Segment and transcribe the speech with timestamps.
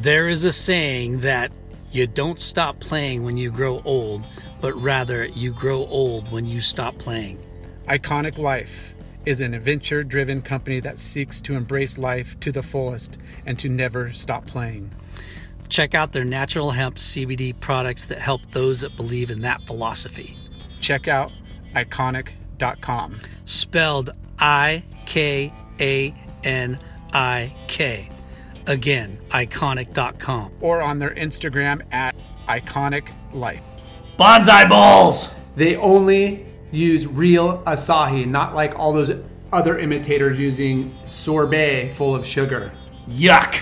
[0.00, 1.52] There is a saying that
[1.92, 4.26] you don't stop playing when you grow old,
[4.62, 7.38] but rather you grow old when you stop playing.
[7.86, 8.94] Ikanik Life
[9.26, 13.68] is an adventure driven company that seeks to embrace life to the fullest and to
[13.68, 14.90] never stop playing.
[15.68, 20.34] Check out their natural hemp CBD products that help those that believe in that philosophy.
[20.80, 21.30] Check out
[21.74, 23.18] ikanik.com.
[23.44, 26.78] Spelled I K A N
[27.12, 28.10] I K.
[28.66, 30.52] Again, ikanik.com.
[30.60, 32.14] Or on their Instagram at
[32.48, 33.62] ikanik life.
[34.18, 35.34] Bonsai Bowls!
[35.56, 39.12] They only use real açaí, not like all those
[39.52, 42.72] other imitators using sorbet full of sugar.
[43.08, 43.60] Yuck!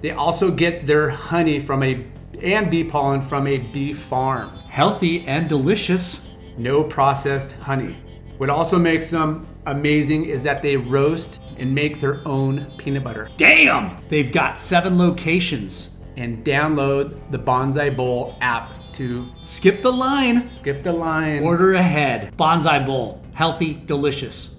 [0.00, 2.04] They also get their honey from a
[2.42, 4.50] and bee pollen from a bee farm.
[4.68, 6.30] Healthy and delicious.
[6.56, 7.96] No processed honey.
[8.38, 13.28] What also makes them amazing is that they roast and make their own peanut butter.
[13.36, 13.96] Damn!
[14.08, 15.90] They've got seven locations.
[16.16, 20.44] And download the Bonsai Bowl app to Skip the line.
[20.48, 21.44] skip the line.
[21.44, 22.36] Order ahead.
[22.36, 23.22] Bonsai Bowl.
[23.34, 24.58] Healthy, delicious.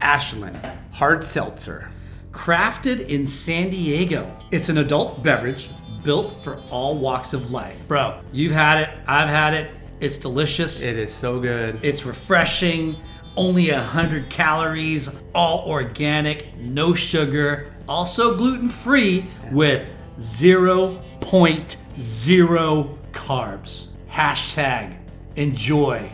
[0.00, 0.58] Ashland
[0.98, 1.88] hard seltzer.
[2.32, 4.36] Crafted in San Diego.
[4.50, 5.70] It's an adult beverage
[6.02, 7.76] built for all walks of life.
[7.86, 8.90] Bro, you've had it.
[9.06, 9.70] I've had it.
[10.00, 10.82] It's delicious.
[10.82, 11.78] It is so good.
[11.82, 12.96] It's refreshing.
[13.38, 19.86] Only 100 calories, all organic, no sugar, also gluten free with
[20.18, 23.86] 0.0 carbs.
[24.10, 24.96] Hashtag
[25.36, 26.10] enjoy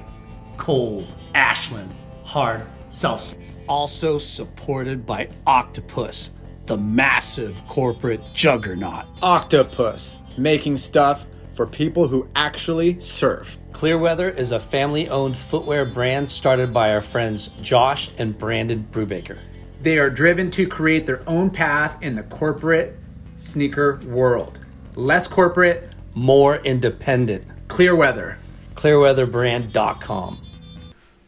[0.59, 1.95] cold Ashland
[2.25, 3.39] hard seltzer.
[3.71, 6.35] Also supported by Octopus,
[6.67, 9.07] the massive corporate juggernaut.
[9.23, 13.57] Octopus, making stuff for people who actually surf.
[13.75, 19.39] Clearweather is a family owned footwear brand started by our friends Josh and Brandon Brubaker.
[19.83, 22.97] They are driven to create their own path in the corporate
[23.37, 24.61] sneaker world.
[24.95, 27.45] Less corporate, More independent.
[27.67, 28.39] clear weather.
[28.77, 30.39] Clearweatherbrand.com.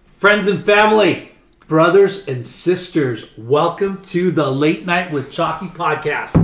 [0.05, 1.33] Friends and family,
[1.67, 6.37] brothers and sisters, welcome to the Late Night with Chalky podcast.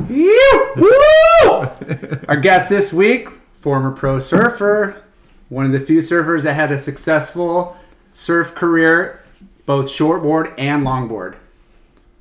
[0.76, 2.18] Woo!
[2.28, 3.28] Our guest this week,
[3.60, 5.01] former pro surfer,
[5.52, 7.76] one of the few surfers that had a successful
[8.10, 9.20] surf career,
[9.66, 11.34] both shortboard and longboard.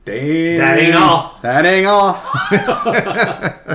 [0.04, 0.58] Damn.
[0.58, 1.38] That ain't all.
[1.42, 2.14] That ain't all.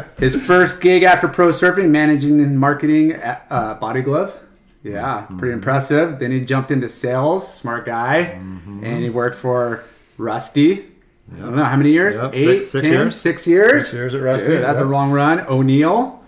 [0.18, 4.38] His first gig after pro surfing, managing and marketing at uh, Body Glove.
[4.82, 5.38] Yeah, Mm-hmm.
[5.38, 6.18] pretty impressive.
[6.18, 8.84] Then he jumped into sales, smart guy, Mm-hmm.
[8.84, 9.84] and he worked for
[10.18, 10.86] Rusty.
[11.34, 12.16] I don't know how many years.
[12.16, 12.92] Yep, Eight, six- six 10?
[12.92, 13.20] years.
[13.20, 13.82] Six years.
[13.86, 14.90] Six years at Rusty, Dude, that's a yep.
[14.92, 15.40] long run.
[15.48, 16.22] O'Neill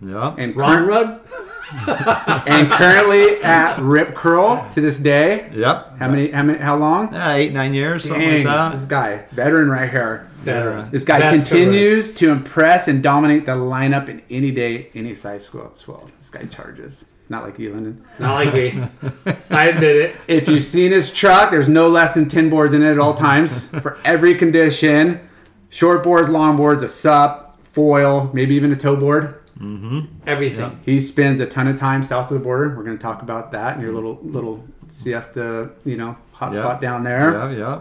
[0.00, 0.34] Yeah.
[0.38, 1.20] and Wrong cur- run?
[1.86, 5.50] and currently at Rip Curl to this day.
[5.54, 5.98] Yep.
[5.98, 6.30] How many?
[6.30, 6.58] How many?
[6.58, 7.12] How long?
[7.12, 10.30] Yeah, eight, nine years, something Dang, like this guy, veteran right here.
[10.38, 10.90] Veteran.
[10.90, 11.42] This guy Veteran.
[11.42, 15.74] continues to impress and dominate the lineup in any day, any size swell.
[15.74, 16.10] swell.
[16.18, 17.06] This guy charges.
[17.28, 18.04] Not like you, Lyndon.
[18.18, 18.70] Not like me.
[19.50, 20.16] I admit it.
[20.26, 23.12] If you've seen his truck, there's no less than 10 boards in it at all
[23.12, 25.20] times for every condition.
[25.68, 29.37] Short boards, long boards, a sup, foil, maybe even a tow board.
[29.60, 30.00] Mm-hmm.
[30.26, 30.80] Everything.
[30.84, 32.76] He spends a ton of time south of the border.
[32.76, 36.60] We're going to talk about that in your little little siesta, you know, hot Yeah.
[36.60, 37.32] spot down there.
[37.32, 37.80] Yeah, yeah.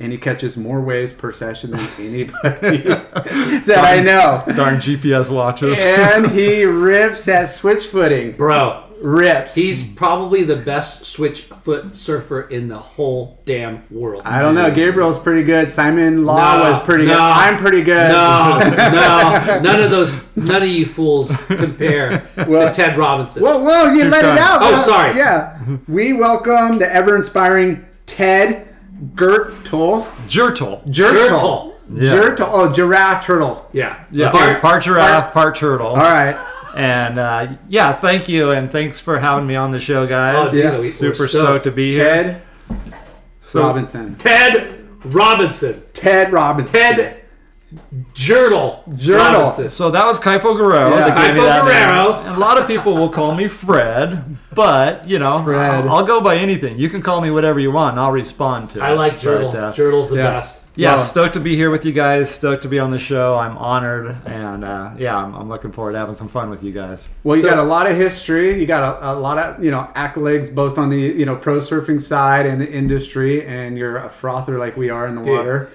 [0.00, 4.42] And he catches more waves per session than anybody that I know.
[4.56, 5.78] Darn GPS watches.
[5.80, 8.32] And he rips at switch footing.
[8.32, 9.54] Bro, Rips.
[9.54, 14.22] he's probably the best switch foot surfer in the whole damn world.
[14.24, 14.70] I don't know.
[14.72, 15.70] Gabriel's pretty good.
[15.72, 17.20] Simon Law No, was pretty no, good.
[17.20, 18.10] I'm pretty good.
[18.12, 23.42] No, no, none of those, none of you fools compare to Ted Robinson.
[23.42, 24.60] Whoa, whoa, you let it out.
[24.62, 25.16] Oh, sorry.
[25.16, 25.58] Yeah.
[25.88, 28.68] We welcome the ever inspiring Ted
[29.14, 30.04] Gertle.
[30.28, 30.84] Jertle.
[30.86, 31.74] Gertle.
[31.92, 32.14] Yeah.
[32.14, 32.48] Gertle.
[32.50, 33.68] Oh, giraffe turtle.
[33.72, 34.30] Yeah, Yeah.
[34.30, 35.88] Part- Part, giraffe, part turtle.
[35.88, 36.36] All right.
[36.74, 40.54] And uh, yeah, thank you, and thanks for having me on the show, guys.
[40.54, 41.30] Oh, yeah, we- we're Super stoked.
[41.30, 42.04] stoked to be here.
[42.04, 42.42] Ted
[43.40, 44.16] So- Robinson.
[44.16, 46.72] Ted Robinson, Ted Robinson.
[46.72, 47.18] Ted
[48.14, 49.16] Jurtle, Jurtle.
[49.18, 49.68] Robinson.
[49.70, 51.08] So that was Kaipo Guerrero Yeah.
[51.08, 52.12] that Kaipo that Guerrero.
[52.18, 52.26] name.
[52.26, 55.86] And a lot of people will call me Fred, but you know, Fred.
[55.86, 56.78] I'll, I'll go by anything.
[56.78, 58.82] You can call me whatever you want, and I'll respond to.
[58.82, 58.96] I it.
[58.96, 59.52] like Jurtle.
[59.52, 60.30] But, uh, Jurtle's the Yeah.
[60.30, 60.61] best.
[60.74, 62.30] Yeah, Well- stoked to be here with you guys.
[62.30, 63.36] Stoked to be on the show.
[63.36, 66.72] I'm honored, and uh, yeah, I'm, I'm looking forward to having some fun with you
[66.72, 67.06] guys.
[67.24, 68.58] Well, you So- got a lot of history.
[68.58, 71.58] You got a, a lot of you know accolades, both on the you know pro
[71.58, 75.68] surfing side and the industry, and you're a frother like we are in the water.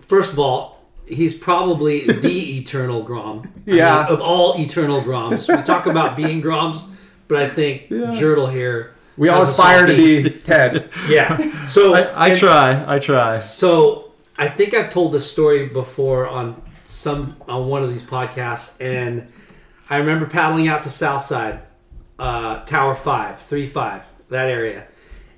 [0.00, 3.52] First of all, he's probably the eternal Grom.
[3.66, 4.02] Yeah.
[4.04, 5.54] mean, of all eternal Groms.
[5.54, 6.82] We talk about being Groms,
[7.28, 8.94] but I think Jurtle here.
[9.16, 10.90] We all aspire to be Ted.
[11.08, 11.64] Yeah.
[11.66, 12.94] So I, I and- try.
[12.96, 13.38] I try.
[13.40, 14.07] So
[14.38, 19.28] I think I've told this story before on some on one of these podcasts, and
[19.90, 21.60] I remember paddling out to Southside,
[22.18, 24.86] uh, Tower Five, Three Five, that area,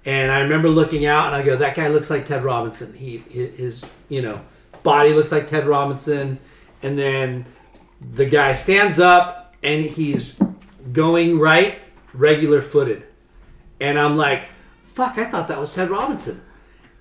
[0.05, 2.93] and I remember looking out and I go, "That guy looks like Ted Robinson.
[2.93, 4.43] He his you know
[4.83, 6.39] body looks like Ted Robinson,"
[6.83, 7.47] and then
[8.15, 10.37] the guy stands up and he's
[10.93, 11.79] going right,
[12.13, 13.05] regular footed,
[13.81, 14.49] and I'm like,
[14.85, 15.17] "Fuck!
[15.17, 16.43] I thought that was Ted Robinson."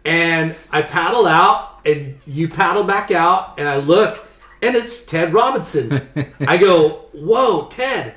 [0.05, 4.27] and I paddle out, and you paddle back out, and I look,
[4.61, 6.07] and it's Ted Robinson.
[6.41, 8.15] I go, "Whoa, Ted!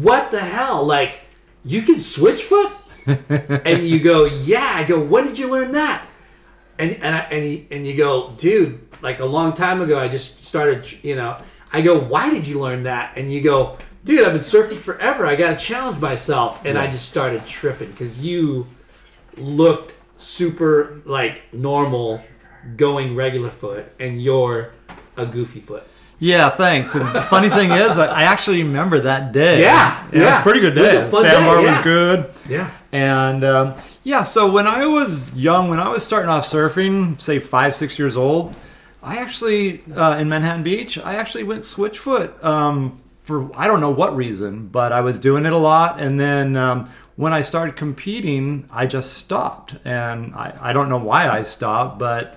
[0.00, 0.84] What the hell?
[0.84, 1.20] Like,
[1.64, 2.72] you can switch foot?"
[3.06, 6.06] and you go, "Yeah." I go, "When did you learn that?"
[6.78, 10.08] And and I, and he, and you go, "Dude, like a long time ago, I
[10.08, 11.04] just started.
[11.04, 11.38] You know."
[11.72, 15.26] I go, "Why did you learn that?" And you go, "Dude, I've been surfing forever.
[15.26, 18.66] I got to challenge myself." And I just started tripping because you
[19.36, 22.22] looked super like normal
[22.76, 24.72] going regular foot and you're
[25.16, 25.86] a goofy foot.
[26.18, 26.94] Yeah, thanks.
[26.94, 29.60] And the funny thing is, I I actually remember that day.
[29.60, 31.10] Yeah, it was a pretty good day.
[31.10, 32.30] Sandbar day, was good.
[32.48, 32.70] Yeah.
[32.92, 37.38] And um, yeah, so when I was young, when I was starting off surfing, say
[37.38, 38.54] five, six years old,
[39.02, 43.90] I actually uh, in Manhattan Beach, I actually went switchfoot um, for I don't know
[43.90, 46.56] what reason, but I was doing it a lot, and then.
[46.56, 51.40] Um, when I started competing, I just stopped, and I, I don't know why I
[51.40, 52.36] stopped, but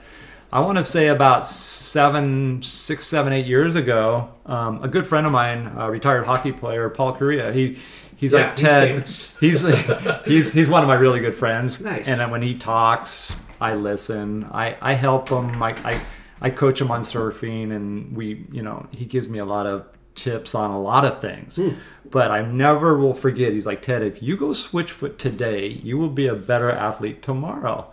[0.51, 5.27] I want to say about seven, six, seven, eight years ago, um, a good friend
[5.27, 7.77] of mine, a retired hockey player, Paul Kariya, he
[8.15, 8.95] he's Yeah, like he's Ted.
[9.39, 11.79] He's he's he's one of my really good friends.
[11.79, 12.07] Nice.
[12.07, 14.45] And when he talks, I listen.
[14.51, 15.61] I I help him.
[15.61, 16.01] I I,
[16.41, 19.85] I coach him on surfing, and we you know he gives me a lot of
[20.15, 21.57] tips on a lot of things.
[21.57, 21.69] Hmm.
[22.09, 23.53] But I never will forget.
[23.53, 24.01] He's like Ted.
[24.01, 27.91] If you go switch foot today, you will be a better athlete tomorrow.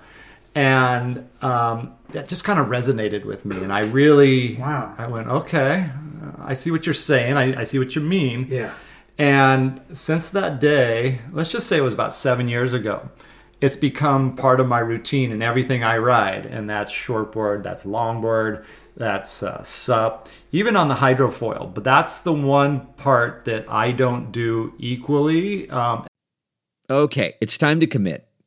[0.57, 4.95] And um, that just kind of resonated with me, and I really, Wow.
[4.97, 5.91] I went, okay,
[6.39, 7.37] I see what you're saying.
[7.37, 8.47] I, I see what you mean.
[8.49, 8.73] Yeah.
[9.19, 13.11] And since that day, let's just say it was about seven years ago,
[13.61, 16.47] it's become part of my routine in everything I ride.
[16.47, 18.65] And that's shortboard, that's longboard,
[18.97, 21.73] that's uh, sup, even on the hydrofoil.
[21.75, 25.69] But that's the one part that I don't do equally.
[25.69, 26.07] Um,
[26.89, 28.26] Okay, it's time to commit.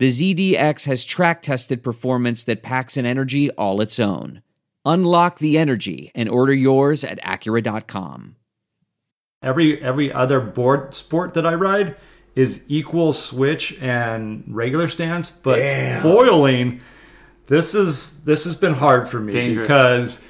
[0.00, 4.40] the ZDX has track tested performance that packs an energy all its own.
[4.86, 8.36] Unlock the energy and order yours at Acura.com.
[9.42, 11.96] every every other board sport that I ride
[12.34, 16.00] is equal switch and regular stance, but Damn.
[16.00, 16.80] foiling
[17.48, 19.66] this is this has been hard for me Dangerous.
[19.66, 20.24] because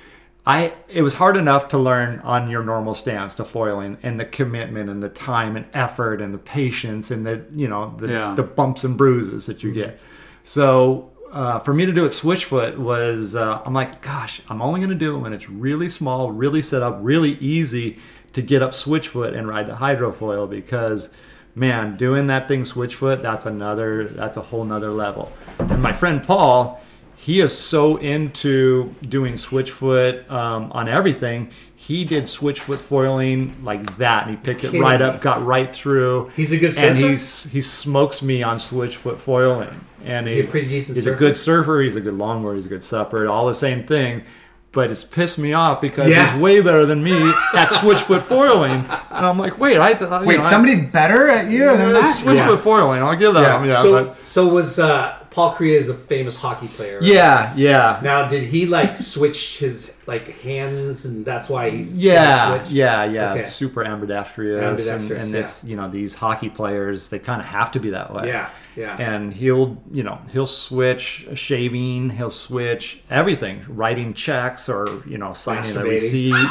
[0.47, 4.25] I it was hard enough to learn on your normal stance to foiling and the
[4.25, 8.35] commitment and the time and effort and the patience and the you know the, Yeah.
[8.35, 10.01] the bumps and bruises that you get.
[10.43, 14.81] So uh, for me to do it switchfoot was uh, I'm like, gosh, I'm only
[14.81, 17.99] going to do it when it's really small, really set up, really easy
[18.33, 21.11] to get up switchfoot and ride the hydrofoil because
[21.55, 25.31] man, doing that thing switchfoot, that's another that's a whole nother level.
[25.59, 26.83] And my friend Paul,
[27.23, 31.51] he is so into doing switchfoot um, on everything.
[31.77, 36.31] He did switchfoot foiling like that, and he picked it right up, got right through.
[36.37, 37.09] He's a good and surfer?
[37.11, 39.81] he's he smokes me on switchfoot foiling.
[40.05, 41.17] And Is he a he's pretty decent He's surfer?
[41.17, 41.81] a good surfer.
[41.83, 42.57] He's a good longboard.
[42.57, 43.29] He's a good supper.
[43.29, 44.23] All the same thing.
[44.73, 46.31] but it's pissed me off because Yeah.
[46.33, 47.13] he's way better than me
[47.55, 48.87] at switchfoot foiling.
[49.11, 51.93] And I'm like, wait, I thought Wait, you know, I- somebody's better at you than
[51.93, 52.05] that?
[52.05, 52.57] switchfoot Yeah.
[52.57, 53.03] foiling.
[53.03, 53.41] I'll give that.
[53.43, 53.59] Yeah.
[53.59, 56.99] him, Yeah, so but- so was uh, Paul Kariya is a famous hockey player.
[56.99, 57.09] right?
[57.09, 58.01] yeah, yeah.
[58.03, 62.73] Now, did he like switch his like hands, and that's why he's Yeah, switch?
[62.73, 63.33] yeah, yeah.
[63.35, 63.47] Okay.
[63.47, 65.41] Super ambidextrous, Ambidextrous, and, and yeah.
[65.41, 68.27] it's you know these hockey players they kind of have to be that way.
[68.27, 68.97] Yeah, yeah.
[68.97, 75.33] And he'll you know he'll switch shaving, he'll switch everything, writing checks or you know
[75.33, 76.33] signing a receipt,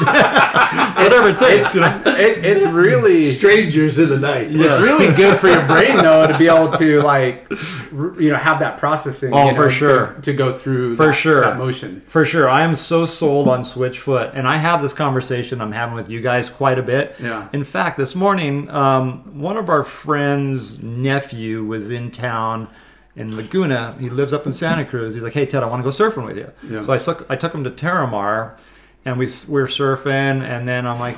[0.96, 1.74] whatever it takes.
[1.74, 2.02] You know?
[2.06, 4.50] It, it's really Strangers in the night.
[4.50, 4.66] Yeah.
[4.66, 7.46] it's really good for your brain though to be able to like
[7.92, 9.32] you know have that processing.
[9.32, 10.14] Oh, you know, for sure.
[10.22, 11.40] to, go through For that, sure.
[11.42, 12.02] that motion.
[12.06, 12.48] For sure.
[12.48, 16.20] I am so sold on Switchfoot, and I have this conversation I'm having with you
[16.20, 17.16] guys quite a bit.
[17.20, 17.48] Yeah.
[17.52, 22.68] In fact, this morning, um, one of our friends' nephew was in town
[23.16, 23.96] in Laguna.
[23.98, 25.14] He lives up in Santa Cruz.
[25.14, 26.80] He's like, "Hey Ted, I want to go surfing with you." Yeah.
[26.82, 28.58] So I took I took him to Terramar,
[29.04, 31.16] and we we were surfing, and then I'm like,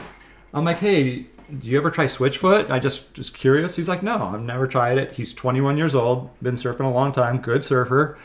[0.54, 1.26] I'm like, "Hey."
[1.58, 2.70] Do you ever try Switchfoot?
[2.70, 3.76] I just just curious.
[3.76, 5.12] He's like, no, I've never tried it.
[5.12, 8.18] He's 21 years old, been surfing a long time, good surfer.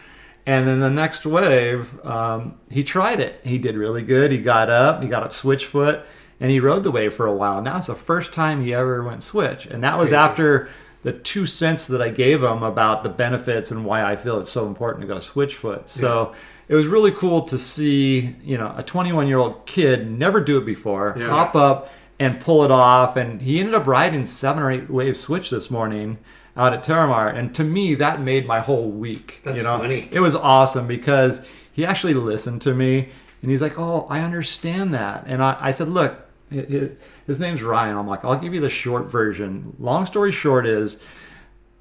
[0.45, 3.41] And then the next wave, um, he tried it.
[3.43, 4.31] He did really good.
[4.31, 6.03] He got up, he got up switchfoot,
[6.39, 7.57] and he rode the wave for a while.
[7.57, 9.65] And that was the first time he ever went switch.
[9.65, 10.69] And that was after
[11.03, 14.51] the two cents that I gave him about the benefits and why I feel it's
[14.51, 15.89] so important to go switchfoot.
[15.89, 16.33] So
[16.69, 20.57] it was really cool to see, you know, a 21 year old kid never do
[20.59, 21.27] it before, Yeah.
[21.27, 23.15] hop up and pull it off.
[23.15, 26.17] And he ended up riding seven or eight wave switch this morning
[26.55, 27.33] out at Terramar.
[27.35, 29.41] And to me, that made my whole week.
[29.43, 29.77] That's you know?
[29.77, 30.09] funny.
[30.11, 33.09] It was awesome because he actually listened to me
[33.41, 35.25] and he's like, Oh, I understand that.
[35.27, 36.19] And I, I said, Look,
[36.51, 36.89] hi- hi-
[37.27, 37.97] his name's Ryan.
[37.97, 39.75] I'm like, I'll give you the short version.
[39.79, 40.99] Long story short is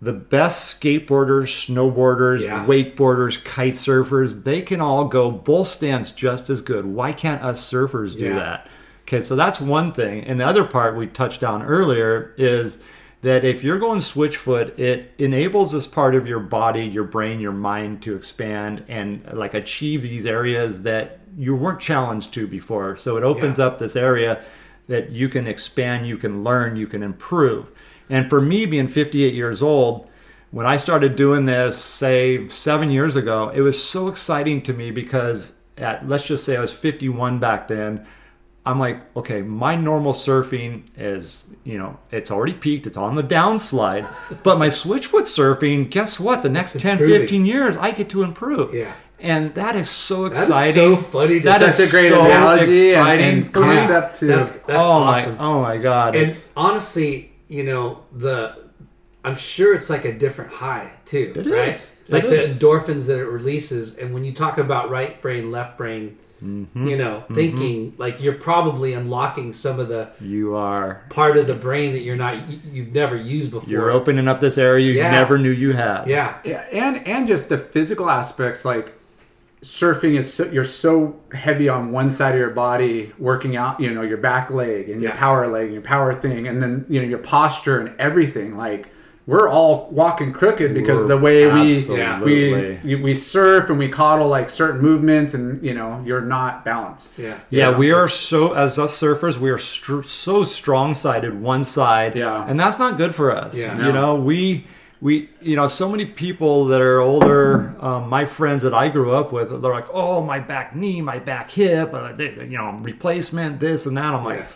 [0.03, 2.67] the best skateboarders, snowboarders, Yeah.
[2.67, 6.85] wakeboarders, kite surfers, they can all go bull stands just as good.
[6.85, 8.35] Why can't us surfers do Yeah.
[8.35, 8.69] that?
[9.07, 10.25] Okay, so that's one thing.
[10.25, 12.79] And the other part we touched on earlier is
[13.23, 17.39] that if you're going switch foot, it enables this part of your body, your brain,
[17.39, 22.97] your mind to expand and like achieve these areas that you weren't challenged to before.
[22.97, 23.67] So it opens Yeah.
[23.67, 24.41] up this area
[24.89, 27.71] that you can expand, you can learn, you can improve.
[28.11, 30.09] And for me, being 58 years old,
[30.51, 34.91] when I started doing this, say seven years ago, it was so exciting to me
[34.91, 38.05] because at let's just say I was 51 back then.
[38.67, 43.23] I'm like, okay, my normal surfing is, you know, it's already peaked, it's on the
[43.23, 44.07] downslide.
[44.43, 46.43] but my switchfoot surfing, guess what?
[46.43, 47.21] The next 10, improving.
[47.21, 48.75] 15 years, I get to improve.
[48.75, 48.93] Yeah.
[49.21, 50.51] And that is so exciting.
[50.51, 50.97] That's exciting.
[50.97, 51.39] so funny.
[51.39, 51.67] to That say.
[51.69, 53.67] is Such a great so analogy and- exciting and for me.
[53.77, 54.27] concept too.
[54.27, 55.37] That's that's oh awesome.
[55.39, 56.15] my, oh my God!
[56.17, 58.67] and It's, honestly, you know the.
[59.25, 61.69] I'm sure it's like a different high too, It right?
[61.71, 61.93] is.
[62.09, 62.59] It Like the is.
[62.59, 66.87] endorphins that it releases, and when you talk about right brain, left brain, Mm-hmm.
[66.87, 71.55] you know, thinking like you're probably unlocking some of the you are part of the
[71.55, 73.71] brain that you're not you- you've never used before.
[73.71, 75.11] you're opening up this area you Yeah.
[75.13, 76.07] never knew you had.
[76.09, 78.93] Yeah, Yeah, and and just the physical aspects like
[79.63, 83.93] surfing is so, you're so heavy on one side of your body working out you
[83.93, 87.01] know your back leg and your power leg and your power thing and then you
[87.01, 88.89] know your posture and everything like
[89.27, 94.29] we're all walking crooked because We're the way we we we surf and we coddle
[94.29, 98.79] like certain movements and you know you're not balanced yeah, Yeah, we are so as
[98.79, 102.47] us surfers, we are str- so strong-sided one side, Yeah.
[102.49, 103.59] and that's not good for us.
[103.59, 103.77] Yeah.
[103.77, 103.93] You No.
[103.93, 104.67] know, we
[105.01, 109.13] we you know so many people that are older, um, my friends that I grew
[109.15, 112.79] up with, they're like, oh, my back knee, my back hip, uh, they, you know,
[112.83, 114.15] replacement, this and that.
[114.15, 114.47] I'm like,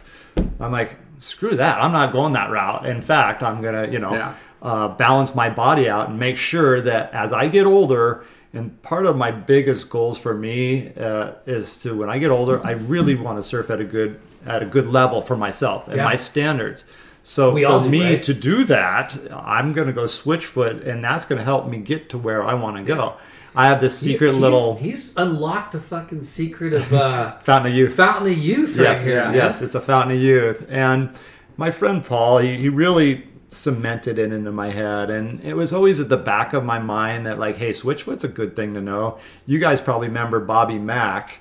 [0.61, 1.83] I'm like, screw that.
[1.83, 2.87] I'm not going that route.
[2.87, 4.33] In fact, I'm gonna, you know, Yeah.
[4.62, 9.07] Uh, balance my body out and make sure that as I get older, and part
[9.07, 13.14] of my biggest goals for me uh, is to when I get older, I really
[13.14, 16.05] want to surf at a good at a good level for myself and Yeah.
[16.05, 16.85] my standards.
[17.23, 18.23] So We for do, me right?
[18.23, 22.09] to do that, I'm going to go switchfoot, and that's going to help me get
[22.11, 23.14] to where I want to go.
[23.55, 27.76] I have this secret He's- little He's unlocked the fucking secret of uh, fountain of
[27.79, 27.95] youth.
[27.95, 29.25] fountain of youth right yes, here.
[29.25, 29.35] man.
[29.35, 30.67] yes, it's a fountain of youth.
[30.71, 31.11] And
[31.59, 35.99] my friend Paul, he, he really cemented it into my head, and it was always
[36.00, 39.19] at the back of my mind that like, hey, Switchfoot's a good thing to know.
[39.47, 41.40] You guys probably remember Bobby Mack,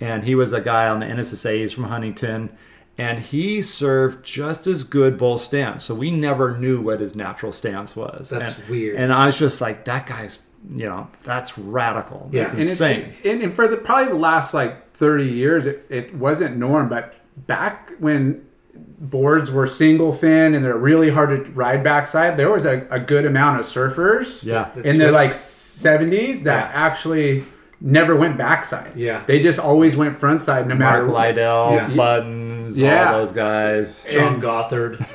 [0.00, 1.58] and he was a guy on the NSSA.
[1.60, 2.50] He's from Huntington.
[2.96, 7.50] And he served just as good bull stance, so we never knew what his natural
[7.50, 8.30] stance was.
[8.30, 8.96] That's And- weird.
[8.96, 10.38] And I was just like, that guy's,
[10.72, 12.28] you know, that's radical.
[12.32, 12.42] Yeah.
[12.42, 13.12] That's And and, insane.
[13.24, 16.88] It, and, and for the probably the last like 30 years it, it wasn't norm
[16.88, 17.14] but
[17.48, 18.46] back when
[18.76, 22.98] boards were single fin and they're really hard to ride backside there was a, a
[22.98, 24.70] good amount of surfers Yeah.
[24.74, 26.72] That in the like 70s that Yeah.
[26.74, 27.44] actually
[27.80, 28.92] never went backside.
[28.96, 29.22] Yeah.
[29.26, 31.04] they just always went frontside no matter.
[31.04, 31.88] Mark Liddell, Yeah.
[31.94, 33.12] Buttons, Yeah.
[33.12, 34.00] all those guys.
[34.10, 34.98] John Gothard.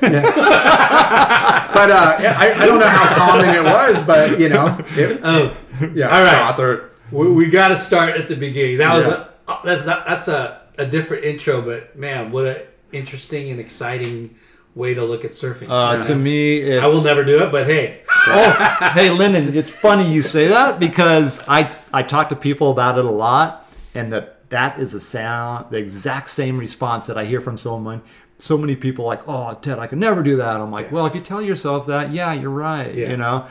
[1.72, 5.56] But uh, I, I don't know how common it was, but you know, it, Oh,
[5.94, 6.06] yeah.
[6.08, 6.36] all right.
[6.56, 6.90] Gothard.
[7.10, 8.78] we, we got to start at the beginning.
[8.78, 9.24] That was Yeah.
[9.48, 13.60] a, uh, that's not, that's a, a different intro, but man, what a interesting and
[13.60, 14.34] exciting
[14.74, 15.68] way to look at surfing.
[15.68, 20.12] Uh, to me, I will never do it, but hey, oh, hey, Lyndon, it's funny
[20.12, 24.48] you say that because I I talk to people about it a lot, and that
[24.50, 28.02] that is the sound, the exact same response that I hear from someone.
[28.38, 30.56] So many people like, oh, Ted, I could never do that.
[30.60, 33.10] I'm like, well, if you tell yourself that, yeah, you're right, Yeah.
[33.10, 33.46] you know.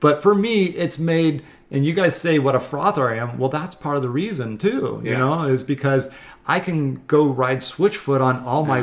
[0.00, 3.38] But for me, it's made, and you guys say what a frother I am.
[3.38, 5.18] Well, that's part of the reason too, you Yeah.
[5.18, 6.10] know, is because
[6.46, 8.82] I can go ride switchfoot on all my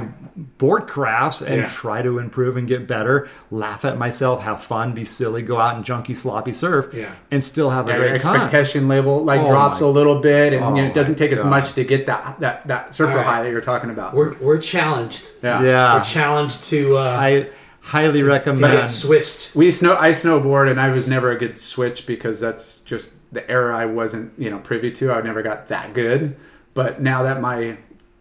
[0.57, 1.67] board crafts and Yeah.
[1.67, 5.75] try to improve and get better, laugh at myself, have fun, be silly, go out
[5.75, 7.09] and junky, sloppy surf, Yeah.
[7.29, 8.35] and still have a Yeah, your great time.
[8.41, 11.15] expectation level like Oh drops my- a little bit, and oh you know, it doesn't
[11.15, 13.25] my take as much to get that that that surfer All right.
[13.25, 14.15] high that you're talking about.
[14.15, 15.29] we're we're challenged.
[15.43, 15.61] yeah.
[15.61, 17.47] Yeah, We're challenged to uh, I
[17.81, 18.73] highly to recommend.
[18.73, 19.55] get switched.
[19.55, 23.49] we snow I snowboard and I was never a good switch because that's just the
[23.51, 25.11] era I wasn't you know privy to.
[25.11, 26.35] I never got that good.
[26.73, 27.77] But now that my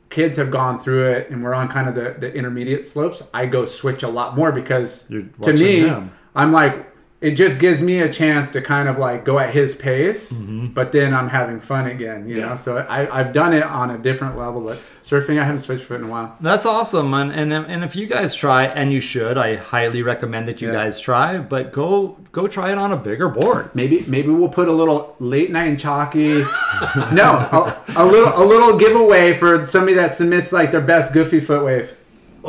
[0.08, 3.46] kids have gone through it and we're on kind of the, the intermediate slopes, I
[3.46, 5.90] go switch a lot more because You're to me.
[6.34, 6.89] I'm like
[7.20, 10.68] it just gives me a chance to kind of like go at his pace, mm-hmm.
[10.68, 12.48] but then I'm having fun again, you Yeah.
[12.50, 12.54] know.
[12.56, 16.00] So I, I've done it on a different level, but surfing I haven't switched foot
[16.00, 16.36] in a while.
[16.40, 20.48] That's awesome, and, and and if you guys try, and you should, I highly recommend
[20.48, 20.74] that you Yeah.
[20.84, 21.36] guys try.
[21.38, 23.70] But go go try it on a bigger board.
[23.74, 26.38] Maybe maybe we'll put a little late night and chalky.
[27.12, 31.40] no, a, a little a little giveaway for somebody that submits like their best goofy
[31.40, 31.96] foot wave.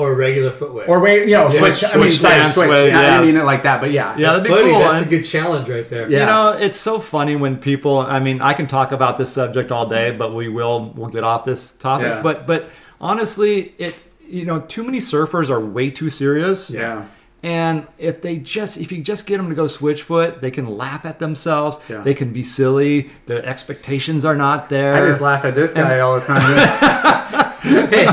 [0.02, 0.88] Or regular footwear.
[0.90, 1.92] Or wait, you know, Switch- switch.
[1.94, 2.70] I mean, switch stance switch.
[2.70, 3.12] wave, I yeah.
[3.20, 4.16] didn't mean it like that, but yeah.
[4.18, 4.72] Yeah, That's that'd be funny.
[4.74, 4.80] cool.
[4.82, 6.10] That's and- a good challenge right there.
[6.10, 6.20] Yeah.
[6.22, 8.00] You know, it's so funny when people.
[8.00, 10.92] I mean, I can talk about this subject all day, but we will.
[10.96, 12.08] We'll get off this topic.
[12.08, 12.22] Yeah.
[12.22, 13.96] But but honestly, it
[14.28, 16.70] you know, too many surfers are way too serious.
[16.72, 17.06] Yeah.
[17.44, 20.78] And if they just, if you just get them to go switch foot, they can
[20.78, 21.80] laugh at themselves.
[21.90, 22.02] Yeah.
[22.04, 23.10] They can be silly.
[23.26, 24.94] Their expectations are not there.
[24.94, 27.48] I just laugh at this guy all the time.
[27.62, 28.06] Hey,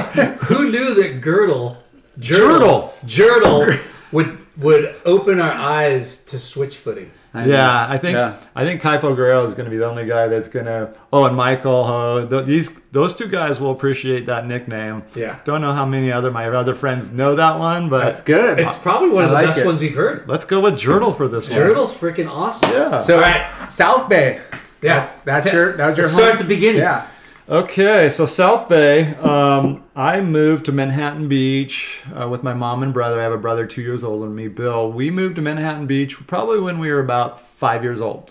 [0.43, 1.78] who knew that girdle,
[2.27, 2.95] Girdle.
[3.17, 3.67] girdle
[4.13, 7.11] would would open our eyes to switch footing?
[7.35, 7.53] I know.
[7.53, 8.37] Yeah, I think Yeah.
[8.57, 10.93] I think Kaipo Guerrero is going to be the only guy that's going to.
[11.13, 12.27] Oh, and Michael Ho.
[12.27, 15.03] th- These those two guys will appreciate that nickname.
[15.15, 15.39] Yeah.
[15.45, 18.59] Don't know how many other my other friends know that one, but That's good.
[18.59, 19.67] It's probably one of the like best it.
[19.67, 20.27] ones we've heard.
[20.27, 21.59] let's go with Jurdle for this one.
[21.59, 22.71] Girdle's freaking awesome.
[22.73, 22.97] Yeah.
[22.97, 23.47] so All right.
[23.71, 24.41] South Bay.
[24.81, 25.01] Yeah.
[25.01, 26.81] That's, that's your that was your Let's home- start at the beginning.
[26.81, 27.07] Yeah.
[27.51, 29.15] Okay, so South Bay.
[29.15, 33.19] Um, I moved to Manhattan Beach uh, with my mom and brother.
[33.19, 34.93] I have a brother two years older than me, Bill.
[34.93, 38.31] We moved to Manhattan Beach probably when we were about five years old,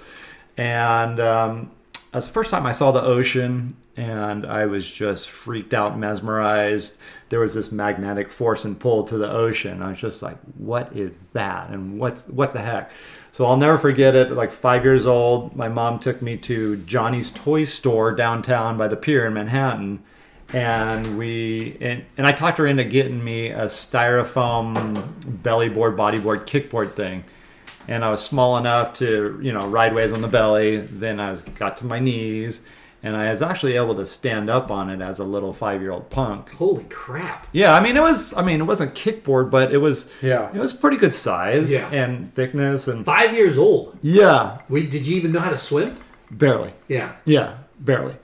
[0.55, 1.71] and um,
[2.11, 6.99] that's the first time I saw the ocean, and I was just freaked out, mesmerized.
[7.29, 9.81] There was this magnetic force and pull to the ocean.
[9.81, 12.91] I was just like, "What is that?" and "What what the heck?"
[13.37, 14.31] So I'll never forget it.
[14.31, 18.95] Like five years old, my mom took me to Johnny's Toy Store downtown by the
[18.95, 20.01] pier in Manhattan,
[20.53, 26.47] and we and, and I talked her into getting me a styrofoam belly board, bodyboard,
[26.47, 27.25] kickboard thing.
[27.87, 30.77] And I was small enough to you know ride waves on the belly.
[30.77, 32.63] Then I was, got to my knees,
[33.03, 35.91] and I was actually able to stand up on it as a little five year
[35.91, 36.51] old punk.
[36.53, 37.47] Holy crap!
[37.51, 38.33] Yeah, I mean it was.
[38.35, 40.11] I mean it wasn't kickboard, but it was.
[40.21, 40.49] Yeah.
[40.53, 41.89] it was pretty good size Yeah.
[41.91, 43.97] and thickness and Five years old.
[44.01, 45.95] yeah, We did you even know how to swim?
[46.31, 46.73] barely.
[46.87, 47.13] Yeah.
[47.25, 48.15] Yeah, barely.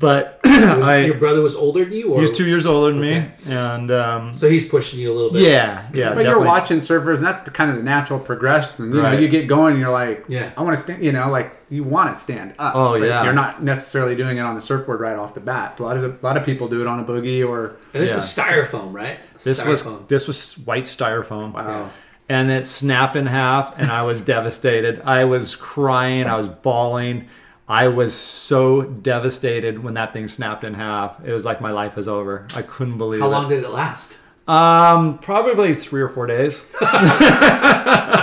[0.00, 3.02] But Was, I, your brother was older than you, or he's two years older than
[3.04, 3.30] Okay.
[3.46, 5.42] me, and um, so he's pushing you a little bit.
[5.42, 6.12] yeah, yeah.
[6.14, 8.92] But you're watching surfers, and that's the kind of the natural progression.
[8.92, 9.12] You Right.
[9.14, 10.50] know, you get going, and you're like, Yeah.
[10.56, 11.04] I want to stand.
[11.04, 12.74] You know, like you want to stand up.
[12.74, 13.24] Oh, but yeah.
[13.24, 15.76] You're not necessarily doing it on the surfboard right off the bat.
[15.76, 18.02] So a lot of a lot of people do it on a boogie or and
[18.02, 18.44] it's Yeah.
[18.44, 19.18] a styrofoam, right?
[19.44, 21.52] This was this was white styrofoam.
[21.52, 21.88] wow.
[22.28, 27.26] and it snapped in half and i was devastated i was crying i was bawling
[27.70, 31.94] i was so devastated when that thing snapped in half it was like my life
[31.96, 34.18] was over i couldn't believe How it long did it last?
[34.48, 36.64] um probably three or four days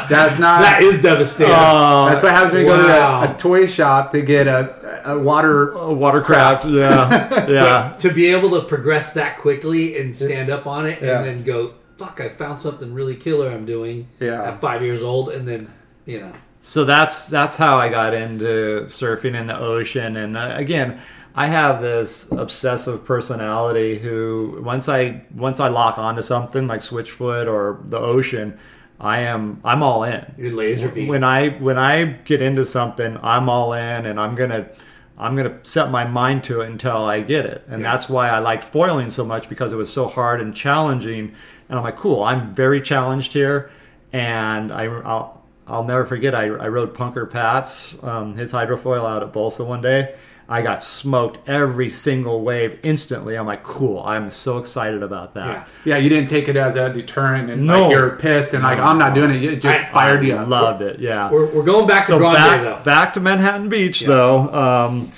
[0.09, 0.61] That's not.
[0.61, 1.51] That is devastating.
[1.51, 5.19] that's what happens when you go to a, a toy shop to get a, a
[5.19, 5.71] water.
[5.73, 10.85] A watercraft yeah yeah to be able to progress that quickly and stand up on
[10.85, 11.17] it Yeah.
[11.17, 14.43] and then go, fuck, I found something really killer I'm doing Yeah.
[14.43, 15.29] at five years old.
[15.29, 15.71] And then,
[16.05, 16.31] you know,
[16.67, 20.17] so that's that's how I got into surfing in the ocean.
[20.17, 20.99] And uh, again,
[21.33, 27.47] I have this obsessive personality who once I once I lock onto something like Switchfoot
[27.47, 28.59] or the ocean,
[28.99, 30.25] I am I'm all in.
[30.37, 31.07] your laser beam.
[31.07, 34.69] When I when I get into something, I'm all in, and I'm gonna
[35.17, 37.63] I'm going to set my mind to it until I get it.
[37.67, 41.33] And that's why I liked foiling so much because it was so hard and challenging.
[41.69, 43.71] And I'm like, cool, I'm very challenged here.
[44.13, 49.21] And I, I'll, I'll never forget, I, I rode Punker Pat's, um, his hydrofoil out
[49.23, 50.15] at Bolsa one day.
[50.49, 53.35] I got smoked every single wave instantly.
[53.37, 55.67] I'm like, cool, I'm so excited about that.
[55.83, 55.95] Yeah.
[55.95, 57.83] Yeah, you didn't take it as a deterrent and No.
[57.83, 59.43] like you're pissed and like I'm not doing it.
[59.43, 60.47] It just I- fired you I up.
[60.47, 61.29] loved it, yeah.
[61.29, 62.83] We're, we're going back so to Grande back, though.
[62.85, 64.37] back to Manhattan Beach though.
[64.53, 65.09] Um,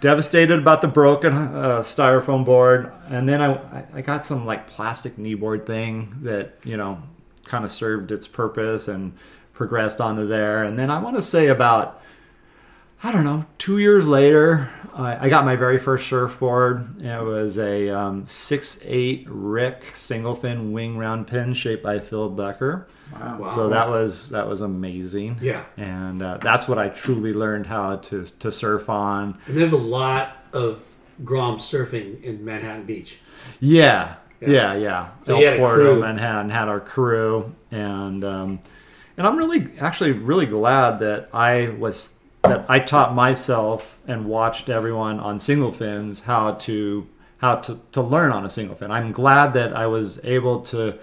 [0.00, 4.66] devastated about the broken uh, styrofoam board, and then I I- I got some like
[4.66, 7.02] plastic kneeboard thing that you know
[7.44, 9.12] kind of served its purpose and
[9.60, 12.00] progressed onto there, and then I want to say about.
[13.02, 13.44] I don't know.
[13.58, 17.02] Two years later, I I got my very first surfboard.
[17.02, 22.30] It was a um, six eight Rick single fin wing round pin shaped by Phil
[22.30, 22.88] Becker.
[23.12, 23.48] Wow.
[23.48, 25.36] So that was that was amazing.
[25.42, 25.64] Yeah.
[25.76, 29.38] and uh, that's what I truly learned how to to surf on.
[29.46, 30.82] And there's a lot of
[31.22, 33.18] Grom surfing in Manhattan Beach.
[33.60, 35.10] Yeah, yeah, yeah.
[35.24, 35.84] So you had a crew.
[35.84, 38.60] Porto, Manhattan had our crew, and um,
[39.16, 44.68] and I'm really actually really glad that I was that I taught myself and watched
[44.68, 47.06] everyone on single fins how to
[47.38, 48.90] how to, to learn on a single fin.
[48.90, 50.98] I'm glad that I was able to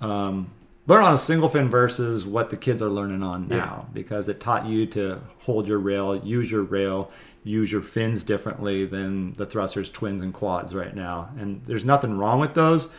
[0.00, 0.50] um,
[0.86, 4.40] learn on a single fin versus what the kids are learning on now because it
[4.40, 7.10] taught you to hold your rail, use your rail,
[7.44, 11.30] use your fins differently than the thrusters, twins, and quads right now.
[11.38, 12.92] And there's nothing wrong with those,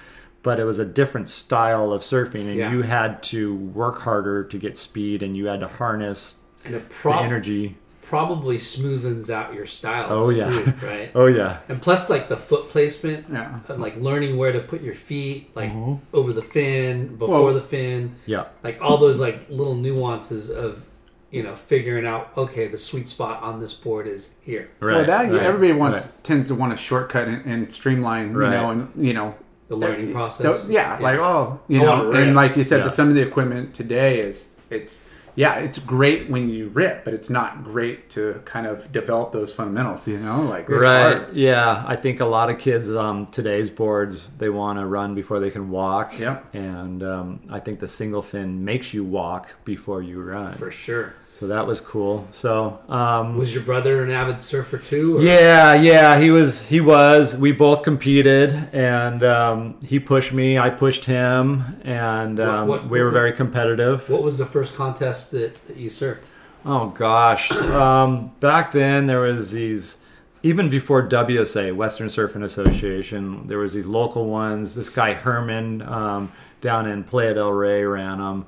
[0.43, 2.71] but it was a different style of surfing, and Yeah.
[2.71, 6.89] you had to work harder to get speed, and you had to harness And it
[7.03, 7.77] the energy.
[8.01, 10.07] probably smoothens out your style.
[10.09, 10.49] Oh, yeah.
[10.49, 11.11] too, right?
[11.15, 13.59] Oh yeah, And plus, like the foot placement, Yeah.
[13.69, 15.95] and like learning where to put your feet, like mm-hmm.
[16.13, 18.45] over the fin, before Well- the fin, yeah.
[18.63, 20.83] like all those like little nuances of,
[21.29, 24.69] you know, figuring out okay, the sweet spot on this board is here.
[24.81, 24.97] Right.
[24.97, 26.23] well, that right, everybody wants right.
[26.23, 28.47] tends to want a shortcut and, and streamline, Right.
[28.47, 29.35] you know, and you know,
[29.71, 30.65] The learning uh, process.
[30.67, 32.89] Yeah, like oh, you I know, and like you said, Yeah.
[32.89, 34.93] some of the equipment today is it's
[35.33, 39.53] yeah, it's great when you rip, but it's not great to kind of develop those
[39.53, 40.05] fundamentals.
[40.05, 41.15] You know, like Right.
[41.23, 41.33] hard.
[41.33, 41.85] Yeah.
[41.87, 45.49] I think a lot of kids um, today's boards they want to run before they
[45.49, 46.19] can walk.
[46.19, 46.53] Yep.
[46.53, 50.53] And um, I think the single fin makes you walk before you run.
[50.55, 51.13] for sure.
[51.33, 52.27] So that was cool.
[52.31, 55.17] So um, Was your brother an avid surfer too?
[55.17, 56.67] or- yeah, yeah, he was.
[56.67, 57.35] He was.
[57.35, 60.59] We both competed, and um, he pushed me.
[60.59, 64.07] I pushed him, and um, what- we were very competitive.
[64.09, 66.25] What was the first contest that, that you surfed?
[66.63, 69.97] Oh gosh, um, back then there was these.
[70.43, 74.73] Even before WSA, Western Surfing Association, there was these local ones.
[74.75, 78.45] This guy Herman um, down in Playa del Rey ran them,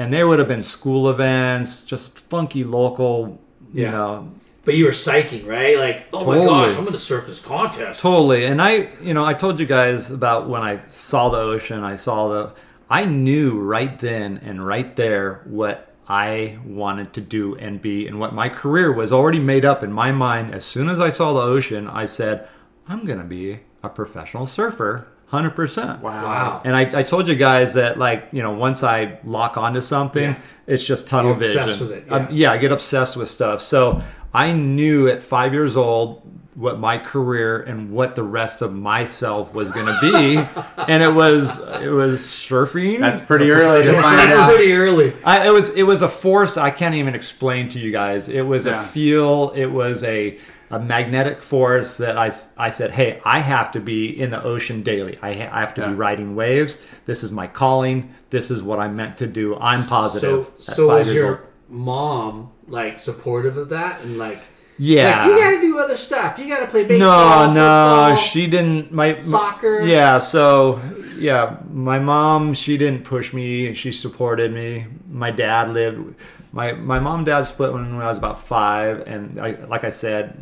[0.00, 3.38] and there would have been school events, just funky local.
[3.74, 3.90] You Yeah.
[3.90, 4.28] know,
[4.64, 5.76] But you were psyching, right?
[5.78, 8.00] Like, oh my gosh, I'm going to surf this contest.
[8.00, 8.44] Totally.
[8.46, 11.96] And I, you know, I told you guys about when I saw the ocean, I
[11.96, 12.52] saw the,
[12.88, 18.18] I knew right then and right there what I wanted to do and be and
[18.18, 20.54] what my career was already made up in my mind.
[20.54, 22.48] As soon as I saw the ocean, I said,
[22.88, 26.00] I'm going to be a professional surfer 100%.
[26.00, 26.60] Wow.
[26.64, 30.30] And I, I told you guys that, like, you know, once I lock onto something,
[30.30, 30.36] Yeah.
[30.66, 31.88] it's just tunnel You're obsessed vision.
[31.88, 32.48] with it, Um, yeah.
[32.48, 33.62] yeah, I get obsessed with stuff.
[33.62, 34.02] So
[34.34, 36.22] I knew at five years old
[36.56, 40.36] what my career and what the rest of myself was going to be,
[40.88, 42.98] and it was it was surfing.
[43.00, 44.52] That's pretty early to That's out.
[44.52, 45.14] pretty early.
[45.24, 48.28] I, it was it was a force I can't even explain to you guys.
[48.28, 48.78] It was Yeah.
[48.80, 49.52] a feel.
[49.54, 50.38] It was a
[50.70, 54.82] a magnetic force that I, I said, hey, I have to be in the ocean
[54.82, 55.18] daily.
[55.20, 55.88] I, ha- I have to Yeah.
[55.88, 56.78] be riding waves.
[57.06, 58.14] This is my calling.
[58.30, 59.56] This is what I'm meant to do.
[59.56, 60.46] I'm positive.
[60.58, 61.46] So, so was your old.
[61.68, 64.42] mom like supportive of that and like,
[64.78, 65.26] Yeah.
[65.26, 66.38] like, you got to do other stuff.
[66.38, 68.92] You got to play baseball, No, no, football, she didn't.
[68.92, 69.80] My soccer.
[69.82, 70.80] Yeah, so
[71.18, 73.74] yeah, my mom she didn't push me.
[73.74, 74.86] She supported me.
[75.10, 76.14] My dad lived.
[76.52, 79.90] My my mom and dad split when I was about five, and I, like I
[79.90, 80.36] said,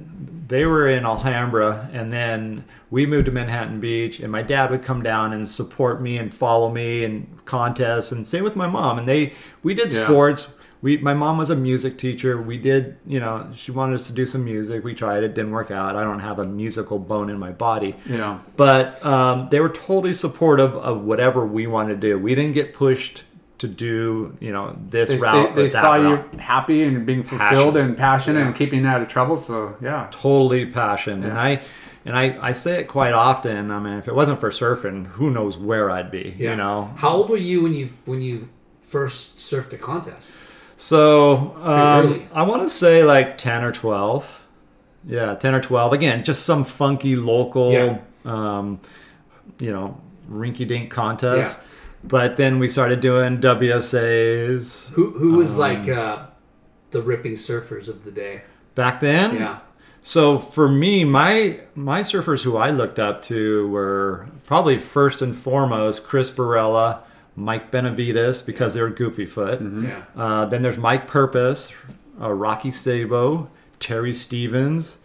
[0.48, 4.82] they were in Alhambra, and then we moved to Manhattan Beach, and my dad would
[4.82, 8.98] come down and support me and follow me in contests, and same with my mom.
[8.98, 10.04] And they we did Yeah.
[10.06, 10.54] sports.
[10.80, 12.40] We, my mom was a music teacher.
[12.40, 14.84] We did, you know, she wanted us to do some music.
[14.84, 15.96] We tried it, didn't work out.
[15.96, 17.96] I don't have a musical bone in my body.
[18.08, 18.38] Yeah.
[18.56, 22.16] But um, they were totally supportive of whatever we wanted to do.
[22.16, 23.24] We didn't get pushed
[23.58, 25.54] to do, you know, this They, route.
[25.54, 26.28] they, or they that saw route.
[26.32, 27.88] you happy and being fulfilled Passion.
[27.88, 29.36] and passionate and keeping out of trouble.
[29.36, 31.24] So yeah, totally passion.
[31.24, 31.60] And I
[32.04, 33.70] and I, I say it quite often.
[33.70, 36.34] I mean, if it wasn't for surfing, who knows where I'd be?
[36.38, 36.50] Yeah.
[36.50, 36.92] You know.
[36.96, 38.48] How old were you when you when you
[38.80, 40.32] first surfed a contest?
[40.76, 42.28] So um.
[42.32, 44.34] I want to say like ten or twelve.
[45.06, 45.92] Yeah, ten or twelve.
[45.92, 47.98] Again, just some funky local, Yeah.
[48.24, 48.78] um,
[49.58, 51.58] you know, rinky-dink contest.
[52.02, 52.08] Yeah.
[52.08, 56.26] But then we started doing WSAs Who who was Um, like uh,
[56.90, 58.42] the ripping surfers of the day?
[58.74, 59.34] back then.
[59.34, 59.58] Yeah.
[60.02, 65.34] So for me, my my surfers who I looked up to were probably first and
[65.36, 67.02] foremost Chris Barela,
[67.34, 69.60] Mike Benavides because they were goofy foot.
[69.60, 70.02] Yeah.
[70.16, 71.72] Uh, then there's Mike Purpus,
[72.20, 74.98] uh, Rocky Sabo, Terry Stevens.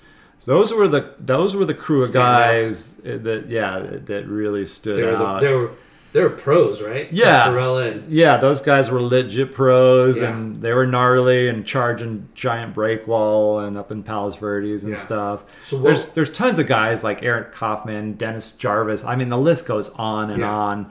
[0.46, 2.14] Those were the those were the crew of Standouts.
[2.14, 5.42] guys that yeah that, that really stood They were the, out.
[5.42, 5.72] they were
[6.14, 7.12] they were pros, right?
[7.12, 7.50] Yeah.
[7.80, 10.32] And yeah, those guys were legit pros, Yeah.
[10.32, 14.94] and they were gnarly and charging giant break wall and up in Palos Verdes and
[14.94, 15.00] Yeah.
[15.00, 15.44] stuff.
[15.68, 19.04] So what- there's there's tons of guys like Eric Kaufman, Dennis Jarvis.
[19.04, 20.52] I mean, the list goes on and Yeah.
[20.56, 20.86] on.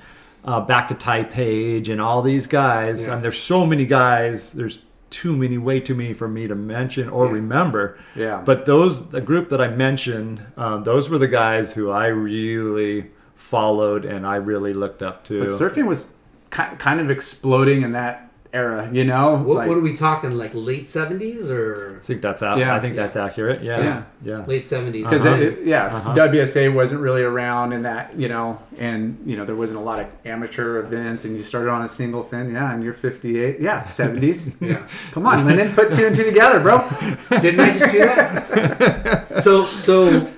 [0.45, 3.07] Uh, back to Ty Page and all these guys.
[3.07, 3.15] Yeah.
[3.15, 4.51] And there's so many guys.
[4.51, 7.97] There's too many, way too many for me to mention or remember.
[8.17, 8.41] Yeah.
[8.45, 13.11] But those, the group that I mentioned, um, those were the guys who I really
[13.43, 15.41] followed and I really looked up to.
[15.41, 16.13] But surfing was
[16.51, 19.35] ki- kind of exploding in that era, you know?
[19.37, 20.33] what, Like- what are we talking?
[20.33, 22.59] Like late seventies or I think that's out.
[22.59, 22.75] Yeah.
[22.75, 23.63] I think that's accurate.
[23.63, 24.03] Yeah, Yeah.
[24.23, 24.45] yeah.
[24.47, 25.05] late seventies?
[25.05, 25.41] Because Uh-huh.
[25.43, 26.15] it, yeah, 'cause Uh-huh.
[26.29, 30.01] WSA wasn't really around in that, you know, and you know there wasn't a lot
[30.01, 33.85] of amateur events, and you started on a single fin, yeah, and you're 58, yeah,
[33.95, 34.53] 70s.
[34.61, 34.83] Yeah.
[35.13, 35.73] Come on, Lyndon.
[35.73, 36.85] put two and two together, bro.
[37.41, 39.27] Didn't I just do that?
[39.43, 40.29] so so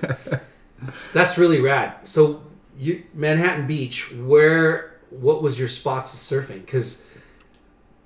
[1.13, 1.93] that's really rad.
[2.03, 2.41] So
[2.77, 6.65] you Manhattan Beach, where what was your spots of surfing?
[6.65, 7.05] Because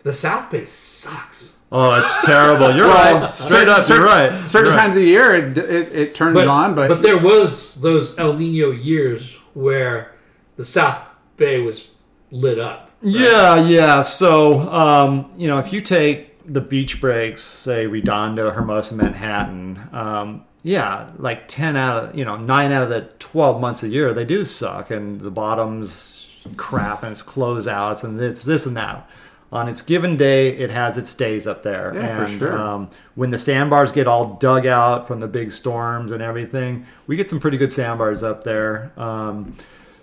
[0.03, 1.57] the South Bay sucks.
[1.71, 2.75] Oh, it's terrible.
[2.75, 3.33] You're Well, right.
[3.33, 4.49] Straight certain- up, certain- you're right.
[4.49, 4.81] Certain You're right.
[4.81, 8.71] times of year it, it, it turns on, but, but there was those El Nino
[8.71, 10.13] years where
[10.55, 10.99] the South
[11.37, 11.87] Bay was
[12.31, 12.91] lit up.
[13.01, 14.01] Yeah, yeah.
[14.01, 20.45] So, um, you know, if you take the beach breaks, say Redondo, Hermosa, Manhattan, um,
[20.63, 24.13] yeah, like 10 out of, you know, 9 out of the 12 months a year,
[24.13, 24.91] they do suck.
[24.91, 29.09] And the bottom's crap and it's closeouts and it's this and that.
[29.51, 31.91] On its given day, it has its days up there.
[31.95, 32.57] Yeah, for sure.
[32.57, 37.15] Um, when the sandbars get all dug out from the big storms and everything, we
[37.15, 38.91] get some pretty good sandbars up there.
[38.95, 39.55] Um,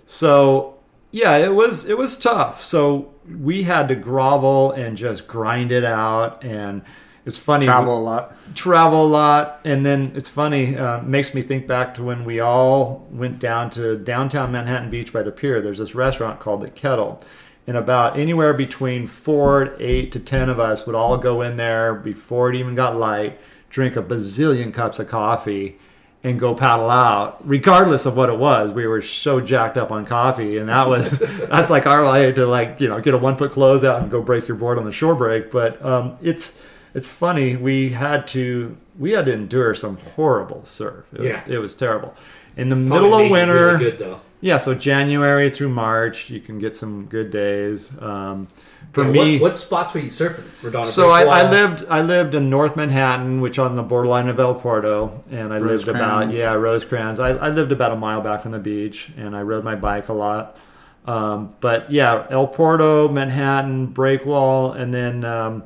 [0.05, 0.77] so
[1.11, 2.61] yeah, it was it was tough.
[2.61, 6.43] So we had to grovel and just grind it out.
[6.43, 6.81] And
[7.27, 8.55] it's funny travel a lot.
[8.55, 9.61] travel a lot.
[9.65, 13.69] And then it's funny, uh, makes me think back to when we all went down
[13.71, 15.61] to downtown Manhattan Beach by the pier.
[15.61, 17.21] There's this restaurant called the Kettle.
[17.67, 21.93] And about anywhere between four, eight to ten of us would all go in there
[21.93, 23.37] before it even got light,
[23.69, 25.77] drink a bazillion cups of coffee,
[26.23, 28.71] and go paddle out, regardless of what it was.
[28.71, 32.45] We were so jacked up on coffee, and that was that's like our way to
[32.45, 34.85] like you know get a one foot close out and go break your board on
[34.85, 35.51] the shore break.
[35.51, 36.57] But um, it's
[36.97, 41.05] it's funny we had to we had to endure some horrible surf.
[41.13, 41.43] It, Yeah.
[41.47, 42.11] it was terrible.
[42.57, 44.19] In the Probably middle of winter, really good though.
[44.41, 47.91] yeah, so January through March, you can get some good days.
[48.01, 48.47] Um,
[48.93, 50.45] for Yeah, me, what, what spots were you surfing?
[50.63, 54.39] Redondo so I, I lived I lived in North Manhattan, which on the borderline of
[54.39, 57.19] El Porto, and I lived about yeah Rosecrans.
[57.19, 60.09] I, I lived about a mile back from the beach, and I rode my bike
[60.09, 60.57] a lot.
[61.05, 65.63] Um, but yeah, El Porto, Manhattan, Breakwall, and then um,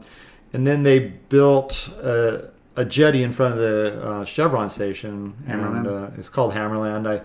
[0.54, 5.62] and then they built a, a jetty in front of the uh, Chevron station, and
[5.62, 6.08] Hammerland.
[6.10, 7.08] uh, it's called Hammerland.
[7.08, 7.22] I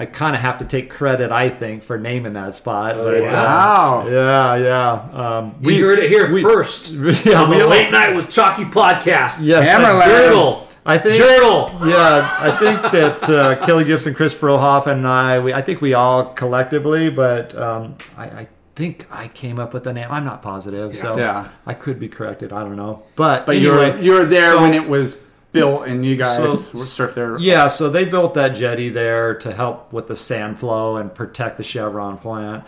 [0.00, 2.94] I kind of have to take credit, I think, for naming that spot.
[2.94, 4.06] Oh, but, uh, Wow.
[4.08, 5.38] yeah, yeah.
[5.38, 6.90] Um, You heard it here we- first.
[7.24, 9.38] yeah, on the late night with Chalky podcast.
[9.40, 10.06] Yes, Hammerland.
[10.06, 10.68] Journal.
[10.86, 11.70] I think Journal.
[11.84, 15.94] Yeah, I think that uh, Kelly Gibson, Chris Frohoff, and I, we, I think we
[15.94, 20.06] all collectively, but um, I, I think I came up with the name.
[20.08, 21.48] I'm not positive, so Yeah.
[21.66, 22.52] I could be corrected.
[22.52, 25.24] I don't know, but But you anyway, were you were there so- when it was
[25.52, 27.36] built, and you guys So- there.
[27.38, 31.56] Yeah, so they built that jetty there to help with the sand flow and protect
[31.56, 32.62] the Chevron plant.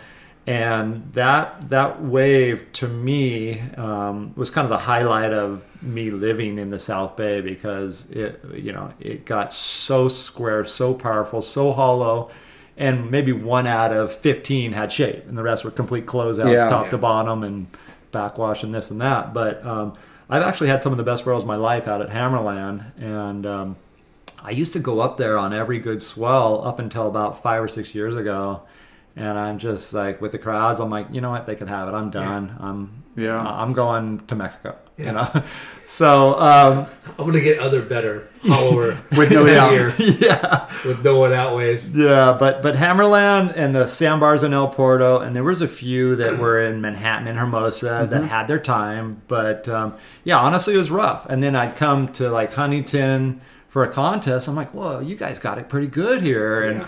[0.47, 6.57] And that that wave to me um, was kind of the highlight of me living
[6.57, 11.71] in the South Bay because it you know it got so square, so powerful, so
[11.71, 12.29] hollow,
[12.77, 16.69] and maybe one out of fifteen had shape, and the rest were complete closeouts, Yeah.
[16.69, 17.67] top to bottom, and
[18.11, 19.33] backwash and this and that.
[19.33, 19.93] But um,
[20.29, 23.45] I've actually had some of the best rows of my life out at Hammerland, and
[23.45, 23.75] um,
[24.43, 27.67] I used to go up there on every good swell up until about five or
[27.67, 28.63] six years ago.
[29.15, 31.89] And I'm just like with the crowds, I'm like, you know what, they can have
[31.89, 31.93] it.
[31.93, 32.55] I'm done.
[32.61, 33.39] I'm Yeah.
[33.39, 34.77] I'm going to Mexico.
[34.97, 35.43] You know,
[35.85, 36.85] so um,
[37.17, 41.89] I'm gonna get other better hollower With no here yeah, with no one out waves.
[41.95, 42.35] yeah.
[42.37, 46.37] But but Hammerland and the sandbars in El Porto, and there was a few that
[46.37, 49.23] were in Manhattan and Hermosa that had their time.
[49.27, 51.25] But um, yeah, honestly, it was rough.
[51.25, 54.47] And then I'd come to like Huntington, for a contest.
[54.47, 56.79] I'm like, whoa, you guys got it pretty good here, and.
[56.81, 56.87] Yeah.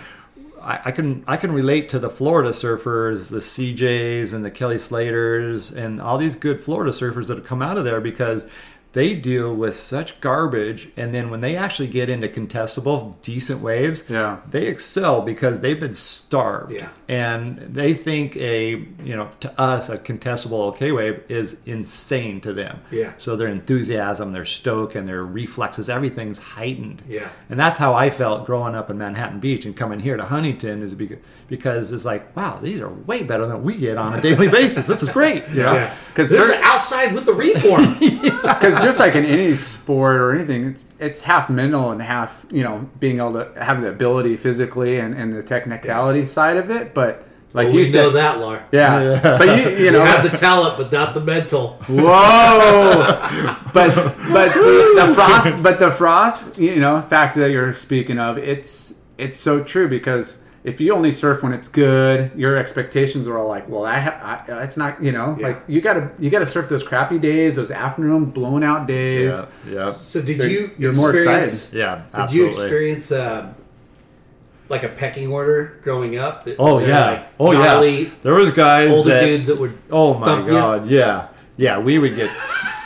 [0.64, 5.72] I, can I can relate to the Florida surfers, the CJs and the Kelly Slaters,
[5.72, 8.48] and all these good Florida surfers that have come out of there because
[8.94, 14.04] they deal with such garbage, and then when they actually get into contestable, decent waves,
[14.08, 14.38] Yeah.
[14.50, 16.90] they excel because they've been starved, Yeah.
[17.10, 22.54] and they think a you know to us a contestable okay wave is insane to
[22.54, 22.80] them.
[22.92, 23.14] Yeah.
[23.18, 27.02] So their enthusiasm, their stoke, and their reflexes, everything's heightened.
[27.10, 27.28] Yeah.
[27.50, 30.84] And that's how I felt growing up in Manhattan Beach and coming here to Huntington
[30.84, 34.22] is because, because it's like, wow, these are way better than we get on a
[34.22, 34.86] daily basis.
[34.88, 35.44] This is great.
[35.50, 35.74] You know?
[35.74, 35.96] Yeah.
[36.14, 37.84] 'Cause there's they're- outside with the reform.
[38.44, 42.64] Because just like in any sport or anything, it's it's half mental and half you
[42.64, 46.94] know being able to have the ability physically and, and the technicality side of it.
[46.94, 48.66] But like Well, you we said, know that, Lar.
[48.72, 49.20] yeah.
[49.38, 51.78] But you you You know, have the talent, but not the mental.
[51.88, 53.04] whoa.
[53.74, 53.96] but
[54.32, 58.96] but the, the froth, but the froth, you know, factor that you're speaking of, it's
[59.18, 60.43] it's so true because.
[60.64, 64.44] If you only surf when it's good, your expectations are all like, "Well, I, ha-
[64.48, 65.48] I it's not, you know, Yeah.
[65.48, 69.34] like you gotta you gotta surf those crappy days, those afternoon blown out days.
[69.68, 69.74] Yeah.
[69.74, 69.90] Yeah.
[69.90, 71.78] So did So you you're more excited.
[71.78, 72.04] Yeah.
[72.14, 72.28] Absolutely.
[72.28, 73.56] Did you experience um,
[74.70, 76.46] like a pecking order growing up?
[76.46, 77.10] That- Oh yeah.
[77.12, 78.10] like, oh yeah.
[78.22, 79.26] There was guys older that.
[79.26, 79.78] dudes that would.
[79.92, 80.54] oh my thump you?
[80.54, 80.88] god.
[80.88, 81.28] Yeah.
[81.58, 81.80] Yeah.
[81.80, 82.32] We would get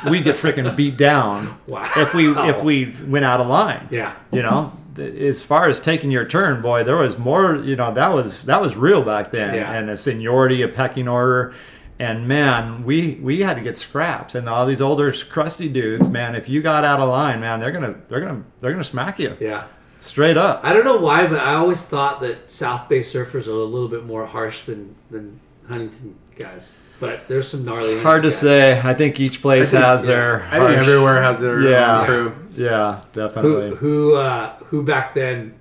[0.10, 1.88] we get freaking beat down Wow.
[1.96, 3.88] if we if we went out of line.
[3.92, 4.14] Yeah.
[4.32, 4.74] You know.
[5.00, 7.56] As far as taking your turn, boy, there was more.
[7.56, 9.72] You know, that was that was real back then, Yeah.
[9.72, 11.54] and a seniority, a pecking order,
[12.00, 14.36] and man, we we had to get scraps.
[14.36, 17.72] And all these older crusty dudes, man, if you got out of line, man, they're
[17.72, 19.64] gonna they're gonna they're gonna smack you Yeah.
[20.00, 20.62] straight up.
[20.64, 23.88] I don't know why, but I always thought that South Bay surfers are a little
[23.90, 26.76] bit more harsh than than Huntington guys.
[27.00, 28.00] But there's some gnarly.
[28.02, 28.38] Hard to guys.
[28.40, 28.80] say.
[28.84, 30.08] I think each place think- has yeah.
[30.08, 30.44] their.
[30.46, 32.00] I think everywhere has their Yeah.
[32.00, 32.36] own crew.
[32.56, 33.70] Yeah, definitely.
[33.70, 35.54] Who who uh, who back then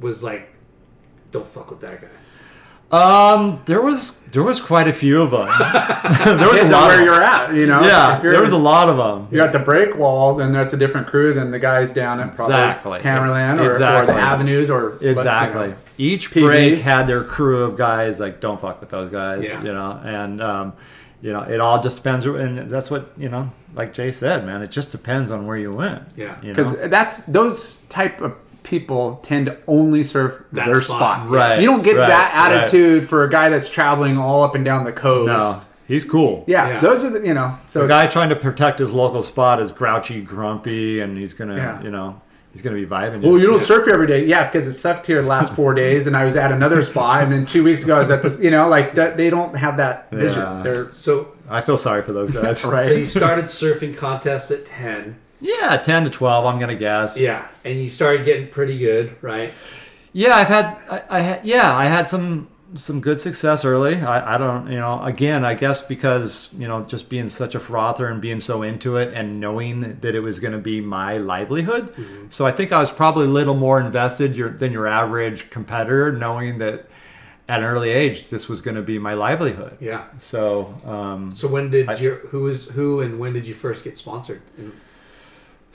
[0.00, 0.52] was like,
[1.30, 2.08] don't fuck with that guy.
[2.96, 5.46] Um, there was there was quite a few of them.
[6.38, 6.88] there was a lot.
[6.88, 7.22] where Of you're them.
[7.22, 7.80] at, you know.
[7.82, 9.28] Yeah, If you're, there was a lot of them.
[9.34, 12.34] You're at the break wall, then that's a different crew than the guys down at
[12.34, 13.00] probably Exactly.
[13.00, 15.62] Hammerland or, or the Avenues or Exactly.
[15.66, 15.76] you know.
[15.98, 16.42] Each PD.
[16.42, 18.20] break had their crew of guys.
[18.20, 19.44] Like, don't fuck with those guys.
[19.44, 19.62] Yeah.
[19.62, 20.72] You know, and um,
[21.22, 22.26] you know, it all just depends.
[22.26, 23.50] And that's what you know.
[23.74, 26.02] Like Jay said, man, it just depends on where you went.
[26.16, 26.40] Yeah.
[26.42, 26.62] You know?
[26.72, 28.34] because that's those type of
[28.66, 31.20] people tend to only surf That their spot.
[31.22, 31.30] spot.
[31.30, 32.58] Right, You don't get right, that right.
[32.58, 35.28] attitude for a guy that's traveling all up and down the coast.
[35.28, 36.44] no, he's cool.
[36.48, 36.80] Yeah, Yeah.
[36.80, 37.56] those are the you know.
[37.68, 41.56] So The guy trying to protect his local spot is grouchy, grumpy, and he's gonna,
[41.56, 41.80] Yeah.
[41.82, 42.20] you know,
[42.52, 43.22] he's gonna be vibing.
[43.22, 44.24] Well, you don't surf here every day.
[44.26, 47.22] Yeah, because it sucked here the last four days, and I was at another spot,
[47.22, 48.40] and then two weeks ago I was at this.
[48.40, 49.16] You know, like that.
[49.16, 50.42] They don't have that vision.
[50.42, 50.62] Yeah.
[50.64, 52.64] They're So I feel sorry for those guys.
[52.76, 52.86] right.
[52.88, 55.16] so you started surfing contests at ten.
[55.40, 56.46] Yeah, ten to twelve.
[56.46, 57.18] I'm gonna guess.
[57.18, 59.52] Yeah, and you started getting pretty good, right?
[60.12, 63.96] Yeah, I've had, I, I had, yeah, I had some some good success early.
[63.96, 67.58] I, I don't, you know, again, I guess because you know, just being such a
[67.58, 71.18] frother and being so into it and knowing that it was going to be my
[71.18, 71.94] livelihood.
[72.30, 76.12] So I think I was probably a little more invested your, than your average competitor,
[76.12, 76.88] knowing that
[77.48, 79.76] at an early age this was going to be my livelihood.
[79.80, 80.06] Yeah.
[80.18, 83.84] So um, So when did I- your who is who and when did you first
[83.84, 84.40] get sponsored?
[84.58, 84.72] And-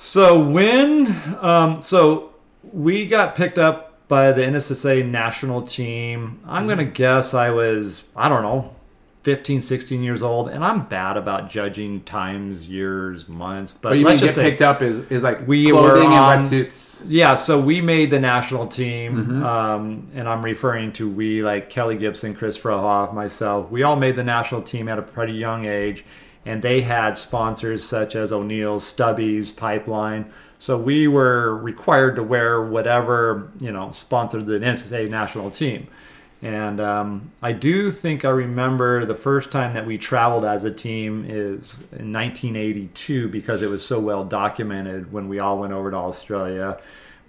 [0.04, 2.32] So when um, so
[2.74, 6.40] we got picked up by the NSSA national team.
[6.48, 8.74] I'm gonna guess I was I don't know
[9.22, 13.74] 15, 16 years old, and I'm bad about judging times, years, months.
[13.74, 16.16] But, But you let's get just say picked up is, is like We clothing were
[16.16, 17.04] on- and wetsuits.
[17.08, 19.44] yeah, so we made the national team, Mm-hmm.
[19.46, 23.70] um, and I'm referring to we like Kelly Gibson, Chris Frohoff, myself.
[23.70, 26.04] We all made the national team at a pretty young age,
[26.46, 30.32] and they had sponsors such as O'Neill's, Stubbies, Pipeline.
[30.58, 35.88] So we were required to wear whatever you know sponsored the NSSA national team.
[36.44, 40.72] And um, I do think I remember the first time that we traveled as a
[40.72, 45.92] team is in 1982 because it was so well documented when we all went over
[45.92, 46.80] to Australia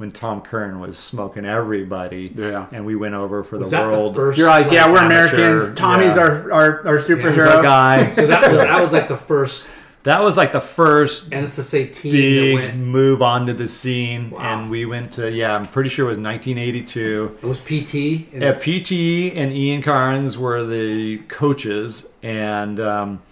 [0.03, 2.33] when Tom Curren was smoking everybody.
[2.35, 2.67] Yeah.
[2.73, 4.15] And we went over for Was the that world.
[4.15, 4.37] the first?
[4.37, 5.75] You're like, yeah, we're amateur, Americans.
[5.75, 6.23] Tommy's yeah.
[6.23, 7.47] our, our our He's superhero.
[7.57, 8.11] our guy.
[8.11, 9.69] So that was that was like the first
[10.03, 12.77] that was like the first NSSA team that big went.
[12.79, 14.31] move onto the scene.
[14.31, 14.41] Wow.
[14.41, 17.39] And we went to, yeah, I'm pretty sure it was 1982.
[17.41, 18.33] It was PT.
[18.35, 23.23] And Yeah, PT and Ian Cairns were the coaches, and um,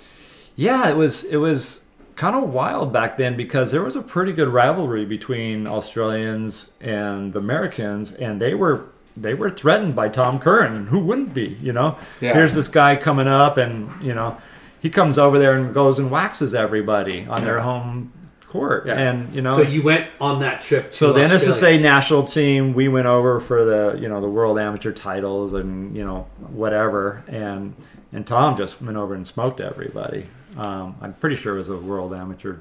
[0.54, 1.86] yeah, it was it was
[2.20, 7.32] kind of wild back then because there was a pretty good rivalry between Australians and
[7.32, 8.84] the Americans, and they were
[9.16, 11.56] they were threatened by Tom Curren, who wouldn't be?
[11.60, 12.32] You know, Yeah.
[12.34, 14.36] here's this guy coming up, and you know,
[14.80, 18.12] he comes over there and goes and waxes everybody on their home
[18.48, 18.94] court, Yeah.
[18.98, 19.52] and you know.
[19.54, 20.90] So you went on that trip.
[20.90, 21.78] To So the Australia.
[21.78, 25.96] NSSA national team, we went over for the you know the world amateur titles and
[25.96, 26.26] you know
[26.62, 27.74] whatever, and
[28.12, 30.26] and Tom just went over and smoked everybody.
[30.60, 32.56] Um, I'm pretty sure it was a world amateur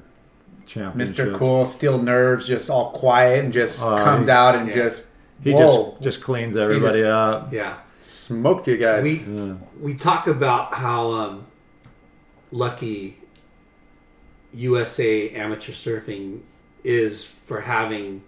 [0.66, 1.16] championship.
[1.28, 1.36] Mr.
[1.38, 4.74] Cool, steel nerves, just all quiet and just Oh, comes he- out and yeah.
[4.74, 5.06] just
[5.44, 7.52] He whoa, just just cleans everybody just- up.
[7.52, 7.74] Yeah.
[8.02, 9.02] smoked you guys.
[9.02, 9.54] We Yeah.
[9.80, 11.46] we talk about how um,
[12.50, 13.18] lucky
[14.52, 16.40] USA amateur surfing
[16.82, 18.22] is for having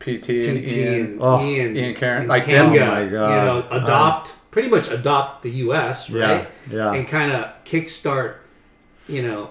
[0.00, 0.94] PT and PT Ian.
[1.04, 2.88] and Oh, Ian, Ian Cairns, and like Kanga, them.
[2.88, 6.48] Oh my you know, adopt pretty much adopt the US, Yeah, right?
[6.70, 6.92] yeah.
[6.92, 8.34] and kind of kickstart,
[9.08, 9.50] you know,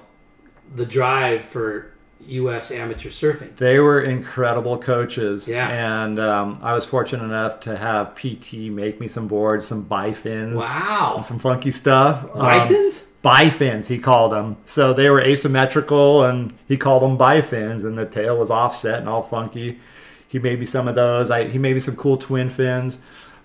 [0.73, 1.91] the drive for
[2.27, 3.55] US amateur surfing.
[3.55, 5.47] They were incredible coaches.
[5.47, 5.69] Yeah.
[5.69, 10.57] And um, I was fortunate enough to have PT make me some boards, some bifins.
[10.57, 11.13] Wow.
[11.17, 12.23] And some funky stuff.
[12.33, 13.11] Um, Bifins?
[13.23, 14.57] bifins, he called them.
[14.65, 19.09] So they were asymmetrical, and he called them bifins, and the tail was offset and
[19.09, 19.79] all funky.
[20.27, 21.29] He made me some of those.
[21.29, 22.99] I, he made me some cool twin fins.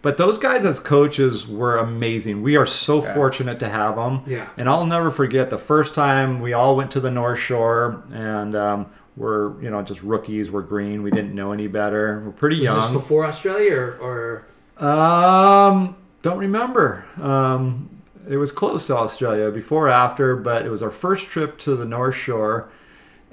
[0.06, 2.40] But those guys as coaches were amazing.
[2.40, 4.22] We are so fortunate to have them.
[4.24, 4.48] Yeah.
[4.56, 8.54] And I'll never forget the first time we all went to the North Shore, and
[8.54, 8.86] um,
[9.16, 10.48] we're you know just rookies.
[10.48, 11.02] We're green.
[11.02, 12.22] We didn't know any better.
[12.24, 14.44] We're pretty Was this before Australia or,
[14.78, 17.04] or Um, don't remember.
[17.20, 17.90] Um,
[18.28, 21.84] it was close to Australia, before after, but it was our first trip to the
[21.84, 22.70] North Shore,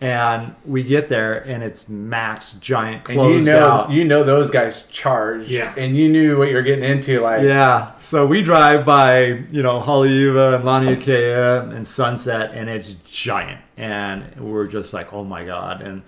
[0.03, 3.89] and we get there and it's max giant and you know, out.
[3.91, 5.73] you know those guys charged, Yeah.
[5.77, 7.21] and you knew what you're getting into.
[7.21, 12.93] Like, yeah, so we drive by, you know, Haleiwa and Laniakea and Sunset, and it's
[13.05, 16.01] giant, and we're just like, oh my god, and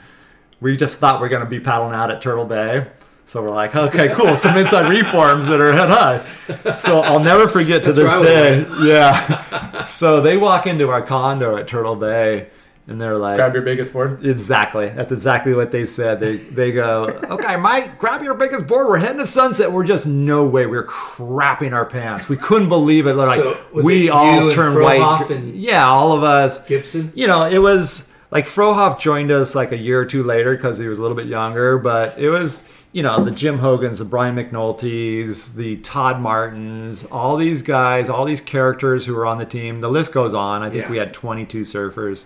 [0.59, 2.87] we just thought we are gonna be paddling out at Turtle Bay.
[3.27, 4.35] So we're like, okay, cool.
[4.35, 6.73] Some inside reforms that are head high.
[6.75, 8.67] So I'll never forget to That's this day.
[8.85, 9.81] Yeah.
[9.83, 12.49] So they walk into our condo at Turtle Bay,
[12.87, 14.25] and they're like, grab your biggest board.
[14.25, 14.89] Exactly.
[14.89, 16.19] That's exactly what they said.
[16.19, 18.87] They they go, okay, Mike, grab your biggest board.
[18.87, 19.71] We're heading to Sunset.
[19.71, 20.67] We're just no way.
[20.67, 22.29] We're crapping our pants.
[22.29, 23.15] We couldn't believe it.
[23.15, 25.29] They're like So, we it all turned white.
[25.31, 26.63] and- yeah, all of us.
[26.65, 27.11] Gibson?
[27.15, 30.77] You know, it was like Frohoff joined us like a year or two later because
[30.77, 31.77] he was a little bit younger.
[31.79, 37.35] But it was you know the Jim Hogans, the Brian McNulty's, the Todd Martins, all
[37.35, 39.81] these guys, all these characters who were on the team.
[39.81, 40.61] The list goes on.
[40.63, 40.91] I think Yeah.
[40.91, 42.25] we had 22 surfers.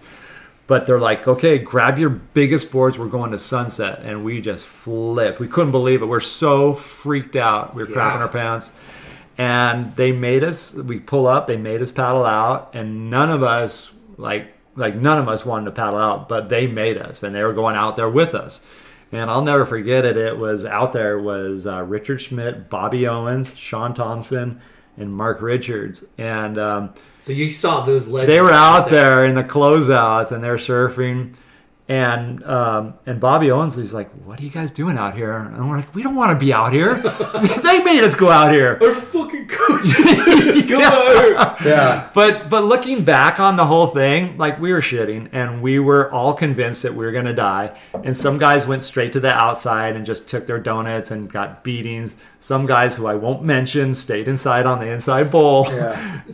[0.70, 3.00] But they're like, okay, grab your biggest boards.
[3.00, 5.40] We're going to Sunset, and we just flipped.
[5.40, 6.06] We couldn't believe it.
[6.06, 7.74] We're so freaked out.
[7.74, 8.22] We were crapping Yeah.
[8.22, 8.72] our pants,
[9.36, 10.76] and they made us.
[10.76, 11.48] We pull up.
[11.48, 15.66] They made us paddle out, and none of us like like none of us wanted
[15.66, 18.62] to paddle out, but they made us, and they were going out there with us.
[19.12, 20.18] And I'll never forget it.
[20.18, 24.62] It was out there was uh, Richard Schmidt, Bobby Owens, Shaun Tomson,
[24.98, 26.60] and Mark Richards, and.
[26.60, 28.34] Um, So you saw those legends.
[28.34, 31.36] they were out there in the closeouts and they're surfing
[31.90, 35.68] and um, and Bobby Owens is like, "What are you guys doing out here?" And
[35.70, 36.94] we're like, "We don't want to be out here.
[37.64, 40.68] they made us go out here." Our fucking coaches.
[40.70, 41.60] Go out.
[41.66, 45.80] Yeah, But but looking back on the whole thing, like we were shitting, and we
[45.80, 47.76] were all convinced that we were gonna die.
[48.04, 51.64] And some guys went straight to the outside and just took their donuts and got
[51.64, 52.18] beatings.
[52.40, 55.66] Some guys who I won't mention stayed inside on the inside bowl.
[55.70, 56.22] Yeah.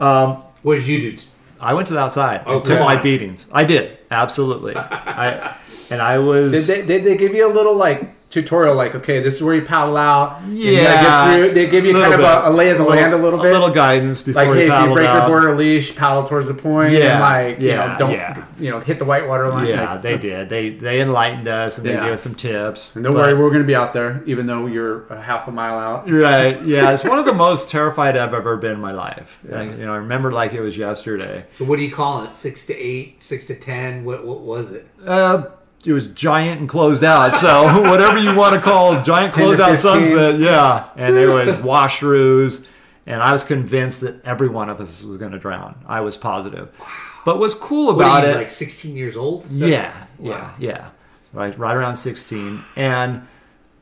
[0.00, 1.18] And What did you do?
[1.60, 3.48] I went to the outside Oh, and took my beatings.
[3.52, 4.74] I did absolutely.
[4.76, 5.56] I
[5.90, 8.74] and I was did they, did they give you a little like tutorial?
[8.74, 10.40] Like, okay, this is where you paddle out.
[10.42, 11.02] and you Yeah.
[11.30, 11.54] get through.
[11.54, 13.50] They give you kind of a, a lay of the land a little bit.
[13.50, 15.16] a little guidance before like, we hey, if you break out.
[15.16, 18.44] your border leash, paddle towards the point, Yeah, and like, you know, don't, yeah.
[18.58, 19.66] you know, hit the white water line.
[19.66, 20.48] Yeah, like, they did.
[20.48, 22.04] They they enlightened us and they Yeah.
[22.04, 22.94] gave us some tips.
[22.94, 25.48] And don't But- worry, we're going to be out there, even though you're a half
[25.48, 26.08] a mile out.
[26.10, 26.60] Right.
[26.62, 29.40] Yeah, it's one of the most terrified I've ever been in my life.
[29.52, 31.44] I, you know, I remember like it was yesterday.
[31.54, 32.34] So what do you call it?
[32.34, 34.04] Six to eight, six to ten?
[34.04, 34.86] What what was it?
[35.04, 35.44] Uh,
[35.86, 37.32] it was giant and closed out.
[37.34, 40.88] So whatever you want to call giant 10 closed out sunset, yeah.
[40.96, 42.66] And there was washroos,
[43.06, 45.82] and I was convinced that every one of us was going to drown.
[45.86, 46.70] I was positive.
[46.78, 46.86] Wow.
[47.24, 48.36] But what's cool What about are you it?
[48.36, 49.46] like sixteen years old?
[49.46, 50.54] Seven- yeah, yeah, Wow.
[50.58, 50.88] yeah.
[51.32, 53.26] Right, right around sixteen, and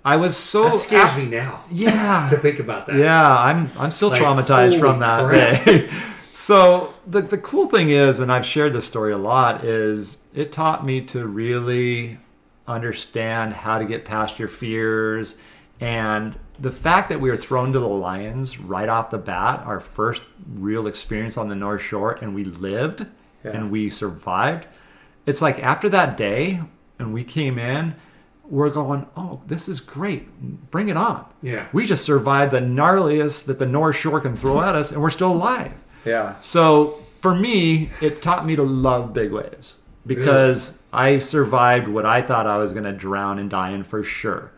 [0.04, 2.96] I was so That scares af- me now Yeah, to think about that.
[2.96, 5.64] yeah, I'm I'm still Like, traumatized from that crap.
[5.64, 5.90] day.
[6.32, 10.52] So the the cool thing is, and I've shared this story a lot, is it
[10.52, 12.18] taught me to really
[12.66, 15.36] understand how to get past your fears
[15.80, 19.78] and the fact that we were thrown to the lions right off the bat, our
[19.80, 20.22] first
[20.54, 23.06] real experience on the North Shore, and we lived
[23.44, 23.52] Yeah.
[23.52, 24.66] and we survived.
[25.24, 26.60] It's like after that day,
[26.98, 27.94] and we came in,
[28.44, 30.26] we're going, oh, this is great.
[30.70, 31.26] Bring it on.
[31.42, 31.66] Yeah.
[31.72, 35.10] We just survived the gnarliest that the North Shore can throw at us, and we're
[35.10, 35.72] still alive.
[36.04, 36.38] Yeah.
[36.38, 39.76] So for me, it taught me to love big waves.
[40.06, 44.02] because I survived what I thought I was going to drown and die in for
[44.02, 44.50] sure.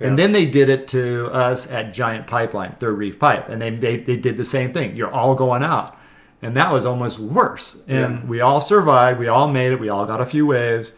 [0.00, 3.70] And then they did it to us at Giant Pipeline, Third Reef Pipe, and they,
[3.70, 4.96] they they did the same thing.
[4.96, 5.96] You're all going out,
[6.42, 7.80] and that was almost worse.
[7.86, 9.20] And we all survived.
[9.20, 9.78] We all made it.
[9.80, 10.92] We all got a few waves,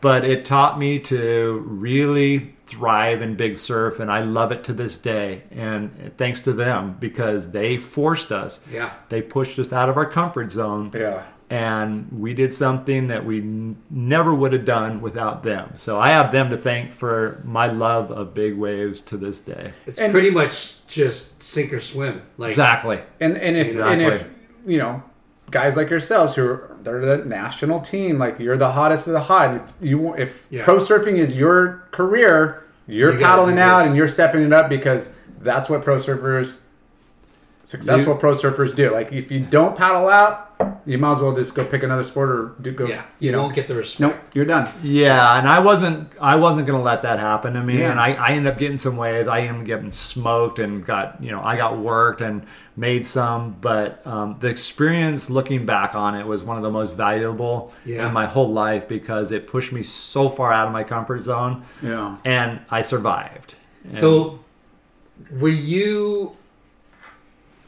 [0.00, 4.72] but it taught me to really thrive in big surf, and I love it to
[4.72, 5.42] this day.
[5.50, 8.60] And thanks to them because they forced us.
[8.72, 8.90] Yeah.
[9.08, 11.24] They pushed us out of our comfort zone Yeah.
[11.50, 15.72] and we did something that we n- never would have done without them.
[15.76, 19.72] So I have them to thank for my love of big waves to this day.
[19.86, 22.22] It's And- pretty much just sink or swim.
[22.38, 23.00] Like Exactly.
[23.20, 24.28] And and if and if
[24.66, 25.02] you know
[25.50, 29.20] guys like yourselves who are they're the national team, like you're the hottest of the
[29.20, 29.54] hot.
[29.56, 30.64] If you if Yeah.
[30.64, 33.88] pro surfing is your career, you're You paddling out this.
[33.88, 36.58] and you're stepping it up because that's what pro surfers
[37.64, 38.90] successful pro surfers do.
[38.92, 40.53] Like if you don't paddle out,
[40.86, 42.86] you might as well just go pick another sport or do go.
[42.86, 44.00] yeah, you, know, won't get the respect.
[44.00, 44.72] Nope, you're done.
[44.82, 47.90] Yeah, and I wasn't I wasn't gonna let that happen to me, Yeah.
[47.90, 49.28] and I, I ended up getting some waves.
[49.28, 52.46] I ended up getting smoked and got you know I got worked and
[52.76, 56.96] made some, but um, the experience looking back on it was one of the most
[56.96, 58.06] valuable Yeah.
[58.06, 61.62] in my whole life because it pushed me so far out of my comfort zone,
[61.82, 62.16] Yeah.
[62.24, 63.54] and I survived.
[63.84, 64.40] And- So,
[65.30, 66.36] were you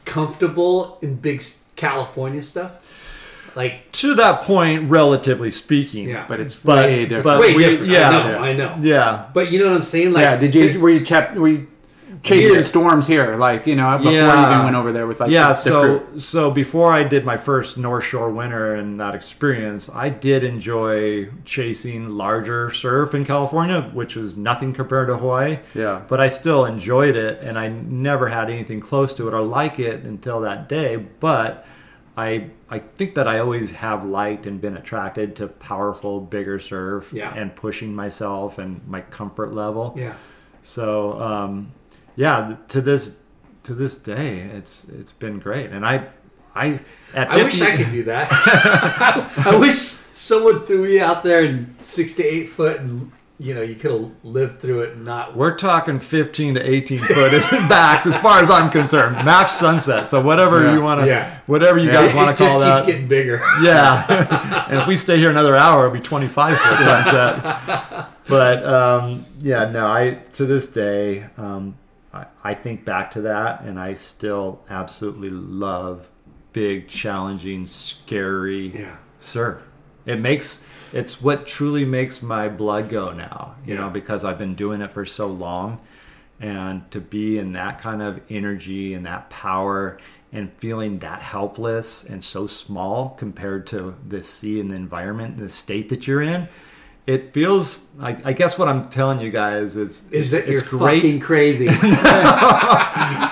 [0.05, 1.43] comfortable in big
[1.77, 2.83] California stuff?
[3.57, 6.09] Like, to that point, relatively speaking.
[6.11, 7.25] yeah, But it's But- way different.
[7.25, 7.91] but way we- different.
[7.91, 8.09] yeah.
[8.09, 8.39] I know, Yeah.
[8.43, 8.75] I know.
[8.81, 9.23] Yeah.
[9.33, 10.13] But you know what I'm saying?
[10.13, 11.67] Like, yeah, did you were you chap were you
[12.23, 12.63] chasing Here.
[12.65, 15.49] storms here, like you know before you even went over there with like yeah, the,
[15.49, 16.19] the so crew?
[16.19, 21.29] so before I did my first North Shore winter and that experience, I did enjoy
[21.45, 25.59] chasing larger surf in California, which was nothing compared to Hawaii.
[25.75, 26.01] Yeah.
[26.09, 29.79] But I still enjoyed it and I never had anything close to it or like
[29.79, 30.97] it until that day.
[31.21, 31.65] But
[32.17, 37.11] I I think that I always have liked and been attracted to powerful, bigger surf
[37.13, 37.33] Yeah.
[37.35, 39.95] and pushing myself and my comfort level.
[39.97, 40.15] yeah,
[40.63, 41.73] So um,
[42.17, 43.19] yeah, to this
[43.65, 46.07] to this day, it's it's been great, and I
[46.55, 46.81] I
[47.15, 48.29] at I wish I could do that.
[49.47, 49.77] I wish
[50.15, 53.91] someone threw me out there in six to eight foot, and you know, you could
[53.91, 55.37] have lived through it and not.
[55.37, 59.17] We're talking 15 to 18 foot in backs, as far as I'm concerned.
[59.25, 60.09] Max sunset.
[60.09, 60.73] So whatever Yeah.
[60.75, 61.41] you want to, Yeah.
[61.47, 63.37] whatever you guys it want to just call keeps getting bigger.
[63.63, 64.67] yeah.
[64.71, 68.07] and if we stay here another hour, it'll be 25 foot sunset.
[68.27, 71.77] But um, yeah, no, I to this day, um,
[72.15, 76.09] I, I think back to that, and I still absolutely love
[76.53, 78.97] big, challenging, scary Yeah.
[79.19, 79.63] surf.
[80.07, 80.65] It makes
[80.97, 84.91] it's what truly makes my blood go now, you know, because I've been doing it
[84.91, 85.83] for so long.
[86.41, 89.99] And to be in that kind of energy and that power
[90.33, 95.45] and feeling that helpless and so small compared to the sea and the environment and
[95.47, 96.49] the state that you're in,
[97.07, 100.79] it feels I, I guess what I'm telling you guys is Is that it's you're
[100.81, 101.03] great.
[101.03, 101.69] fucking crazy?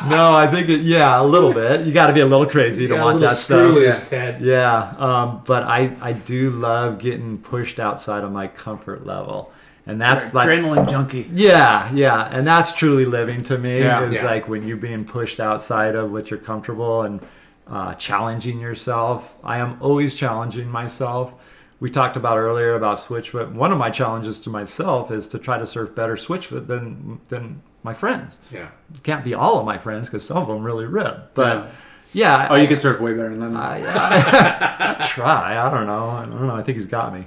[0.07, 1.87] No, I think it, yeah, a little bit.
[1.87, 3.75] You got to be a little crazy to Got a want that stuff.
[3.75, 4.41] loose, Ted.
[4.43, 9.53] Yeah, um, but I I do love getting pushed outside of my comfort level,
[9.87, 11.29] and that's like adrenaline junkie.
[11.33, 13.79] yeah, yeah, and that's truly living to me.
[13.81, 14.05] Yeah.
[14.07, 14.27] is Yeah.
[14.27, 17.21] like when you're being pushed outside of what you're comfortable and
[17.67, 19.37] uh, challenging yourself.
[19.43, 21.35] I am always challenging myself.
[21.81, 23.53] We talked about earlier about switchfoot.
[23.53, 27.63] One of my challenges to myself is to try to surf better switchfoot than than
[27.83, 28.39] my friends.
[28.51, 28.69] Yeah.
[29.03, 31.35] Can't be all of my friends because some of them really rip.
[31.35, 31.71] But
[32.13, 33.57] yeah, Oh, I- you can surf way better than them.
[33.57, 35.59] I, I, I try.
[35.59, 36.09] I don't know.
[36.09, 36.55] I don't know.
[36.55, 37.27] I think he's got me.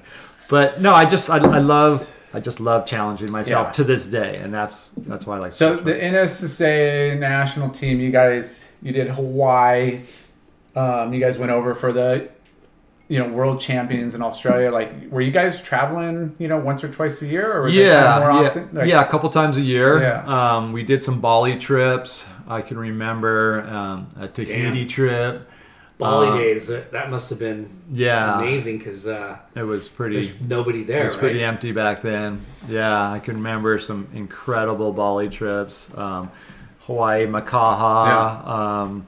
[0.50, 3.72] But no, I just I, I love I just love challenging myself Yeah.
[3.74, 5.54] to this day, and that's that's why I like.
[5.54, 10.02] So the NSSA national team, you guys, you did Hawaii.
[10.76, 12.30] Um, you guys went over for the,
[13.10, 14.72] you know, world champions in Australia.
[14.72, 18.18] Like, were you guys traveling, you know, once or twice a year, or was yeah,
[18.20, 18.70] more yeah, often?
[18.74, 20.02] Like- yeah, a couple times a year.
[20.02, 20.26] Yeah.
[20.58, 22.26] Um, we did some Bali trips.
[22.48, 24.88] I can remember um, a Tahiti Damn.
[24.88, 25.50] trip.
[25.98, 26.68] Bali Uh, days.
[26.68, 30.32] That, that must have been Yeah, amazing because uh, it was pretty.
[30.42, 31.02] nobody there.
[31.02, 31.22] It was right?
[31.22, 32.46] pretty empty back then.
[32.68, 35.90] Yeah, I can remember some incredible Bali trips.
[35.96, 36.30] Um,
[36.82, 38.48] Hawaii, Makaha.
[38.48, 39.08] Um,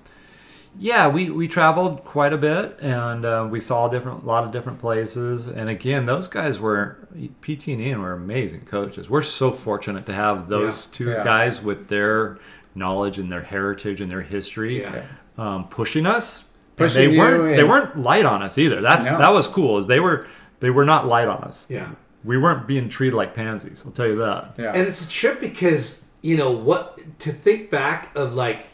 [0.82, 4.52] yeah, we, we traveled quite a bit and uh, we saw a different, lot of
[4.52, 5.46] different places.
[5.48, 6.98] And again, those guys were
[7.42, 9.10] PT and Ian were amazing coaches.
[9.10, 10.92] We're so fortunate to have those Yeah.
[10.94, 11.24] two Yeah.
[11.24, 12.38] guys with their
[12.76, 15.04] knowledge and their heritage and their history Yeah.
[15.38, 16.46] um, pushing us.
[16.78, 18.82] Pushing they weren't they weren't light on us either.
[18.82, 19.18] That's No.
[19.18, 19.78] that was cool.
[19.80, 20.28] Is they were
[20.62, 21.90] they were not light on us Yeah.
[22.24, 23.84] we weren't being treated like pansies.
[23.86, 24.54] I'll tell you that.
[24.58, 24.72] yeah.
[24.74, 28.68] And it's a trip because you know what to think back of like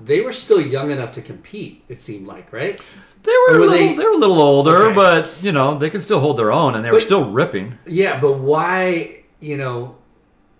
[0.00, 1.84] they were still young enough to compete.
[1.88, 2.80] It seemed like right.
[3.22, 4.94] They were, Or a little, they- they, were a little older, Okay.
[4.94, 7.78] but you know they can still hold their own, and they were still ripping.
[7.86, 9.96] Yeah, but why, you know,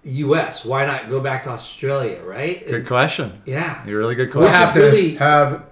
[0.02, 0.64] U.S.?
[0.64, 2.66] Why not go back to Australia, right?
[2.66, 3.42] Good question.
[3.46, 3.82] Yeah.
[3.86, 4.50] A really good question.
[4.50, 4.82] We'll question.
[4.82, 5.62] have is to really- have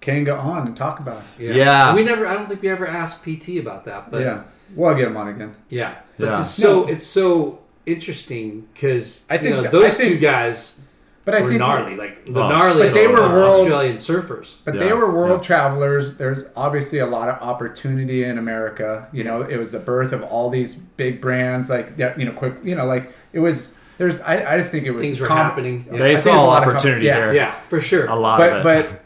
[0.00, 1.54] Kanga on and talk about it.
[1.56, 1.94] Yeah.
[1.94, 2.26] We never.
[2.26, 4.42] I don't think we ever asked PT about that, but yeah,
[4.74, 5.54] we'll get him on again.
[5.68, 5.96] yeah.
[6.18, 6.40] But Yeah.
[6.40, 6.88] it's so No.
[6.88, 10.80] it's so interesting because I I think think that- those I think- two guys
[11.24, 12.82] But I were think gnarly, like the Oh, gnarly.
[12.88, 14.56] But they were world- Australian surfers.
[14.64, 15.46] But Yeah, they were world yeah.
[15.46, 16.16] travelers.
[16.16, 19.06] There's obviously a lot of opportunity in America.
[19.12, 22.54] You know, it was the birth of all these big brands, like you know, quick.
[22.64, 23.76] You know, like it was.
[23.98, 24.20] There's.
[24.22, 25.86] I, I just think it was Things were com- happening.
[25.92, 27.16] I They think saw there's a lot of com- opportunity yeah.
[27.16, 27.32] here.
[27.34, 28.06] Yeah, for sure.
[28.06, 28.62] A lot But of it.
[28.64, 29.02] but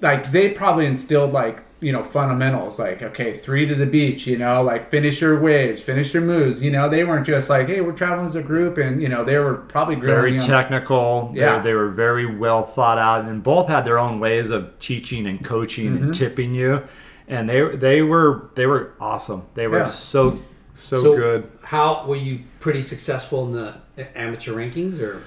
[0.00, 4.38] like they probably instilled like you know fundamentals like okay three to the beach you
[4.38, 7.80] know like finish your waves finish your moves you know they weren't just like hey
[7.80, 10.46] we're traveling as a group and you know they were probably very grilling you on-
[10.62, 11.30] technical.
[11.34, 11.58] They- Yeah.
[11.60, 15.44] They, were very well thought out, and both had their own ways of teaching and
[15.44, 16.04] coaching Mm-hmm.
[16.04, 16.82] and tipping you.
[17.28, 19.42] And they they were they were awesome.
[19.54, 19.84] They were Yeah.
[19.86, 20.38] so
[20.74, 21.50] so, so good.
[21.62, 23.74] How were you pretty successful in the
[24.18, 25.22] amateur rankings, or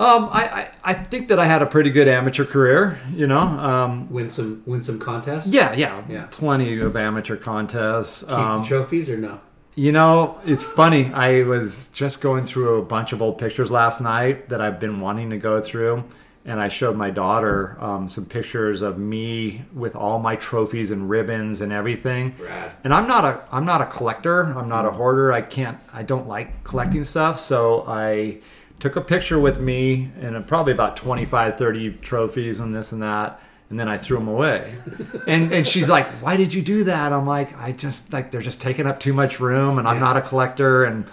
[0.00, 2.98] Um, I, I I think that I had a pretty good amateur career.
[3.14, 3.40] You know.
[3.40, 5.48] Um, win some win some contests?
[5.48, 6.26] yeah, yeah, Yeah.
[6.30, 8.22] plenty of amateur contests.
[8.22, 9.40] Keep Um, the trophies or no?
[9.74, 11.12] You know, it's funny.
[11.12, 14.98] I was just going through a bunch of old pictures last night that I've been
[15.00, 16.02] wanting to go through,
[16.44, 21.08] and I showed my daughter um, some pictures of me with all my trophies and
[21.10, 22.34] ribbons and everything.
[22.42, 22.72] Rad.
[22.84, 24.44] And I'm not a I'm not a collector.
[24.58, 25.30] I'm not a hoarder.
[25.32, 25.76] I can't.
[25.92, 27.38] I don't like collecting stuff.
[27.38, 28.38] So I
[28.80, 33.40] took a picture with me and probably about 25, 30 trophies and this and that.
[33.68, 34.74] And then I threw them away,
[35.28, 38.40] and and she's like, "Why did you do that?" I'm like, "I just like they're
[38.40, 41.04] just taking up too much room, and I'm not a collector, and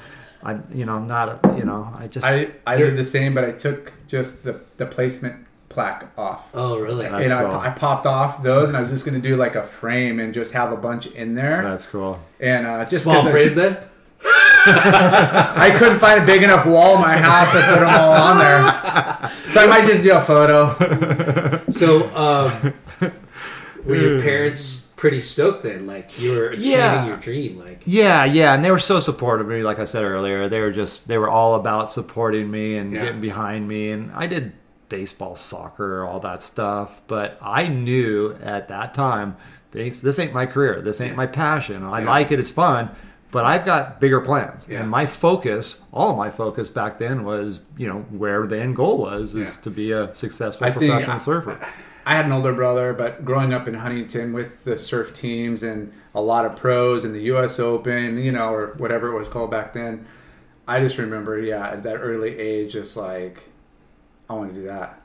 [0.42, 3.36] I, you know, I'm not, a, you know, I just I I did the same
[3.36, 7.08] but I took just the the placement plaque off Oh, really?
[7.08, 7.54] That's and I, cool.
[7.60, 10.54] I popped off those and I was just gonna do like a frame and just
[10.54, 12.20] have a bunch in there that's cool.
[12.40, 13.78] and uh, just Small 'cause I- frame then?
[14.68, 18.38] I couldn't find a big enough wall in my house to put them all on
[18.38, 19.30] there.
[19.52, 21.64] So I might just do a photo.
[21.70, 22.74] So, um,
[23.86, 25.86] were your parents pretty stoked then?
[25.88, 27.06] Like you were achieving Yeah.
[27.08, 27.58] your dream?
[27.60, 29.64] Like Yeah, yeah, and they were so supportive of me.
[29.64, 33.06] Like I said earlier, they were just they were all about supporting me and Yeah.
[33.06, 33.92] getting behind me.
[33.92, 34.54] And I did
[34.90, 37.02] baseball, soccer, all that stuff.
[37.08, 39.36] But I knew at that time,
[39.72, 40.82] this this ain't my career.
[40.82, 41.84] This ain't my passion.
[41.84, 42.40] I like it.
[42.40, 42.90] It's fun.
[43.32, 44.82] But I've got bigger plans, Yeah.
[44.82, 48.76] and my focus, all of my focus back then was, you know, where the end
[48.78, 49.62] goal was, is Yeah.
[49.64, 51.60] to be a successful I professional I- surfer.
[52.06, 55.92] I had an older brother, but growing up in Huntington with the surf teams and
[56.16, 57.60] a lot of pros and the U.S.
[57.60, 60.06] Open, you know, or whatever it was called back then,
[60.66, 63.44] I just remember, yeah, at that early age, just like,
[64.30, 65.02] I want to do that.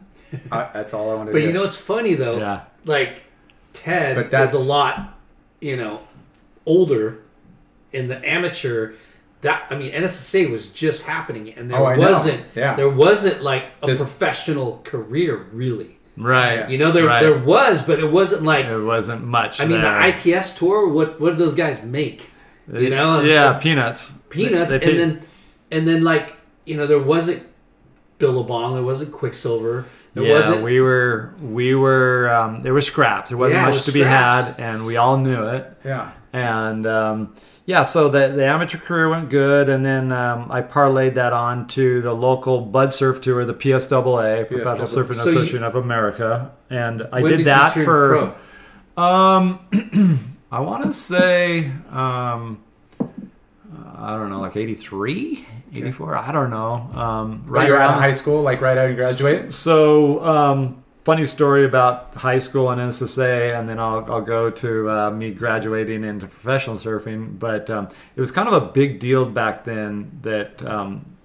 [0.53, 1.45] I, that's all I want to But do.
[1.45, 2.39] But you know, it's funny though.
[2.39, 2.61] Yeah.
[2.85, 3.23] Like
[3.73, 5.19] Ted But is that's- a lot,
[5.61, 6.01] you know,
[6.67, 7.19] older
[7.93, 8.93] in the amateur.
[9.43, 12.43] That I mean, NSSA was just happening, and there Oh, wasn't.
[12.55, 12.77] Yeah.
[12.77, 15.99] There wasn't like a This- professional career really.
[16.17, 16.69] Right.
[16.71, 17.23] You know, there Right.
[17.23, 18.69] there was, but it wasn't like.
[18.69, 19.61] there wasn't much.
[19.61, 19.99] I mean, there.
[20.01, 20.87] the IPS tour.
[20.89, 22.31] What what did those guys make?
[22.73, 24.13] You know, and- yeah, peanuts.
[24.31, 25.23] peanuts, They- they and then
[25.73, 26.35] and then like
[26.65, 27.43] you know, there wasn't
[28.19, 29.85] Billabong, there wasn't Quiksilver,
[30.15, 30.63] there yeah, wasn't.
[30.63, 33.31] we were we were um, there was scraps.
[33.31, 35.67] There wasn't Yeah, much was to be had, and we all knew it.
[35.85, 36.11] yeah.
[36.33, 37.35] And um,
[37.67, 41.67] yeah, so the the amateur career went good, and then um, I parlayed that on
[41.69, 44.87] to the local Bud Surf Tour, the PSAA, Professional.
[44.87, 48.35] Surfing So you- Association of America, and I did, you that for.
[48.97, 49.61] Um,
[50.53, 52.63] I want to say, um,
[53.97, 56.17] I don't know, like 83, 84.
[56.17, 56.91] I don't know.
[56.95, 59.53] Um, Right you of high school, like right out of graduate.
[59.53, 64.91] So, um, funny story about high school and NSSA, and then I'll, I'll go to
[64.91, 67.39] uh, me graduating into professional surfing.
[67.39, 71.17] But um, it was kind of a big deal back then that um,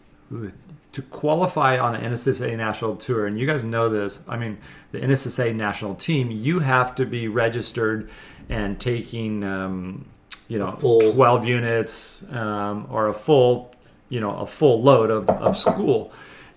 [0.97, 4.57] to qualify on an NSSA national tour, and you guys know this, I mean,
[4.91, 8.09] the NSSA national team, you have to be registered
[8.49, 10.07] and taking, um,
[10.47, 13.75] you know, full- 12 units um, or a full,
[14.09, 16.11] you know, a full load of, of school.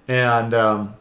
[0.08, 0.94] And um,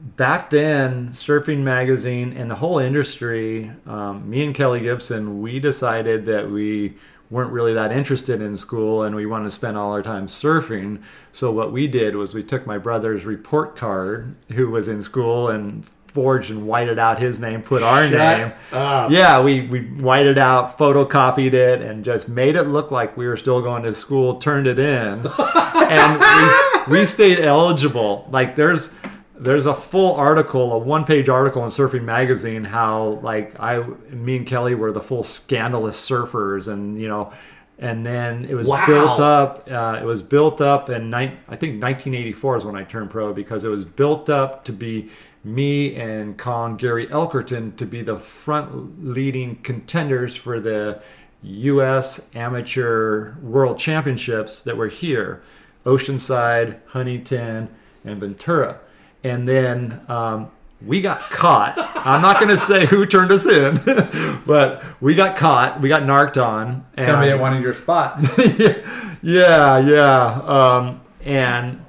[0.00, 6.26] back then, Surfing Magazine and the whole industry, um, me and Kelly Gibson, we decided
[6.26, 6.96] that we
[7.30, 11.00] weren't really that interested in school and we wanted to spend all our time surfing.
[11.30, 15.48] So what we did was we took my brother's report card, who was in school,
[15.48, 18.52] and forged and whited out his name, put our name.
[18.72, 19.12] up.
[19.12, 23.36] Yeah, we, we whited out, photocopied it, and just made it look like we were
[23.36, 25.24] still going to school, turned it in,
[25.74, 26.20] and
[26.88, 28.28] we, we stayed eligible.
[28.32, 28.92] Like there's
[29.40, 34.36] there's a full article, a one page article in Surfing Magazine, how like I, me
[34.36, 37.32] and Kelly were the full scandalous surfers, and you know,
[37.78, 38.84] and then it was Wow.
[38.86, 39.66] built up.
[39.70, 43.32] Uh, it was built up in nine, I think 1984 is when I turned pro
[43.32, 45.08] because it was built up to be
[45.42, 51.00] me and Kong Gary Elkerton to be the front leading contenders for the
[51.42, 52.28] U.S.
[52.34, 55.40] Amateur World Championships that were here,
[55.86, 57.70] Oceanside, Huntington,
[58.04, 58.80] and Ventura,
[59.24, 60.00] and then.
[60.08, 60.50] Um,
[60.82, 61.74] we got caught.
[62.06, 63.78] I'm not going to say who turned us in,
[64.46, 65.78] but we got caught.
[65.82, 66.86] We got narked on.
[66.96, 68.18] and- Somebody that wanted your spot.
[69.22, 70.40] yeah, yeah.
[70.46, 71.84] Um, and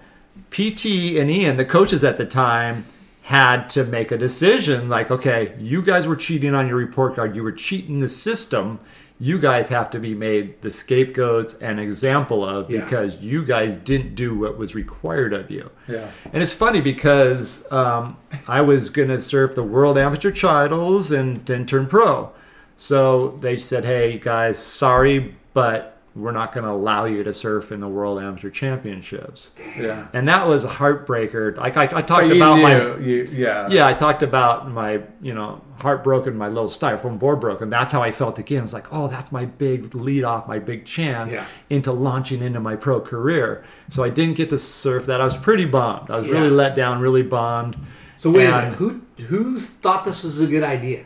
[0.49, 2.85] PT and Ian, the coaches at the time,
[3.21, 7.33] had to make a decision like, okay, you guys were cheating on your report card.
[7.35, 8.79] You were cheating the system.
[9.23, 12.81] You guys have to be made the scapegoats and example of Yeah.
[12.83, 15.69] because you guys didn't do what was required of you.
[15.87, 16.07] Yeah.
[16.33, 18.17] And it's funny because um,
[18.47, 22.31] I was going to surf the World Amateur Titles and then turn pro.
[22.77, 27.71] So they said, hey, guys, sorry, but we're not going to allow you to surf
[27.71, 29.51] in the World Amateur Championships.
[29.77, 30.07] Yeah.
[30.13, 31.55] And that was a heartbreaker.
[31.55, 32.97] Like I, I talked about my.
[32.97, 33.69] you, yeah.
[33.69, 37.69] Yeah, I talked about my, you know, heartbroken, my little styrofoam board broken.
[37.69, 38.63] That's how I felt again.
[38.65, 41.45] It's like, oh, that's my big lead off, my big chance Yeah.
[41.69, 43.63] into launching into my pro career.
[43.89, 45.21] So I didn't get to surf that.
[45.21, 46.09] I was pretty bummed.
[46.11, 47.77] I was really let down, really bummed.
[48.17, 51.05] So wait And- minute, who who thought this was a good idea?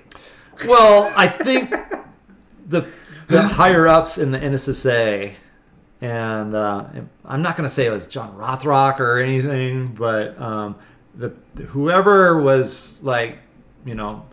[0.67, 1.69] Well, I think
[2.67, 2.81] the
[3.28, 5.34] the higher ups in the NSSA,
[6.01, 6.86] and uh,
[7.23, 10.76] I'm not going to say it was John Rothrock or anything, but um,
[11.15, 11.30] the
[11.67, 13.39] whoever was like,
[13.86, 14.26] you know,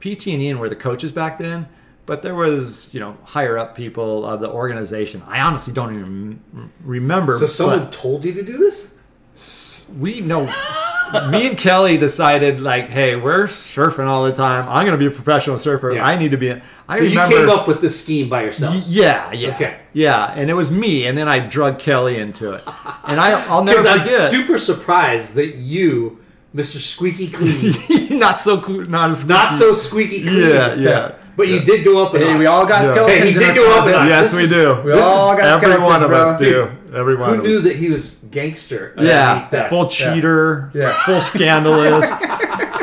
[0.00, 1.68] PT and Ian were the coaches back then.
[2.06, 5.22] But there was, you know, higher up people of the organization.
[5.26, 7.38] I honestly don't even remember.
[7.38, 8.90] So someone told you to do this?
[9.98, 10.46] we know
[11.30, 14.68] me and Kelly decided like, hey, we're surfing all the time.
[14.68, 15.92] I'm gonna be a professional surfer.
[15.92, 16.04] Yeah.
[16.04, 16.48] I need to be.
[16.48, 18.74] A, I So you came up with this scheme by yourself.
[18.74, 19.76] Y- yeah, yeah, Okay.
[19.92, 22.62] yeah, and it was me, and then I drug Kelly into it,
[23.06, 24.30] and I, I'll never Because I'm forget.
[24.30, 26.18] super surprised that you,
[26.54, 26.78] Mr.
[26.78, 27.72] Squeaky Clean,
[28.18, 30.50] not so cool, not as not so squeaky clean.
[30.50, 31.14] Yeah, yeah.
[31.36, 32.38] But you did go up a Hey, notch.
[32.38, 32.90] we all got Yeah.
[32.92, 33.88] skeletons Hey, he in did our go up closet.
[33.90, 34.08] a notch.
[34.08, 34.80] Yes, This we do.
[34.84, 36.18] We all is- got every skeletons, one of bro.
[36.22, 36.60] us do.
[36.62, 36.76] Every
[37.16, 37.62] one Who knew us.
[37.64, 38.94] that he was gangster?
[38.96, 39.68] Yeah, that?
[39.70, 40.96] full cheater, Yeah.
[41.04, 42.10] full scandalous.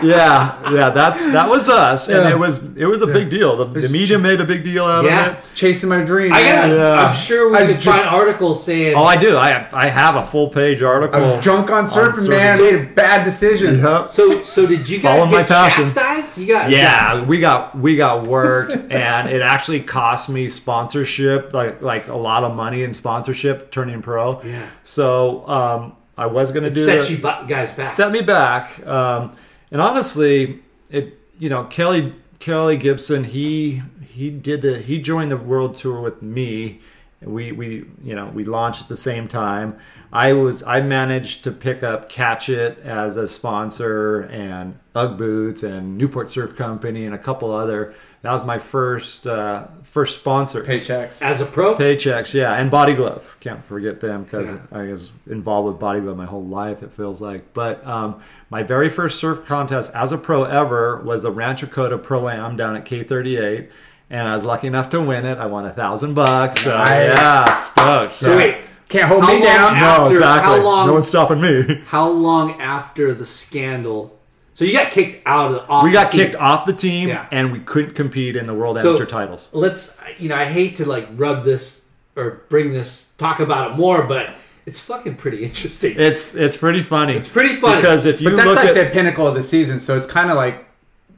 [0.04, 2.32] yeah, yeah, that's that was us, and Yeah.
[2.32, 3.56] it was it was a big deal.
[3.58, 5.28] The, the It's media made a big deal out Yeah.
[5.32, 5.49] of it.
[5.56, 6.34] Chasing my dream.
[6.34, 6.68] I got.
[6.70, 6.78] man.
[6.78, 7.06] Yeah.
[7.06, 8.95] I'm sure we I was could ju- find articles saying.
[8.95, 9.38] Oh, I do.
[9.38, 11.16] I I have a full page article.
[11.16, 11.36] I article.
[11.38, 12.30] was drunk on surfing, surfing.
[12.30, 12.58] man.
[12.58, 13.80] So- made a bad decision.
[13.80, 14.10] Yep.
[14.10, 15.84] so, so did you guys Follow my get passion.
[15.84, 16.38] chastised?
[16.38, 21.82] You got Yeah, we got we got worked, and it actually cost me sponsorship, like
[21.82, 24.41] like a lot of money in sponsorship turning pro.
[24.43, 24.66] Yeah.
[24.84, 27.86] So um, I was gonna It do set the- you guys back.
[27.86, 28.86] set me back.
[28.86, 29.36] Um,
[29.72, 30.60] and honestly,
[30.90, 36.02] it you know Kelly Kelly Gibson he he did the he joined the world tour
[36.02, 36.82] with me.
[37.22, 39.78] We we you know we launched at the same time.
[40.14, 45.64] I was I managed to pick up Catch It as a sponsor and UGG Boots
[45.64, 47.93] and Newport Surf Company and a couple other.
[48.24, 51.22] That was my first uh, first sponsor Paychecks.
[51.22, 53.38] As a pro, Paychecks, yeah, and Body Glove.
[53.39, 56.84] Can't forget them because I was involved with Body Glove my whole life.
[56.84, 57.53] It feels like.
[57.53, 61.97] But um, my very first surf contest as a pro ever was the Rancho Cota
[61.97, 63.70] Pro Am down at K38,
[64.12, 65.38] and I was lucky enough to win it.
[65.39, 66.62] I won a thousand bucks.
[66.62, 67.18] So, Nice.
[67.18, 68.16] yeah, stoked.
[68.18, 68.38] so yeah.
[68.38, 69.76] wait, Can't hold How me down.
[69.76, 70.44] after- no, exactly.
[70.58, 71.82] how long- No one's stopping me.
[71.88, 74.20] how long after the scandal?
[74.54, 75.70] So you got kicked out of.
[75.70, 76.26] Off We got the team.
[76.28, 77.26] kicked off the team, Yeah.
[77.32, 79.50] and we couldn't compete in the World So- Amateur titles.
[79.54, 80.00] Let's.
[80.20, 84.06] You know, I hate to like rub this or bring this talk about it more,
[84.06, 84.32] but
[84.66, 85.96] it's fucking pretty interesting.
[85.98, 87.14] It's it's pretty funny.
[87.14, 87.78] It's pretty funny.
[87.78, 89.80] because if you But that's look like at the pinnacle of the season.
[89.80, 90.66] So it's kind of like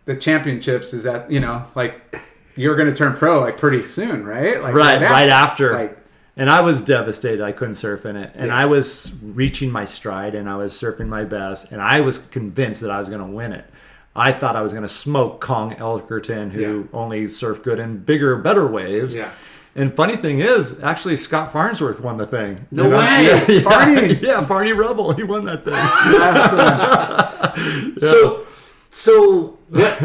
[0.06, 2.00] the championships is that, you know, like
[2.56, 4.62] you're going to turn pro like pretty soon, right?
[4.62, 5.98] Like right right after Like,
[6.38, 10.34] and i was devastated i couldn't surf in it and i was reaching my stride
[10.36, 13.28] and i was surfing my best and i was convinced that i was going to
[13.28, 13.66] win it
[14.16, 16.84] i thought i was going to smoke kong elkerton who Yeah.
[17.00, 19.30] only surfed good in bigger better waves Yeah.
[19.76, 22.98] and funny thing is actually scott farnsworth won the thing No You know?
[22.98, 23.26] way!
[23.26, 24.14] yeah, yeah, Farney.
[24.22, 27.30] yeah farney rebel he won that thing uh,
[28.00, 28.46] So,
[28.90, 30.00] so what?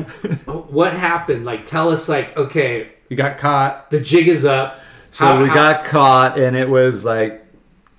[0.70, 1.44] what happened?
[1.44, 2.08] Like, tell us.
[2.08, 3.90] Like, okay, you got caught.
[3.90, 4.78] the jig is up.
[5.10, 7.44] So How- we how- got caught and it was like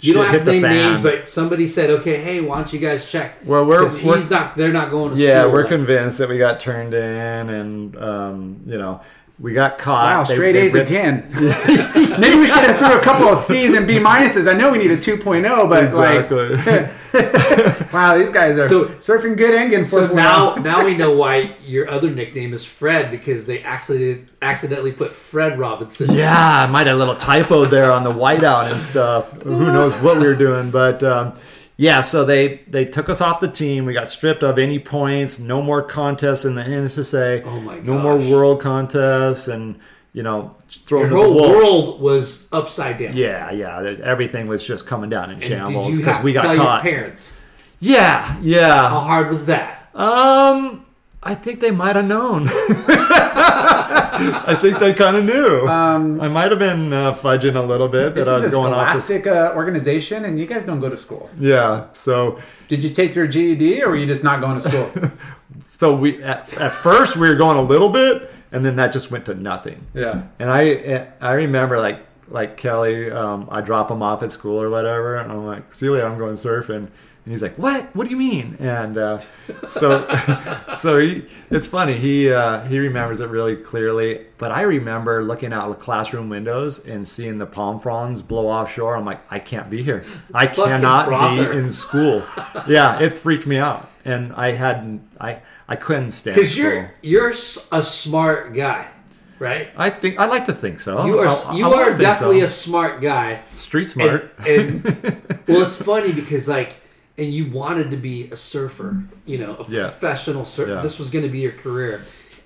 [0.02, 3.06] You don't have to name names, but somebody said, "Okay, hey, why don't you guys
[3.06, 4.56] check?" Well, we're- we're- not.
[4.56, 5.52] They're not going to yeah school.
[5.52, 9.02] we're like- convinced that we got turned in and um, you know
[9.40, 10.06] we got caught.
[10.06, 11.30] Wow, straight they A's ripped- again.
[12.20, 14.52] Maybe we should have threw a couple of C's and B minuses.
[14.52, 16.56] I know we need a 2.0, but Exactly.
[16.58, 16.90] like,
[17.94, 21.56] wow, these guys are So- surfing good and getting So now, now we know why
[21.66, 26.14] your other nickname is Fred because they accidentally accidentally put Fred Robinson.
[26.14, 29.42] Yeah, I might have a little typo there on the whiteout and stuff.
[29.44, 31.34] Who knows what we were doing, but um,
[31.80, 32.02] yeah.
[32.02, 33.86] So they they took us off the team.
[33.86, 35.40] We got stripped of any points.
[35.40, 37.44] No more contests in the NSSA.
[37.46, 39.80] Oh my No more world contests, and
[40.12, 43.16] you know, throw the whole world was upside down.
[43.16, 43.96] Yeah, yeah.
[44.04, 46.82] Everything was just coming down in And shambles because we got caught.
[46.82, 47.34] parents?
[47.80, 48.90] Yeah, yeah.
[48.90, 49.90] How hard was that?
[49.96, 50.86] Um,
[51.22, 52.48] I think they might have known.
[54.22, 55.68] I think they kind of knew.
[55.68, 58.96] Um, I might have been uh, fudging a little bit that I was going off.
[58.96, 61.30] The, scholastic uh, organization, and you guys don't go to school.
[61.40, 65.12] yeah, so Did you take your GED, or were you just not going to school?
[65.70, 69.12] so we at, at first we were going a little bit, and then that just
[69.12, 69.86] went to nothing.
[69.94, 70.24] yeah.
[70.40, 74.70] And I I remember like like Kelly, um, I drop him off at school or
[74.70, 76.90] whatever, and I'm like, Celia, I'm going surfing.
[77.30, 77.96] And he's like, "What?
[77.96, 79.20] What do you mean?" And uh,
[79.68, 80.04] so,
[80.76, 81.94] so he, it's funny.
[81.96, 84.26] He uh, he remembers it really clearly.
[84.40, 88.96] But I remember looking out the classroom windows and seeing the palm fronds blow offshore.
[88.98, 90.04] I'm like, I can't be here.
[90.34, 91.52] I cannot frother.
[91.54, 92.24] be in school.
[92.68, 95.08] Yeah, it freaked me out, and I hadn't.
[95.22, 98.88] I I couldn't stand Because you're you're a smart guy,
[99.38, 99.70] right?
[99.78, 101.06] I think I like to think so.
[101.06, 102.46] You are I- I you wanna are definitely so.
[102.46, 103.42] a smart guy.
[103.54, 104.34] street And, smart.
[104.48, 104.84] and
[105.48, 106.78] well, it's funny because like,
[107.20, 109.84] and you wanted to be a surfer, you know, a Yeah.
[109.90, 110.72] professional surfer.
[110.76, 110.82] Yeah.
[110.82, 112.04] This was going to be your career,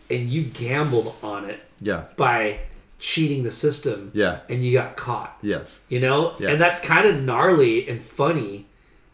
[0.10, 2.04] and you gambled on it yeah.
[2.18, 2.60] by
[3.00, 4.10] cheating the system.
[4.14, 4.40] Yeah.
[4.50, 5.38] and you got caught.
[5.42, 5.82] Yes.
[5.90, 6.50] You know, Yeah.
[6.52, 8.66] and that's kind of gnarly and funny.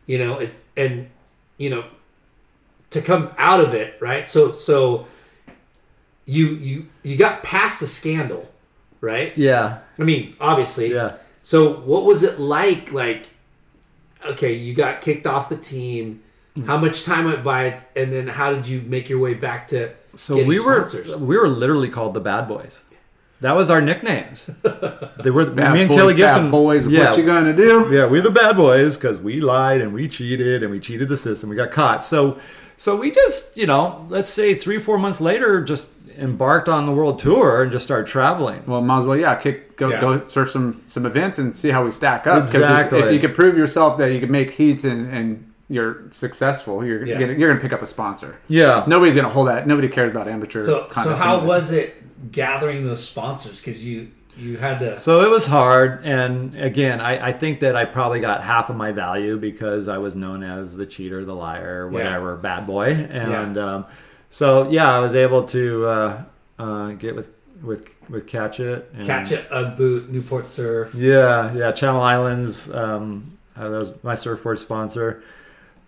[0.08, 1.08] You know, it's and
[1.58, 1.84] you know
[2.92, 4.28] to come out of it, right?
[4.30, 5.06] So so
[6.26, 8.50] you you you got past the scandal,
[9.02, 9.36] right?
[9.38, 9.80] Yeah.
[10.00, 10.94] I mean, obviously.
[10.94, 11.18] Yeah.
[11.44, 12.92] So what was it like?
[12.92, 13.26] Like,
[14.26, 16.22] okay, you got kicked off the team.
[16.66, 19.94] How much time went by, and then how did you make your way back to?
[20.16, 21.16] So getting we were sponsors?
[21.16, 22.84] we were literally called the Bad Boys.
[23.42, 24.50] That was our nicknames.
[25.24, 26.52] They were Bad me and boys, Kelly bad Gibson.
[26.52, 26.86] boys.
[26.88, 27.88] yeah, What you gonna do?
[27.92, 31.16] yeah, we're the bad boys because we lied and we cheated and we cheated the
[31.18, 31.50] system.
[31.50, 32.04] We got caught.
[32.04, 32.40] So,
[32.76, 35.90] so we just you know, let's say three four months later, just
[36.20, 38.64] embarked on the world tour and just start traveling.
[38.68, 40.02] Well, might as well, yeah, kick, go Yeah.
[40.02, 42.44] go surf some some events and see how we stack up.
[42.44, 43.00] Exactly.
[43.00, 47.06] if you could prove yourself that you can make heats and, and you're successful, you're
[47.06, 47.20] Yeah.
[47.20, 48.38] gonna, you're gonna pick up a sponsor.
[48.48, 48.84] Yeah.
[48.88, 49.68] Nobody's gonna hold that.
[49.68, 50.64] Nobody cares about amateur.
[50.64, 53.60] So so how was it gathering those sponsors?
[53.60, 54.98] Because you you had to.
[54.98, 58.78] So it was hard, and again, I, I think that I probably got half of
[58.78, 63.58] my value because I was known as the cheater, the liar, whatever, bad boy, and
[63.58, 63.86] um,
[64.30, 66.24] so yeah, I was able to uh,
[66.58, 70.94] uh, get with with with Catch It, and, Catch it, Ugg boot, Newport Surf.
[70.96, 72.72] Yeah, yeah, Channel Islands.
[72.72, 75.24] Um, uh, that was my surfboard sponsor.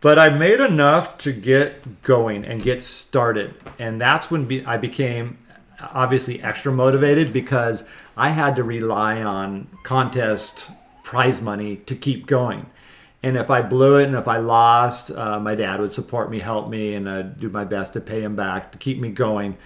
[0.01, 4.77] But I made enough to get going and get started, and that's when be- I
[4.77, 5.37] became
[5.79, 7.83] obviously extra motivated because
[8.17, 10.71] I had to rely on contest
[11.03, 12.67] prize money to keep going.
[13.24, 16.39] And if I blew it and if I lost, uh, my dad would support me,
[16.39, 19.57] help me, and uh, do my best to pay him back to keep me going.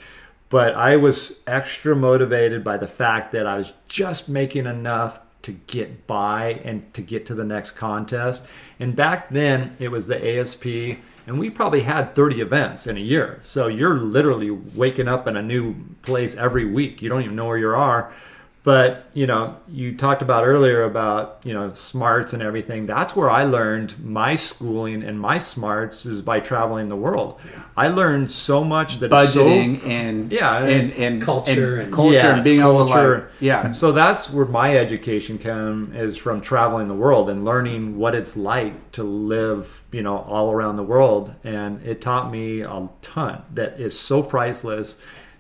[0.50, 5.54] But I was extra motivated by the fact that I was just making enough to
[5.54, 8.46] get by and to get to the next contest.
[8.80, 10.66] And back then, it was the ASP,
[11.28, 13.40] and we probably had 30 events in a year.
[13.42, 17.02] So you're literally waking up in a new place every week.
[17.02, 18.14] You don't even know where you are.
[18.66, 22.88] But you know, you talked about earlier about you know smarts and everything.
[22.88, 27.40] That's where I learned my schooling and my smarts is by traveling the world.
[27.78, 31.94] I learned so much that is so- budgeting and Yeah, and, and Culture and, and-
[31.94, 33.16] culture and Yes, being able to culture.
[33.20, 37.98] like, yeah So that's where my education came is from traveling the world and learning
[38.00, 41.36] what it's like to live, you know, all around the world.
[41.44, 44.96] And it taught me a ton that is so priceless.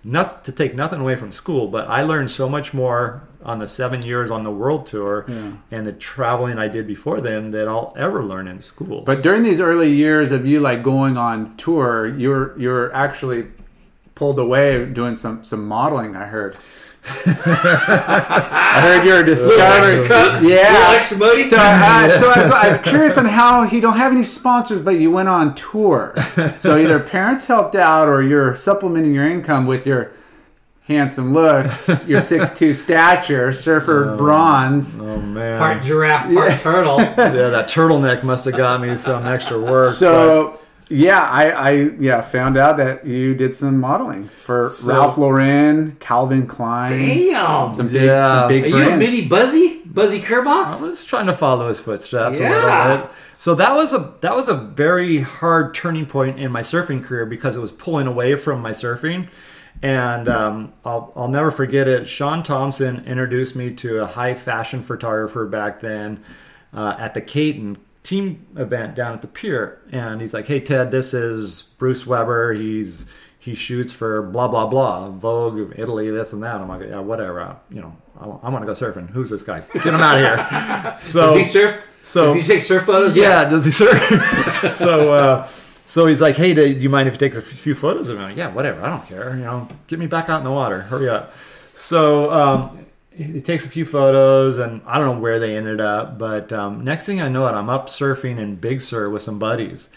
[0.07, 3.67] Not to take nothing away from school, but I learned so much more on the
[3.67, 5.25] seven years on the world tour
[5.71, 9.01] and the traveling I did before then that I'll ever learn in school.
[9.01, 13.47] But during these early years of you like going on tour, you're you're actually
[14.13, 16.15] pulled away doing some some modeling.
[16.15, 16.57] I heard.
[17.07, 20.07] I heard you're discovering.
[20.07, 20.89] Cup, Yeah.
[20.95, 21.45] extra money.
[21.45, 24.81] So, uh, so I, was, I was curious on how you don't have any sponsors,
[24.81, 26.13] but you went on tour.
[26.59, 30.11] So either parents helped out, or you're supplementing your income with your
[30.87, 34.99] handsome looks, your six-two stature, surfer bronze.
[34.99, 36.99] oh man, part giraffe, part turtle.
[36.99, 37.13] yeah,
[37.49, 39.91] that turtleneck must have got me some extra work.
[39.93, 45.17] So, Yeah, I, I yeah found out that you did some modeling for So- Ralph
[45.17, 47.73] Lauren, Calvin Klein, Damn.
[47.73, 48.41] some big, Yeah.
[48.41, 48.99] some big Are you a brands.
[48.99, 49.81] mini Buzzy?
[49.85, 50.79] Buzzy Kerbox?
[50.79, 53.09] I was trying to follow his footsteps a little bit.
[53.37, 57.25] So that was a that was a very hard turning point in my surfing career
[57.25, 59.27] because it was pulling away from my surfing,
[59.81, 62.07] and um, I'll I'll never forget it.
[62.07, 66.23] Shaun Tomson introduced me to a high fashion photographer back then
[66.73, 70.91] uh, at the Katin team event down at the pier, and he's like, "Hey Ted,
[70.91, 72.53] this is Bruce Weber.
[72.53, 73.05] He's
[73.39, 76.99] he shoots for blah blah blah, Vogue of Italy, this and that." I'm like, "Yeah,
[76.99, 77.41] whatever.
[77.41, 79.09] I, you know, I, I want to go surfing.
[79.09, 79.61] Who's this guy?
[79.73, 81.85] Get him out of here." So Does he surf?
[82.03, 83.15] so- Does he take surf photos?
[83.17, 84.55] yeah, does he surf?
[84.55, 85.47] so uh,
[85.83, 88.17] so he's like, "Hey, do do you mind if you take a few photos of
[88.17, 88.81] me?" I'm like, yeah, whatever.
[88.81, 89.35] I don't care.
[89.35, 90.81] You know, get me back out in the water.
[90.81, 91.33] Hurry up.
[91.73, 92.84] So um,
[93.15, 96.83] he takes a few photos, and I don't know where they ended up, but um,
[96.83, 99.89] next thing I know, it I'm up surfing in Big Sur with some buddies,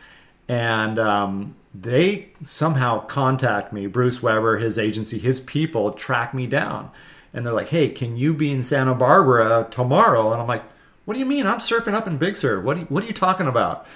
[0.49, 3.87] and um, they somehow contact me.
[3.87, 6.91] Bruce Weber, his agency, his people track me down,
[7.35, 10.65] and they're like, "Hey, can you be in Santa Barbara tomorrow?" And I'm like,
[11.05, 11.47] "What do you mean?
[11.47, 12.61] I'm surfing up in Big Sur.
[12.61, 13.87] What are you, what are you talking about?"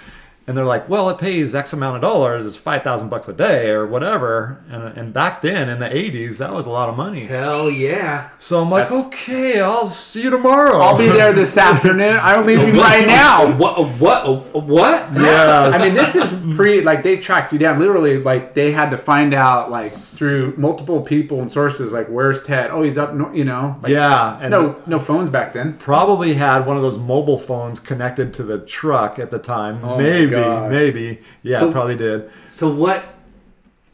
[0.47, 2.45] And they're like, "Well, it pays X amount of dollars.
[2.47, 6.39] It's five thousand bucks a day or whatever." And, and back then in the '80s,
[6.39, 7.27] that was a lot of money.
[7.27, 8.31] Hell yeah.
[8.39, 12.19] So I'm like, That's- "Okay, I'll see you tomorrow." I'll be there this afternoon.
[12.21, 13.57] I'm leaving right now.
[13.63, 13.89] What?
[14.01, 14.53] What?
[14.55, 15.13] What?
[15.13, 17.79] Yeah, I mean, this is pre like they tracked you down.
[17.79, 21.93] Literally, like they had to find out like through multiple people and sources.
[21.93, 22.71] Like, where's Ted?
[22.71, 23.15] Oh, he's up.
[23.15, 25.75] nor- You know, like, yeah, and no, no phones back then.
[25.79, 29.81] probably had one of those mobile phones connected to the truck at the time.
[29.85, 30.03] Oh my
[30.37, 30.71] maybe, gosh.
[30.71, 31.21] maybe.
[31.43, 32.31] Yeah, So- probably did.
[32.49, 33.05] So what?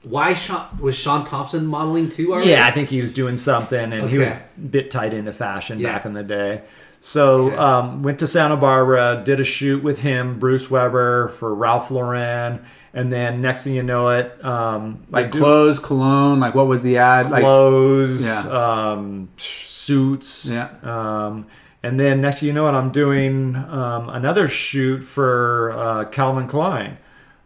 [0.05, 2.33] Why Sean was Shaun Tomson modeling too?
[2.33, 2.51] Already?
[2.51, 5.79] Yeah, I think he was doing something, and he was a bit tied into fashion
[5.81, 5.93] Yeah.
[5.93, 6.63] back in the day.
[7.01, 7.57] So Okay.
[7.57, 12.61] um, went to Santa Barbara, did a shoot with him, Bruce Weber for Ralph Lauren,
[12.95, 16.41] and then next thing you know it, um, Like they do clothes, cologne.
[16.41, 17.31] Like, what was the ad?
[17.31, 18.93] Like, clothes, Yeah.
[18.93, 20.69] um, suits, Yeah.
[21.83, 26.47] And then next thing you know what, I'm doing um, another shoot for uh, Calvin
[26.49, 26.99] Klein.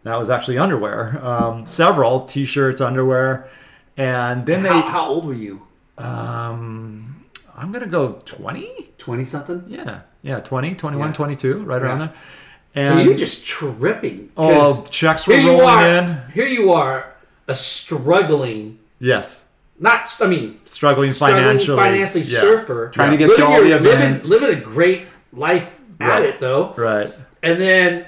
[0.03, 3.49] That was actually underwear, um, several t-shirts, underwear,
[3.95, 4.87] and then How, they.
[4.89, 5.61] how old were you?
[5.97, 7.25] Um,
[7.55, 8.89] I'm gonna go 20.
[8.97, 9.63] Twenty something.
[9.67, 11.13] Yeah, yeah, 20, 21, Yeah.
[11.13, 12.07] 22, right around Yeah.
[12.07, 12.85] there.
[12.85, 14.31] So And you're just tripping.
[14.35, 15.87] oh, checks were here you rolling are.
[15.89, 16.17] in.
[16.33, 17.13] Here you are,
[17.47, 18.79] a struggling.
[18.99, 19.45] Yes,
[19.79, 20.15] Not.
[20.21, 21.77] I mean, struggling, struggling financially.
[21.77, 22.39] financially Yeah.
[22.39, 24.25] surfer, Trying to get living to all your- the living, events.
[24.25, 25.03] living a great
[25.33, 26.23] life at Right.
[26.25, 27.13] it though, Right.
[27.41, 28.05] and then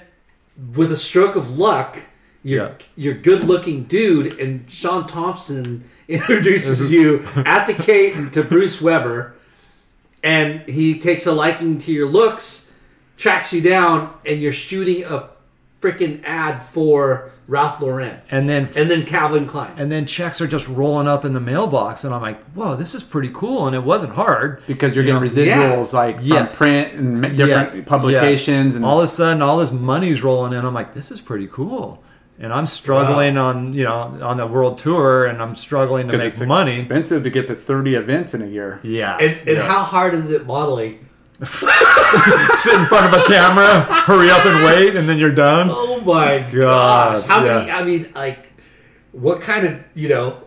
[0.76, 2.00] with a stroke of luck,
[2.44, 2.72] you're Yeah.
[2.96, 8.80] you're a good looking dude, and Shaun Tomson introduces you at the Katin to Bruce
[8.82, 9.34] Weber,
[10.24, 12.72] and he takes a liking to your looks,
[13.18, 15.30] tracks you down, and you're shooting a
[15.82, 19.74] freaking ad for Ralph Lauren And then and then Calvin Klein.
[19.78, 22.96] and then checks are just rolling up in the mailbox and i'm like whoa this
[22.96, 26.58] is pretty cool and it wasn't hard because you're You getting know, residuals like Yes.
[26.58, 28.76] from print and different Yes, publications yes.
[28.76, 31.48] and all of a sudden all this money's rolling in i'm like this is pretty
[31.48, 32.04] cool
[32.40, 36.24] and i'm struggling on you know on the world tour and i'm struggling to because
[36.24, 38.80] make it's money expensive to get to 30 events in a year.
[38.84, 39.62] yeah and, and yeah.
[39.68, 41.08] how hard is it modeling?
[41.44, 46.00] sit in front of a camera hurry up and wait and then you're done Oh
[46.00, 47.26] my God, gosh!
[47.26, 47.72] How many?
[47.72, 48.48] I mean, like,
[49.12, 50.45] what kind of you know?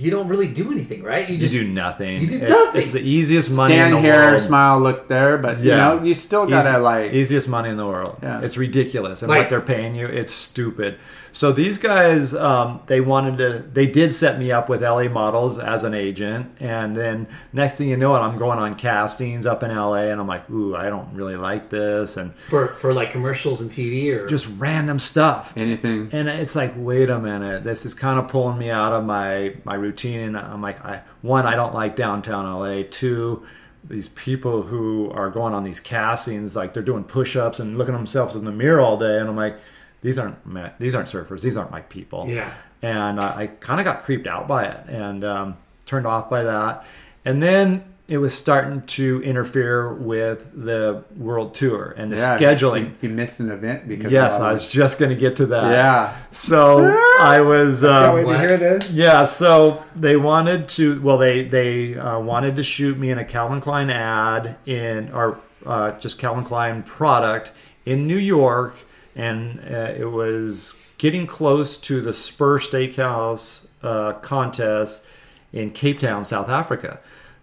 [0.00, 1.28] You don't really do anything, right?
[1.28, 2.80] You you just do nothing you do it's, nothing.
[2.80, 5.76] it's the easiest money in Stand the here, world smile, look there, but you Yeah.
[5.76, 8.16] know you still gotta Easy- like easiest money in the world.
[8.22, 8.40] Yeah.
[8.40, 10.96] It's ridiculous, and Like- what they're paying you, it's stupid.
[11.32, 15.60] So these guys, um, they wanted to, they did set me up with LA models
[15.60, 19.62] as an agent, and then next thing you know, it, I'm going on castings up
[19.62, 23.12] in LA, and I'm like, ooh, I don't really like this, and for for like
[23.12, 25.52] commercials and TV or just random stuff.
[25.56, 26.08] anything.
[26.12, 29.52] And it's like, wait a minute, this is kind of pulling me out of my
[29.64, 30.20] my routine.
[30.20, 32.82] And I'm like, I, one, I don't like downtown LA.
[32.90, 33.44] Two,
[33.84, 37.98] these people who are going on these castings, like they're doing push-ups and looking at
[37.98, 39.58] themselves in the mirror all day, and I'm like,
[40.02, 41.42] these aren't these aren't surfers.
[41.42, 42.26] These aren't my people.
[42.26, 42.52] Yeah.
[42.82, 46.42] And I, I kind of got creeped out by it and um, turned off by
[46.44, 46.86] that.
[47.26, 52.86] And then it was starting to interfere with the world tour and the Yeah, scheduling.
[53.00, 55.70] You, you missed an event because Yes, I was just going to get to that.
[55.70, 56.16] Yeah.
[56.30, 56.80] So
[57.20, 57.82] I was.
[57.82, 58.90] Can't wait Um, to hear this.
[58.92, 59.24] yeah.
[59.24, 61.00] So they wanted to.
[61.00, 65.38] Well, they they uh, wanted to shoot me in a Calvin Klein ad in or
[65.64, 67.52] uh, just Calvin Klein product
[67.86, 68.74] in New York,
[69.14, 75.04] and uh, it was getting close to the Spur Steakhouse uh, contest
[75.52, 77.00] in Cape Town, South Africa.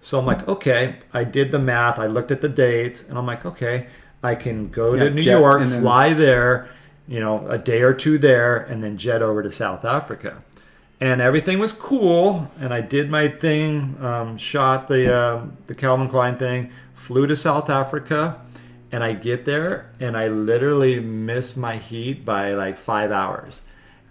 [0.07, 1.99] So I'm like, okay, I did the math.
[1.99, 3.87] I looked at the dates, and I'm like, okay,
[4.23, 6.69] I can go Yeah, to New jet, York, then- fly there,
[7.09, 10.37] you know, a day or two there, and then jet over to South Africa.
[11.01, 16.07] And everything was cool, and I did my thing, um, shot the um the Calvin
[16.07, 18.39] Klein thing, flew to South Africa,
[18.93, 23.61] and I get there, and I literally miss my heat by like five hours.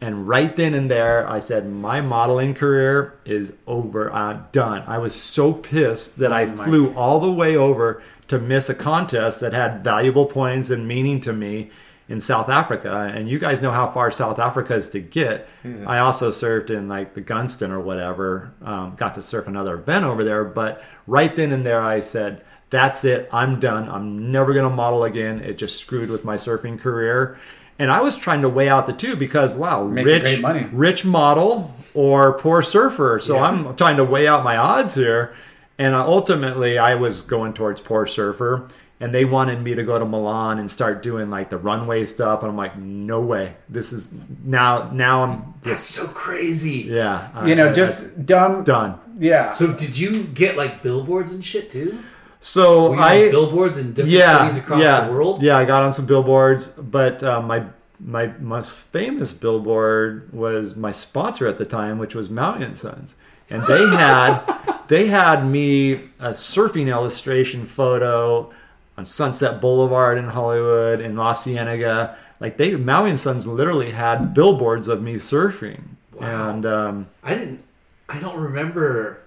[0.00, 4.12] And right then and there, I said, My modeling career is over.
[4.12, 4.84] I'm done.
[4.86, 9.40] I was so pissed that I flew all the way over to miss a contest
[9.40, 11.70] that had valuable points and meaning to me
[12.08, 13.10] in South Africa.
[13.14, 15.48] And you guys know how far South Africa is to get.
[15.86, 20.04] I also served in like the Gunston or whatever, um, got to surf another event
[20.04, 20.44] over there.
[20.44, 23.28] But right then and there, I said, That's it.
[23.32, 23.88] I'm done.
[23.88, 25.40] I'm never going to model again.
[25.40, 27.38] It just screwed with my surfing career.
[27.78, 30.66] And I was trying to weigh out the two because wow, Making rich money.
[30.72, 33.18] rich model or poor surfer.
[33.20, 35.34] So I'm trying to weigh out my odds here.
[35.78, 38.68] And uh, ultimately, I was going towards poor surfer.
[38.98, 42.40] And they wanted me to go to Milan and start doing like the runway stuff.
[42.40, 43.56] And I'm like, no way.
[43.68, 46.88] This is now, now I'm That's so crazy.
[46.88, 47.28] yeah.
[47.34, 48.64] I- You know, I- just dumb.
[48.64, 48.98] Done.
[49.18, 49.50] Yeah.
[49.50, 51.98] So did you get like billboards and shit too?
[52.46, 55.42] So Were you on I, billboards in different yeah, cities across yeah, the world?
[55.42, 57.64] Yeah, I got on some billboards, but uh, my
[57.98, 63.16] my most famous billboard was my sponsor at the time, which was Maui and Sons,
[63.50, 64.44] and they had
[64.86, 68.52] they had me a surfing illustration photo
[68.96, 72.16] on Sunset Boulevard in Hollywood in La Cienega.
[72.38, 75.82] Like they Maui and Sons literally had billboards of me surfing,
[76.12, 76.50] Wow.
[76.50, 77.64] and um, I didn't.
[78.08, 79.18] I don't remember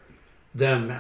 [0.56, 0.94] them.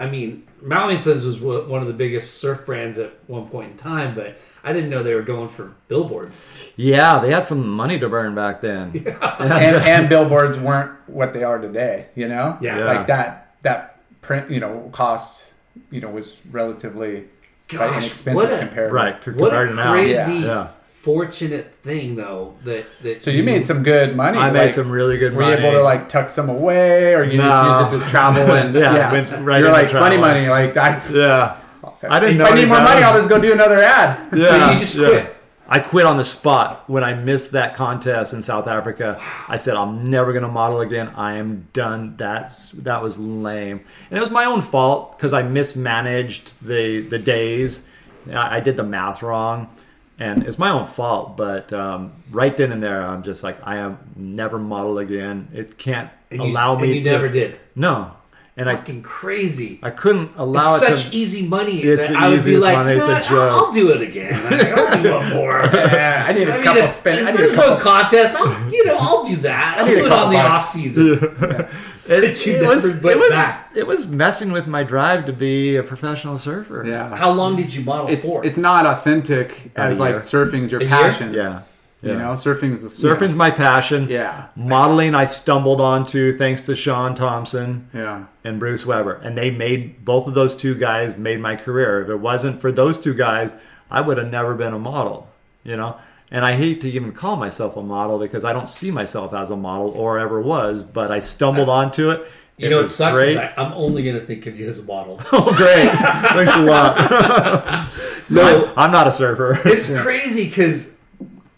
[0.00, 3.72] I mean, Maui and Sons was one of the biggest surf brands at one point
[3.72, 6.44] in time, but I didn't know they were going for billboards.
[6.76, 8.92] yeah, they had some money to burn back then.
[9.38, 12.06] and, and billboards weren't what they are today.
[12.14, 12.58] You know.
[12.60, 12.78] Yeah.
[12.78, 12.84] Yeah.
[12.84, 13.54] Like that.
[13.62, 14.50] That print.
[14.50, 15.46] You know, cost.
[15.90, 17.26] You know, was relatively
[17.68, 18.92] quite Gosh, inexpensive what a- compared.
[18.92, 19.92] Right, to What compare a to now.
[19.92, 20.70] crazy, Yeah.
[21.02, 23.22] Fortunate thing though that that.
[23.22, 24.38] So you made some good money.
[24.38, 25.60] I made some really good Were money.
[25.62, 27.46] you able to like tuck some away, or you No.
[27.46, 30.48] just use it to travel and Yeah, yeah, went right you're into like funny money.
[30.48, 31.56] Like I, Yeah.
[32.08, 34.32] I didn't if know I need more money, I'll just go do another ad.
[34.36, 35.08] Yeah, So you just yeah.
[35.08, 35.36] quit.
[35.72, 39.22] I quit on the spot when I missed that contest in South Africa.
[39.48, 41.08] I said I'm never going to model again.
[41.16, 42.16] I am done.
[42.16, 43.80] That that was lame,
[44.10, 47.86] and it was my own fault because I mismanaged the the days.
[48.30, 49.68] I, I did the math wrong,
[50.20, 51.36] and it's my own fault.
[51.36, 55.48] But um, right then and there, I'm just like I am never model again.
[55.52, 57.58] It can't you, allow and me you to never did.
[57.74, 58.12] no,
[58.56, 59.78] and I Fucking crazy.
[59.82, 61.16] I couldn't allow it's it such to.
[61.16, 63.34] easy money It's that the I would be easiest like, money, you know it's a
[63.34, 63.42] what?
[63.42, 63.66] I'll, joke.
[63.68, 64.74] I'll do it again.
[64.78, 65.60] I'll do one more.
[65.72, 67.14] Yeah, I need a I mean, couple if, spin.
[67.14, 67.82] I if need a there's no couple.
[67.82, 69.76] contest, I'll, you know, I'll do that.
[69.78, 70.48] I'll do it on the bucks.
[70.48, 71.18] off season.
[72.06, 73.70] It, it was, it, was, back.
[73.76, 76.84] it was messing with my drive to be a professional surfer.
[76.84, 78.44] Yeah, How long did you model it's for?
[78.44, 80.90] it's not authentic About as like surfing is your A year?
[80.92, 81.32] passion.
[81.34, 81.62] Yeah.
[82.02, 82.18] You yeah.
[82.18, 84.08] know, surfing's the Surfing's my passion.
[84.08, 84.46] Yeah.
[84.56, 88.24] Modeling, I stumbled onto thanks to Shaun Tomson yeah.
[88.42, 89.14] and Bruce Weber.
[89.16, 92.00] And they made, both of those two guys made my career.
[92.02, 93.54] If it wasn't for those two guys,
[93.90, 95.28] I would have never been a model,
[95.62, 95.98] you know?
[96.30, 99.50] And I hate to even call myself a model because I don't see myself as
[99.50, 102.20] a model or ever was, but I stumbled onto it.
[102.56, 104.78] you It know, it sucks is I, I'm only going to think of you as
[104.78, 105.20] a model.
[105.32, 105.90] Oh, great.
[105.90, 106.96] Thanks a lot.
[108.30, 109.60] no, I'm not a surfer.
[109.66, 110.94] It's crazy because,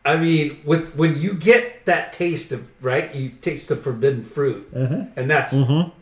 [0.05, 4.68] I mean, with when you get that taste of right, you taste the forbidden fruit,
[4.72, 5.55] and that's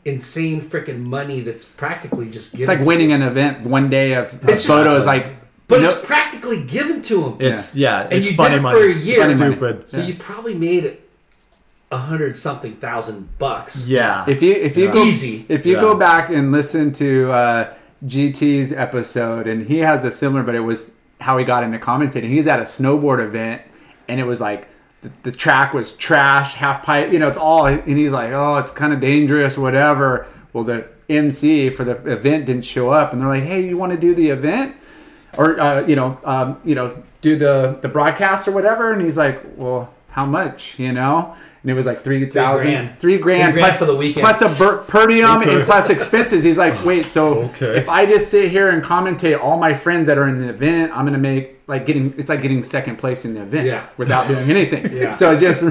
[0.07, 1.41] insane freaking money.
[1.41, 2.63] That's practically just given.
[2.63, 5.05] It's like to winning an event one day of, of It's just- photos.
[5.05, 5.27] Like,
[5.69, 7.37] but no- it's practically given to him.
[7.41, 8.79] It's yeah, and it's you funny did it money.
[8.81, 9.17] for a year.
[9.21, 9.89] It's stupid.
[9.91, 10.97] So you probably made
[11.93, 13.87] a hundred something thousand bucks.
[13.87, 14.25] Yeah.
[14.29, 14.93] if you if you Yeah.
[14.95, 15.45] go Easy.
[15.51, 15.81] if you Yeah.
[15.83, 17.75] go back and listen to uh,
[18.07, 22.31] GT's episode, and he has a similar, but it was how he got into commentating.
[22.31, 23.61] He's at a snowboard event,
[24.11, 24.69] and it was like
[25.01, 27.13] the, the track was trash, half pipe.
[27.13, 30.27] You know, it's all, and he's like, oh, it's kind of dangerous, whatever.
[30.53, 33.93] Well, the MC for the event didn't show up, and they're like, hey, you want
[33.93, 34.77] to do the event?
[35.37, 38.93] or uh, you know, um, you know, do the the broadcast or whatever.
[38.93, 40.79] And he's like, well, how much?
[40.79, 43.01] You know, and it was like three thousand, three grand.
[43.01, 44.23] three grand, Three grand plus for the weekend.
[44.25, 46.43] plus a per, per diem and plus expenses.
[46.45, 47.77] He's like, wait, so Okay.
[47.79, 50.93] if I just sit here and commentate all my friends that are in the event,
[50.97, 53.87] I'm gonna make like getting it's like getting second place in the event Yeah.
[53.97, 54.91] without doing anything.
[54.97, 55.15] Yeah.
[55.15, 55.63] So it just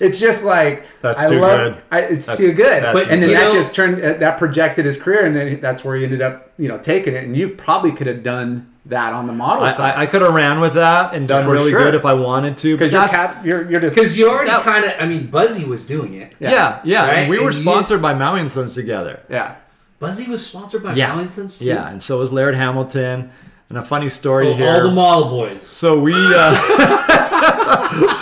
[0.00, 1.82] it's just like That's I too love, good.
[1.90, 2.82] I, it's That's- too good.
[2.82, 5.82] that's and then that know- just turned uh, that projected his career, and then that's
[5.84, 7.24] where he ended up, you know, taking it.
[7.24, 10.22] And you probably could have done that on the model I, side I, I could
[10.22, 11.84] have ran with that and done For really sure.
[11.84, 12.76] good if I wanted to.
[12.76, 15.64] Because you're, cap, you're you're just Because you already That- kind of, I mean, Buzzy
[15.64, 16.34] was doing it.
[16.40, 17.02] yeah, yeah.
[17.06, 17.12] Right?
[17.20, 19.20] And we were And you- sponsored by Maui and Sons together.
[19.28, 19.56] yeah.
[20.00, 21.64] Buzzy was sponsored by Yeah, Maui and Sons too.
[21.66, 21.88] yeah.
[21.90, 23.30] And so was Laird Hamilton.
[23.68, 24.66] And a funny story Oh, here.
[24.66, 25.62] all the model boys.
[25.62, 26.54] so we uh,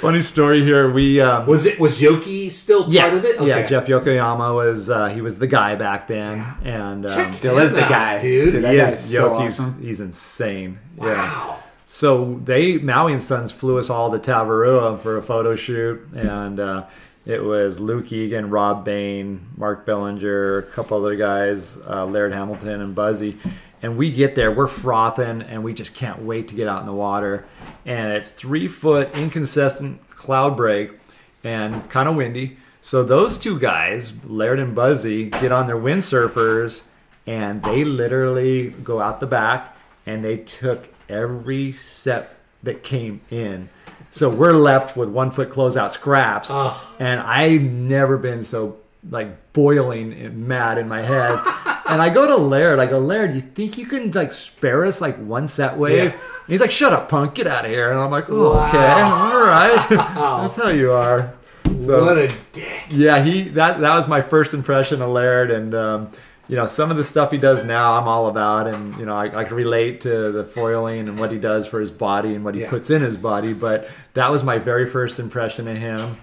[0.00, 0.90] Funny story here.
[0.90, 3.40] We um, Was it was Yoki still yeah, part of it?
[3.42, 3.66] yeah.
[3.66, 7.80] Jeff Yokoyama was uh, he was the guy back then, and um, Still is the
[7.80, 8.62] guy, dude.
[8.62, 9.82] That he guy's is so Yoki's awesome.
[9.82, 10.78] he's insane.
[10.96, 11.04] Yeah.
[11.04, 11.58] Wow.
[11.86, 16.60] So they Maui and Sons flew us all to Tavarua for a photo shoot, and
[16.60, 16.84] uh,
[17.26, 22.80] it was Luke Egan, Rob Bain, Mark Bellinger, a couple other guys, uh, Laird Hamilton,
[22.82, 23.36] and Buzzy.
[23.82, 26.86] And we get there, we're frothing, and we just can't wait to get out in
[26.86, 27.46] the water.
[27.86, 30.98] And it's three foot inconsistent Cloudbreak
[31.44, 32.56] and kind of windy.
[32.80, 36.84] So those two guys, Laird and Buzzy, get on their windsurfers
[37.26, 39.76] and they literally go out the back
[40.06, 43.68] and they took every set that came in.
[44.10, 46.50] So we're left with one foot closeout scraps.
[46.98, 48.78] And i've never been so
[49.08, 51.32] like boiling and mad in my head.
[51.88, 55.00] and I go to Laird, I go, Laird, you think you can like spare us
[55.00, 55.96] like one set wave?
[55.96, 56.10] Yeah.
[56.12, 57.90] And he's like, shut up, punk, get out of here.
[57.90, 58.68] And I'm like, oh, Wow.
[58.68, 59.86] okay, all right.
[60.42, 61.34] That's how you are.
[61.80, 62.86] So, what a dick.
[62.90, 66.10] yeah, he that that was my first impression of Laird, and um,
[66.48, 69.14] you know some of the stuff he does now, I'm all about, and you know
[69.14, 72.42] I, I can relate to the foiling and what he does for his body and
[72.44, 72.70] what he Yeah.
[72.70, 73.52] puts in his body.
[73.52, 76.16] But that was my very first impression of him,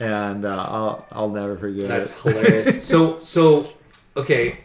[0.00, 2.34] and uh, I'll I'll never forget That's it.
[2.34, 2.86] hilarious.
[2.86, 3.72] so so
[4.16, 4.58] okay,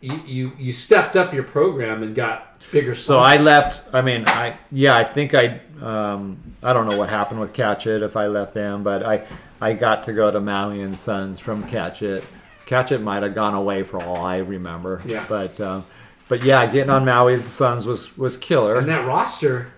[0.00, 2.94] you, you you stepped up your program and got bigger.
[2.94, 3.82] So I left.
[3.94, 7.86] I mean, I yeah, I think I um, I don't know what happened with Catch
[7.86, 9.26] It if I left them, but I
[9.60, 12.24] I got to go to Maui and Sons from Catch It.
[12.66, 15.02] Catch It might have gone away for all I remember.
[15.04, 15.24] Yeah.
[15.28, 15.84] But um,
[16.28, 18.76] but yeah, getting on Maui's and Sons was was killer.
[18.76, 19.72] and that roster,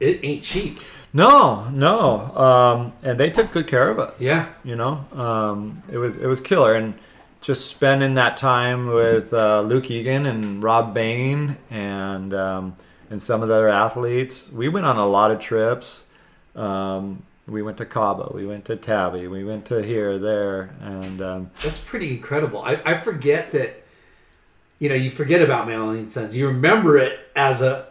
[0.00, 0.80] it ain't cheap.
[1.16, 4.20] No, no, um, and they took good care of us.
[4.20, 4.48] Yeah.
[4.62, 6.92] you know, um, it was it was killer, and
[7.40, 12.76] just spending that time with uh, Luke Egan and Rob Bain and um,
[13.08, 14.52] and some of the other athletes.
[14.52, 16.04] We went on a lot of trips.
[16.54, 21.22] Um, we went to Cabo, we went to Tabby, we went to here, there, and
[21.22, 22.60] um, That's pretty incredible.
[22.60, 23.84] I, I forget that.
[24.78, 26.36] You know, you forget about Maui and Sons.
[26.36, 27.86] You remember it as a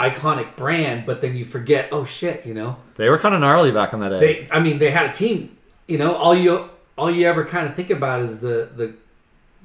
[0.00, 1.88] iconic brand, but then you forget.
[1.92, 2.44] Oh shit!
[2.46, 4.18] You know, they were kind of gnarly back in that day.
[4.20, 4.48] they.
[4.50, 5.56] I mean, they had a team.
[5.86, 8.94] You know, all you all you ever kind of think about is the the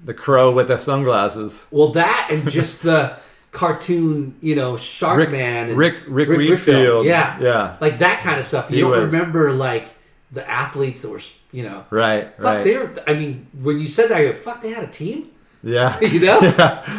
[0.05, 1.65] the crow with the sunglasses.
[1.71, 3.17] well that and just the
[3.51, 4.35] cartoon.
[4.41, 5.69] You know, Shark Rick- Man.
[5.69, 6.57] And Rick- Rick Whitfield.
[6.57, 7.05] Rietveld.
[7.05, 7.77] Yeah, Yeah.
[7.81, 8.69] like that kind of stuff.
[8.69, 9.89] You He don't was- remember like
[10.31, 11.21] the athletes that were.
[11.53, 12.43] You know, Right, fuck.
[12.43, 12.63] right.
[12.65, 12.91] They were.
[13.07, 14.61] I mean, when you said that, I go, fuck.
[14.61, 15.29] They had a team.
[15.67, 15.99] Yeah.
[16.01, 16.39] You know,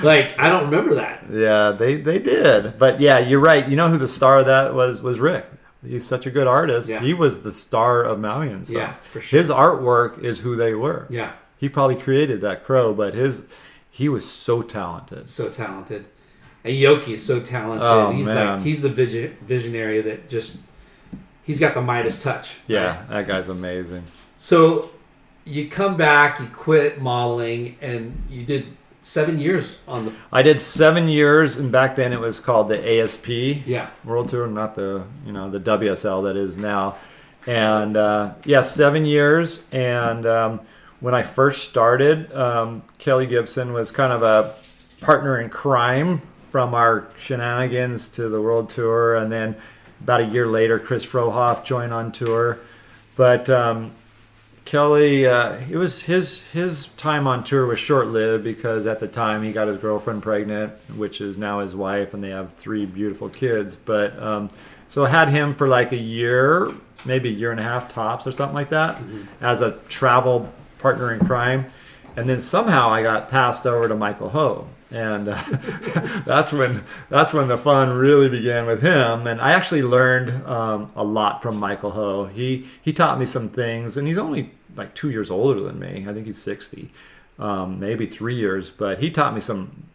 [0.02, 1.24] like I don't remember that.
[1.30, 2.78] Yeah, they they did.
[2.78, 3.68] But yeah, you're right.
[3.68, 5.46] You know who the star of that was was Rick.
[5.84, 6.88] He's such a good artist.
[6.90, 7.00] Yeah.
[7.00, 9.38] He was the star of Maui and Yeah, for sure.
[9.38, 11.06] His artwork is who they were.
[11.08, 13.42] Yeah, He probably created that crow, but his
[13.90, 15.28] he was so talented.
[15.28, 16.04] so talented.
[16.64, 17.88] And Yoki is so talented.
[17.88, 18.56] Oh, he's man.
[18.56, 20.58] like he's the vision, visionary that just
[21.44, 22.56] he's got the Midas touch.
[22.66, 23.08] Yeah, right?
[23.08, 24.04] that guy's amazing.
[24.36, 24.90] So
[25.48, 28.66] you come back, you quit modeling, and you did
[29.02, 33.00] seven years on the I did seven years, and back then it was called the
[33.00, 33.28] ASP.
[33.66, 33.88] yeah.
[34.04, 36.96] World Tour, not the you know the WSL that is now.
[37.46, 39.66] And uh, yeah, seven years.
[39.72, 40.60] And um,
[41.00, 44.54] when I first started, um, Kelly Gibson was kind of a
[45.00, 46.20] partner in crime
[46.50, 49.56] from our shenanigans to the World Tour, and then
[50.00, 52.58] about a year later, Chris Frohoff joined on tour.
[53.16, 53.92] But um,
[54.68, 59.08] Kelly, uh, it was his his time on tour was short lived because at the
[59.08, 62.84] time he got his girlfriend pregnant, which is now his wife, and they have three
[62.84, 63.76] beautiful kids.
[63.76, 64.50] But um,
[64.88, 66.70] so I had him for like a year,
[67.06, 69.00] maybe a year and a half tops or something like that,
[69.40, 71.64] as a travel partner in crime,
[72.16, 74.68] and then somehow I got passed over to Michael Ho.
[74.90, 75.42] And uh,
[76.26, 79.26] that's when that's when the fun really began with him.
[79.26, 82.26] And I actually learned um, a lot from Michael Ho.
[82.26, 86.06] He he taught me some things, and he's only like two years older than me.
[86.08, 86.90] I think he's sixty,
[87.38, 88.70] um, maybe three years.
[88.70, 89.88] But he taught me some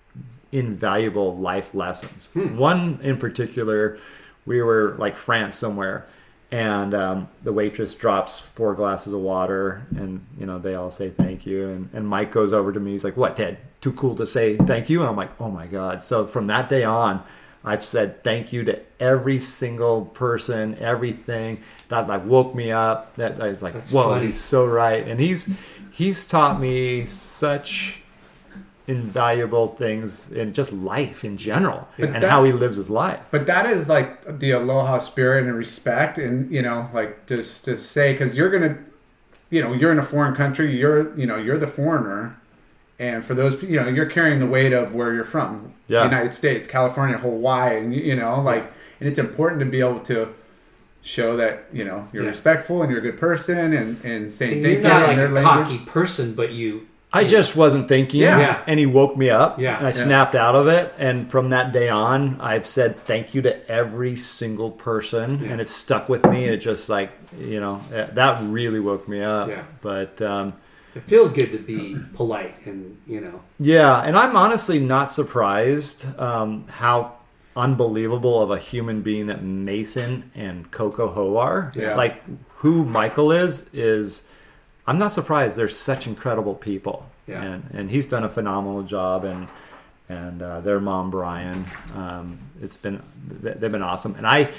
[0.52, 2.30] invaluable life lessons.
[2.36, 3.98] One in particular,
[4.46, 6.06] we were like France somewhere,
[6.52, 11.10] and um, the waitress drops four glasses of water, and you know they all say
[11.10, 12.92] thank you, and, and Mike goes over to me.
[12.92, 13.58] He's like, "What, Ted?
[13.82, 16.70] Too cool to say thank you?" And I'm like, "Oh my god!" So from that
[16.70, 17.24] day on.
[17.65, 23.15] I've said thank you to every single person, everything that like woke me up.
[23.15, 24.26] That I was like, That's whoa, funny.
[24.27, 25.53] he's so right, and he's
[25.91, 28.02] he's taught me such
[28.85, 33.22] invaluable things in just life in general But and that- how he lives his life.
[33.31, 37.77] But that is like the aloha spirit and respect, and you know, like just to
[37.80, 38.77] say, because you're gonna,
[39.49, 42.38] you know, you're in a foreign country, you're, you know, you're the foreigner,
[42.99, 46.03] and for those, you know, you're carrying the weight of where you're from, Yeah.
[46.06, 49.99] United States, California, Hawaii, and you- you know, like, and it's important to be able
[50.02, 50.30] to
[51.06, 52.30] show that you know you're Yeah.
[52.30, 55.28] respectful and you're a good person and and saying And thank you're not like their
[55.28, 55.65] a language.
[55.68, 56.84] cocky person, but you.
[57.15, 58.22] I just wasn't thinking.
[58.22, 58.40] Yeah.
[58.40, 58.57] Yeah.
[58.65, 59.60] And he woke me up.
[59.60, 59.76] Yeah.
[59.78, 59.91] And I Yeah.
[60.06, 60.94] snapped out of it.
[60.98, 65.45] And from that day on, I've said thank you to every single person.
[65.48, 66.45] And it stuck with me.
[66.45, 69.48] It just like, you know, that really woke me up.
[69.49, 69.61] Yeah.
[69.82, 70.53] But um,
[70.95, 73.41] It feels good to be polite and you know.
[73.60, 74.02] yeah.
[74.02, 77.14] And I'm honestly not surprised um, how
[77.56, 81.72] unbelievable of a human being that Mason and Coco Ho are.
[81.76, 81.95] Yeah.
[81.95, 82.22] Like
[82.57, 84.24] who Michael is, is.
[84.86, 85.57] I'm not surprised.
[85.57, 87.41] They're such incredible people, Yeah.
[87.41, 89.24] and and he's done a phenomenal job.
[89.24, 89.48] And
[90.10, 91.65] and uh, their mom Brian,
[91.95, 93.02] um, it's been
[93.41, 94.15] they- they've been awesome.
[94.15, 94.49] And I,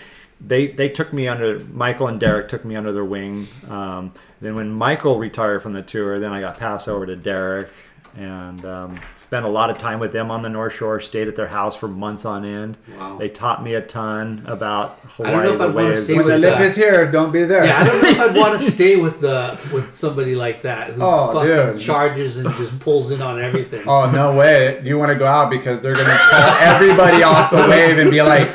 [0.40, 3.47] they they took me under Michael and Derek took me under their wing.
[3.69, 7.69] Um, then when Michael retired from the tour, then I got passed over to Derek.
[8.16, 11.01] And um, spent a lot of time with them on the North Shore.
[11.01, 12.77] Stayed at their house for months on end.
[12.97, 13.19] Wow.
[13.19, 15.32] They taught me a ton about Hawaii.
[15.32, 16.62] I don't know if the I'd wanna stay when the with lip that.
[16.62, 17.65] is here, don't be there.
[17.65, 20.90] Yeah, I don't know if I'd want to stay with the with somebody like that
[20.93, 21.81] who Oh, fucking dude.
[21.81, 23.82] charges and just pulls in on everything.
[23.89, 24.81] Oh no way!
[24.85, 28.23] You want to go out because they're gonna call everybody off the wave and be
[28.23, 28.48] like,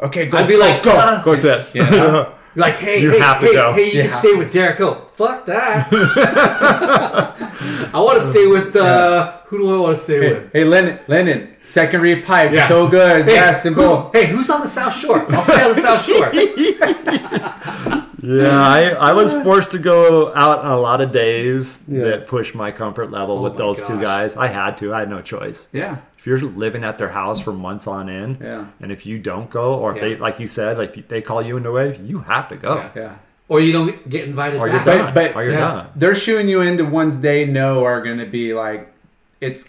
[0.00, 0.90] "Okay, go." I'd be like, go.
[0.92, 1.66] "Uh, Go to it.
[1.74, 2.28] Yeah.
[2.56, 3.72] Like, hey, You hey, have to hey, go.
[3.72, 4.94] hey, you You can have stay with Derek Ho.
[5.12, 5.88] Fuck that.
[7.94, 10.52] I want to stay with uh, who do I want to stay Hey, with?
[10.52, 12.66] hey, Lennon, Lennon, second reef pipe, Yeah.
[12.68, 13.26] so good.
[13.26, 14.10] Hey, yes, and who- boom.
[14.12, 15.24] hey, who's on the South Shore?
[15.32, 16.32] I'll stay on the South Shore.
[18.20, 22.02] Yeah, I, I was forced to go out on a lot of days Yeah.
[22.04, 24.36] that pushed my comfort level with my those two guys.
[24.36, 24.92] I had to.
[24.92, 25.68] I had no choice.
[25.72, 28.66] Yeah, If you're living at their house for months on end, Yeah.
[28.82, 31.40] and if you don't go, or if they, like you said, like if they call
[31.40, 32.90] you into a wave, you have to go, Yeah.
[32.96, 33.12] yeah.
[33.48, 35.14] Or you don't get invited or you're back.
[35.14, 35.60] But- but- or you're yeah.
[35.60, 35.86] done.
[35.96, 38.92] They're shooing you into ones they know are going to be like,
[39.40, 39.68] it's,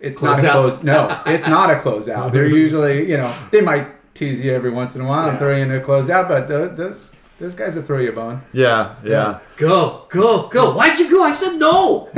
[0.00, 0.52] it's not a Closeouts.
[0.52, 0.82] close.
[0.82, 2.32] No, it's not a closeout.
[2.32, 5.54] They're usually, you know, they might tease you every once in a while and throw
[5.54, 8.42] you into a closeout, but those, those, those guys will throw you a bone.
[8.52, 9.40] Yeah, yeah.
[9.56, 10.74] Go, go, go.
[10.74, 11.22] Why'd you go?
[11.22, 12.08] I said no.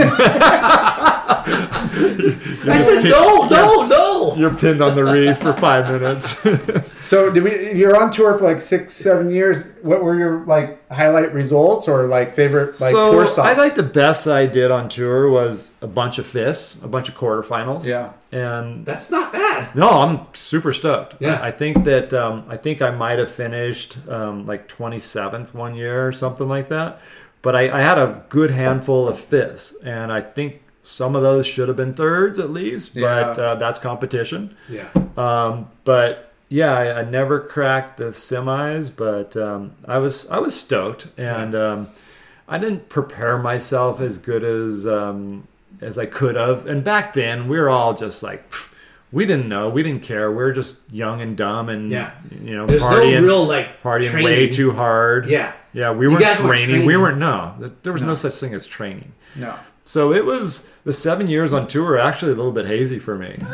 [2.68, 4.34] I said no, no, no.
[4.36, 6.36] You're pinned on the reef for five minutes.
[7.12, 7.72] So, did we?
[7.72, 9.66] You're on tour for like six, seven years.
[9.82, 13.48] What were your like highlight results or like favorite like so tour stops?
[13.48, 17.08] I like the best I did on tour was a bunch of fists, a bunch
[17.08, 17.84] of quarterfinals.
[17.86, 18.12] Yeah.
[18.30, 19.74] and That's not bad.
[19.74, 21.16] No, I'm super stoked.
[21.20, 21.40] Yeah.
[21.42, 26.06] I think that um, I think I might have finished um, like 27th one year
[26.06, 27.00] or something like that.
[27.42, 31.44] But I, I had a good handful of fifths, and I think some of those
[31.44, 32.94] should have been thirds at least.
[32.94, 33.42] But Yeah.
[33.44, 34.56] uh, that's competition.
[34.68, 34.88] Yeah.
[35.16, 40.54] Um, but yeah, I, I never cracked the semis, but um, I was I was
[40.58, 41.88] stoked, and um,
[42.46, 45.48] I didn't prepare myself as good as um,
[45.80, 46.66] as I could have.
[46.66, 48.50] And back then, we were all just like.
[48.50, 48.68] pfft,
[49.12, 49.68] We didn't know.
[49.68, 50.30] We didn't care.
[50.30, 52.12] We were just young and dumb, and Yeah.
[52.48, 54.24] you know, There's partying, no real like partying training.
[54.24, 55.26] way too hard.
[55.28, 55.52] Yeah.
[55.74, 55.90] yeah.
[55.92, 56.86] We You weren't weren't training.
[56.86, 57.18] We weren't.
[57.18, 57.34] No,
[57.82, 59.12] there was no such thing as training.
[59.36, 59.54] no.
[59.84, 63.16] So it was the seven years on tour were actually a little bit hazy for
[63.18, 63.34] me.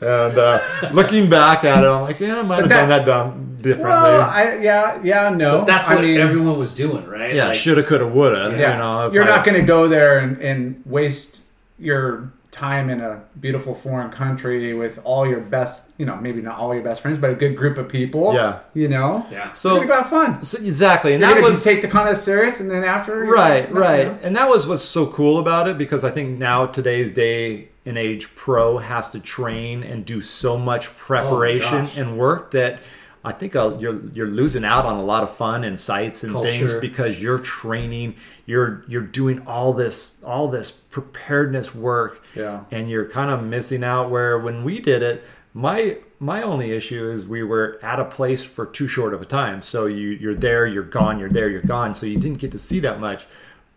[0.00, 0.60] and uh,
[0.92, 3.90] looking back at it, I'm like, yeah, I might have that- done that done differently.
[3.92, 5.58] Well, I yeah yeah no.
[5.58, 7.34] But that's I what mean, everyone was doing, right?
[7.34, 8.56] yeah, Like, shoulda, coulda, woulda.
[8.58, 11.40] Yeah, You know, You're I- not going to go there and, and waste
[11.78, 16.58] your time in a beautiful foreign country with all your best, you know, maybe not
[16.58, 18.34] all your best friends, but a good group of people.
[18.34, 18.58] Yeah.
[18.74, 19.26] you know.
[19.32, 19.46] Yeah.
[19.46, 20.42] you're So, gonna go fun.
[20.42, 23.80] so exactly, and You're that was take the contest serious, and then after, right, gonna-
[23.80, 24.18] right, you know.
[24.22, 27.96] and that was what's so cool about it because I think now today's day and
[27.98, 31.96] age, pro has to train and do so much oh preparation gosh.
[31.96, 32.78] and work that.
[33.24, 36.32] I think uh, you're you're losing out on a lot of fun and sights and
[36.42, 38.16] things because you're training,
[38.46, 42.64] you're you're doing all this all this preparedness work, Yeah.
[42.70, 44.10] and you're kind of missing out.
[44.10, 45.24] Where when we did it,
[45.54, 49.24] my my only issue is we were at a place for too short of a
[49.24, 49.62] time.
[49.62, 51.94] So you you're there, you're gone, you're there, you're gone.
[51.94, 53.26] So you didn't get to see that much.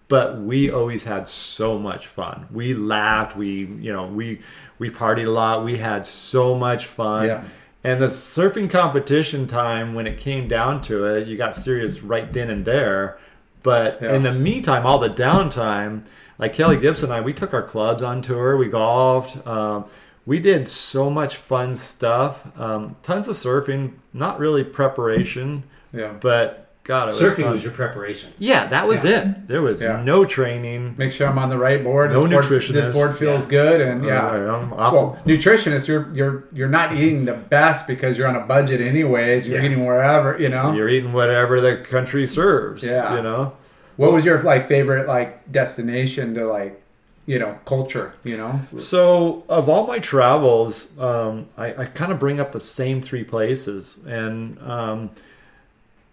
[0.08, 2.48] But we always had so much fun.
[2.52, 3.36] We laughed.
[3.36, 4.40] We you know we
[4.80, 5.64] we partied a lot.
[5.64, 7.26] We had so much fun.
[7.28, 7.44] Yeah.
[7.86, 12.32] And the surfing competition time, when it came down to it, you got serious right
[12.34, 13.18] then and there.
[13.64, 14.14] But Yeah.
[14.14, 16.02] in the meantime, all the downtime,
[16.38, 19.86] like Kelly Gibson and I, we took our clubs on tour, we golfed, um,
[20.26, 25.64] we did so much fun stuff, um, tons of surfing, not really preparation,
[25.94, 26.14] Yeah.
[26.20, 27.52] but God, it was Surfing fun.
[27.54, 28.30] was your preparation.
[28.38, 29.22] yeah, that was Yeah.
[29.32, 29.48] it.
[29.48, 30.04] There was Yeah.
[30.04, 30.94] no training.
[30.98, 32.12] Make sure I'm on the right board.
[32.14, 32.74] No this board, nutritionist.
[32.74, 33.50] This board feels Yeah.
[33.60, 34.24] good, and yeah.
[34.28, 38.36] Uh, I'm off- Well, nutritionist, you're you're you're not eating the best because you're on
[38.36, 39.48] a budget anyways.
[39.48, 39.66] You're Yeah.
[39.66, 40.74] eating wherever, you know.
[40.74, 42.84] you're eating whatever the country serves.
[42.84, 43.16] Yeah.
[43.16, 43.54] you know.
[43.98, 46.80] What was your like favorite like destination to like,
[47.26, 48.14] you know, culture?
[48.24, 48.60] You know.
[48.76, 53.24] So, of all my travels, um, I, I kind of bring up the same three
[53.24, 55.10] places, and um,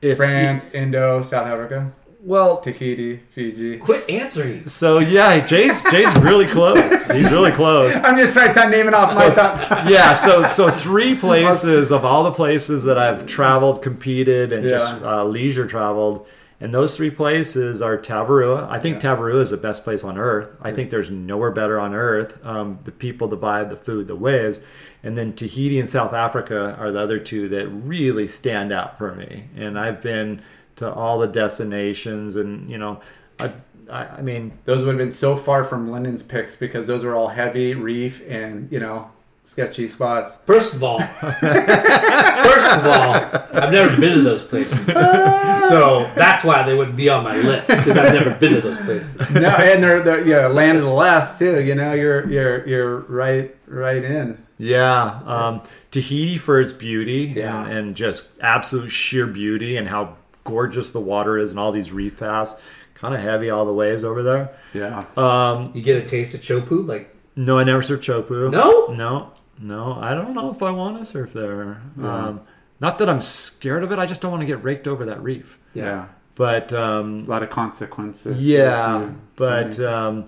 [0.02, 1.92] if France, Indo, South Africa,
[2.24, 3.78] well, Tahiti, Fiji.
[3.78, 4.66] Quit answering.
[4.68, 7.08] so yeah, Jay's Jay's really close.
[7.08, 7.96] He's really close.
[7.96, 9.88] I'm just trying to name it off my top.
[9.90, 14.92] yeah, so so three places of all the places that I've traveled, competed, and just
[15.02, 16.28] uh, leisure traveled,
[16.60, 18.68] and those three places are Tavarua.
[18.70, 20.54] I think Tavarua is the best place on earth.
[20.62, 22.38] I think there's nowhere better on earth.
[22.46, 24.60] Um, the people, the vibe, the food, the waves,
[25.02, 29.14] and then Tahiti and South Africa are the other two that really stand out for
[29.14, 29.44] me.
[29.56, 30.42] And I've been
[30.76, 33.00] to all the destinations, and you know,
[33.38, 33.52] I,
[33.90, 37.14] I, I mean, Those would have been so far from Lyndon's picks because those are
[37.14, 39.10] all heavy reef and you know
[39.44, 40.36] sketchy spots.
[40.46, 43.12] First of all, first of all,
[43.52, 44.86] I've never been to those places,
[45.68, 48.78] so that's why they wouldn't be on my list because I've never been to those
[48.78, 49.30] places.
[49.32, 51.60] no, and they're the yeah land of the last too.
[51.60, 54.41] You know, you're you're you're right right in.
[54.58, 57.64] Yeah, um, Tahiti for its beauty Yeah.
[57.64, 61.92] and, and just absolute sheer beauty and how gorgeous the water is and all these
[61.92, 62.56] reef paths.
[62.94, 64.50] Kind of heavy, all the waves over there.
[64.72, 65.04] Yeah.
[65.16, 68.50] Um, You get a taste of chopu, like no, I never surfed Chopu.
[68.52, 68.88] No?
[68.94, 69.98] no, no.
[70.00, 71.80] I don't know if I want to surf there.
[72.00, 72.42] Um,
[72.78, 73.98] not that I'm scared of it.
[73.98, 75.58] I just don't want to get raked over that reef.
[75.72, 78.40] yeah, But um, A lot of consequences.
[78.42, 80.24] Yeah, If you- but um,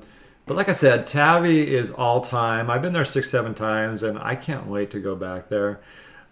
[0.46, 2.70] but like I said, Tavi is all time.
[2.70, 5.80] I've been there six, seven times, and I can't wait to go back there.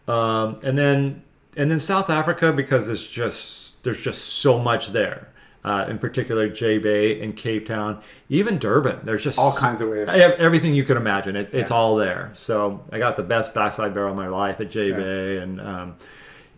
[0.09, 1.23] Um, and then
[1.57, 5.29] and then South Africa because there's just there's just so much there.
[5.65, 8.99] Uh, in particular, J Bay and Cape Town, even Durban.
[9.05, 10.11] There's just all kinds of waves.
[10.13, 11.37] Everything you could imagine.
[11.37, 12.33] It, it's all there.
[12.35, 15.95] So I got the best backside barrel of my life at J Bay, and um,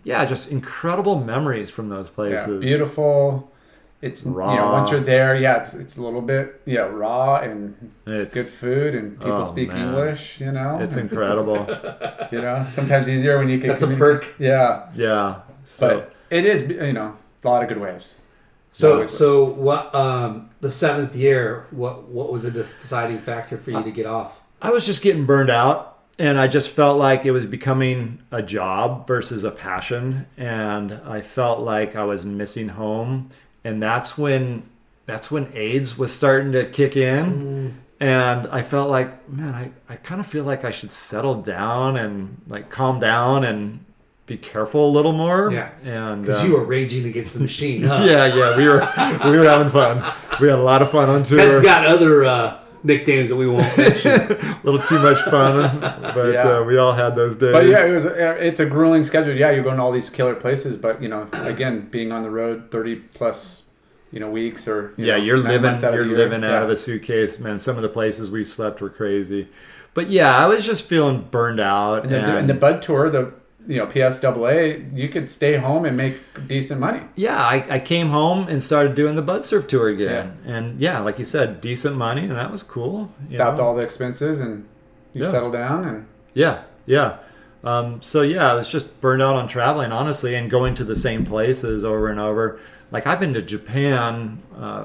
[0.04, 2.60] yeah, just incredible memories from those Yeah, places.
[2.62, 3.52] beautiful.
[4.06, 4.72] It's you know Raw.
[4.72, 7.74] once you're there, yeah, it's it's a little bit yeah raw and
[8.06, 9.88] It's good food and people Oh, speak man.
[9.88, 10.40] English.
[10.40, 11.60] You know, it's incredible.
[12.32, 13.68] you know sometimes easier when you can.
[13.70, 14.22] That's a perk.
[14.38, 15.40] Yeah, Yeah.
[15.64, 18.14] So but it is you know a lot of good waves.
[18.70, 18.92] so.
[18.94, 19.94] Always So what?
[19.94, 24.40] Um, the seventh year, what what was a deciding factor for you to get off?
[24.60, 28.40] I was just getting burned out and I just felt like it was becoming a
[28.42, 33.28] job versus a passion and I felt like I was missing home
[33.64, 34.62] and that's when
[35.06, 37.82] that's when AIDS was starting to kick in.
[38.00, 41.96] And I felt like man I, I kind of feel like I should settle down
[41.96, 43.84] and like calm down and
[44.26, 45.52] be careful a little more.
[45.52, 45.70] Yeah.
[45.84, 48.04] and Because uh, you were raging against the machine, huh?
[48.06, 48.80] yeah yeah we were
[49.30, 49.98] we were having fun.
[50.40, 51.38] We had a lot of fun on tour.
[51.38, 54.12] Ted's got other uh, nicknames that we won't mention.
[54.12, 56.58] a little too much fun, but Yeah.
[56.58, 57.52] uh, we all had those days.
[57.52, 59.34] But yeah, it was it's a grueling schedule.
[59.34, 62.30] Yeah, you're going to all these killer places, but you know, again, being on the
[62.30, 63.62] road thirty plus,
[64.12, 66.18] you know, weeks or you yeah, know, you're living, out of you're the year.
[66.18, 66.56] living Yeah.
[66.58, 67.58] out of a suitcase, man.
[67.58, 69.48] Some of the places we slept were crazy,
[69.94, 72.02] but yeah, I was just feeling burned out.
[72.04, 73.32] And the, and the Bud Tour, the
[73.66, 76.18] you know PSAA, you could stay home and make
[76.48, 77.00] decent money.
[77.16, 81.00] yeah, I, I came home and started doing the Bud Surf tour again, and yeah,
[81.00, 83.12] like you said, decent money, and that was cool.
[83.28, 83.56] you know?
[83.58, 84.66] all the expenses, and
[85.14, 85.30] you Yeah.
[85.30, 87.18] settle down and Yeah, yeah.
[87.62, 90.96] Um, so yeah, I was just burned out on traveling, honestly, and going to the
[90.96, 92.60] same places over and over.
[92.90, 94.84] Like I've been to Japan uh,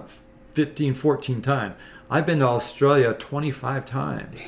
[0.53, 1.75] 15, 14 times.
[2.09, 4.41] I've been to Australia 25 times.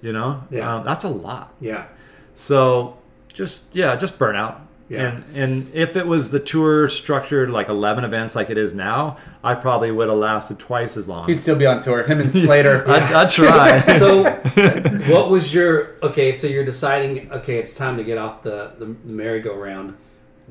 [0.00, 0.44] You know?
[0.50, 0.76] Yeah.
[0.76, 1.54] Um, that's a lot.
[1.60, 1.86] yeah.
[2.34, 2.98] So
[3.36, 4.60] just, yeah, just burnout.
[4.88, 5.08] Yeah.
[5.08, 9.16] And, and if it was the tour structured like 11 events like it is now,
[9.42, 11.26] I probably would have lasted twice as long.
[11.28, 12.04] he'd still be on tour.
[12.04, 12.88] Him and Slater.
[12.88, 13.80] I'd, I'd try.
[13.82, 14.22] So,
[15.12, 16.32] what was your okay?
[16.32, 17.30] So you're deciding.
[17.32, 19.96] Okay, it's time to get off the the merry-go-round.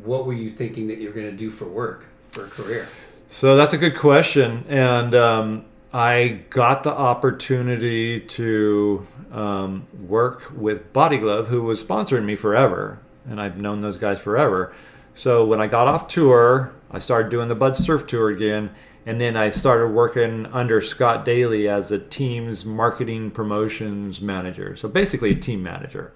[0.03, 2.88] What were you thinking that you're going to do for work for a career?
[3.28, 10.91] So that's a good question, and um, I got the opportunity to um, work with
[10.91, 14.76] Body Glove, who was sponsoring me forever, and I've known those guys forever.
[15.13, 18.72] So when I got off tour, I started doing the Bud Surf tour again,
[19.05, 24.76] and then I started working under Scott Daly as the team's marketing promotions manager.
[24.76, 26.11] So basically, a team manager.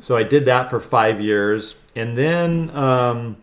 [0.00, 2.68] So I did that for five years, and then.
[2.76, 3.38] Um,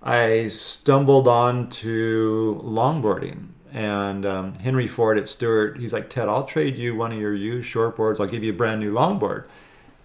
[0.00, 3.48] I stumbled onto longboarding.
[3.72, 7.34] And um, Henry Ford at Stewart, he's like, Ted, I'll trade you one of your
[7.34, 8.20] used shortboards.
[8.20, 9.44] I'll give you a brand new longboard.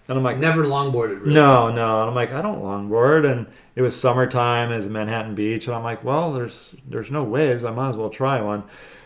[0.06, 1.20] And I'm like, Never longboarded.
[1.20, 1.34] Really.
[1.34, 2.00] no, no.
[2.00, 3.30] And I'm like, I don't longboard.
[3.30, 5.66] And it was summertime, it was Manhattan Beach.
[5.66, 7.64] And I'm like, well, there's there's no waves.
[7.64, 8.64] I might as well try one.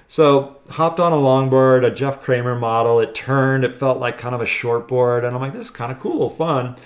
[0.08, 2.98] So hopped on a longboard, a Jeff Kramer model.
[2.98, 3.62] It turned.
[3.62, 5.24] It felt like kind of a shortboard.
[5.24, 6.76] And I'm like, this is kind of cool, fun.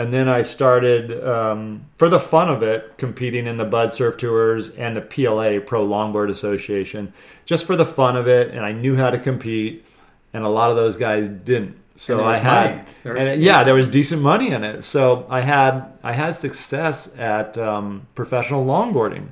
[0.00, 4.16] And then I started, um, for the fun of it, competing in the Bud Surf
[4.16, 7.12] Tours and the PLA Pro Longboard Association,
[7.44, 8.48] just for the fun of it.
[8.54, 9.84] And I knew how to compete,
[10.32, 11.76] and a lot of those guys didn't.
[11.96, 12.82] so I had, money.
[13.02, 14.84] There was- and yeah, there was decent money in it.
[14.84, 19.26] So I had I had success at um, professional longboarding,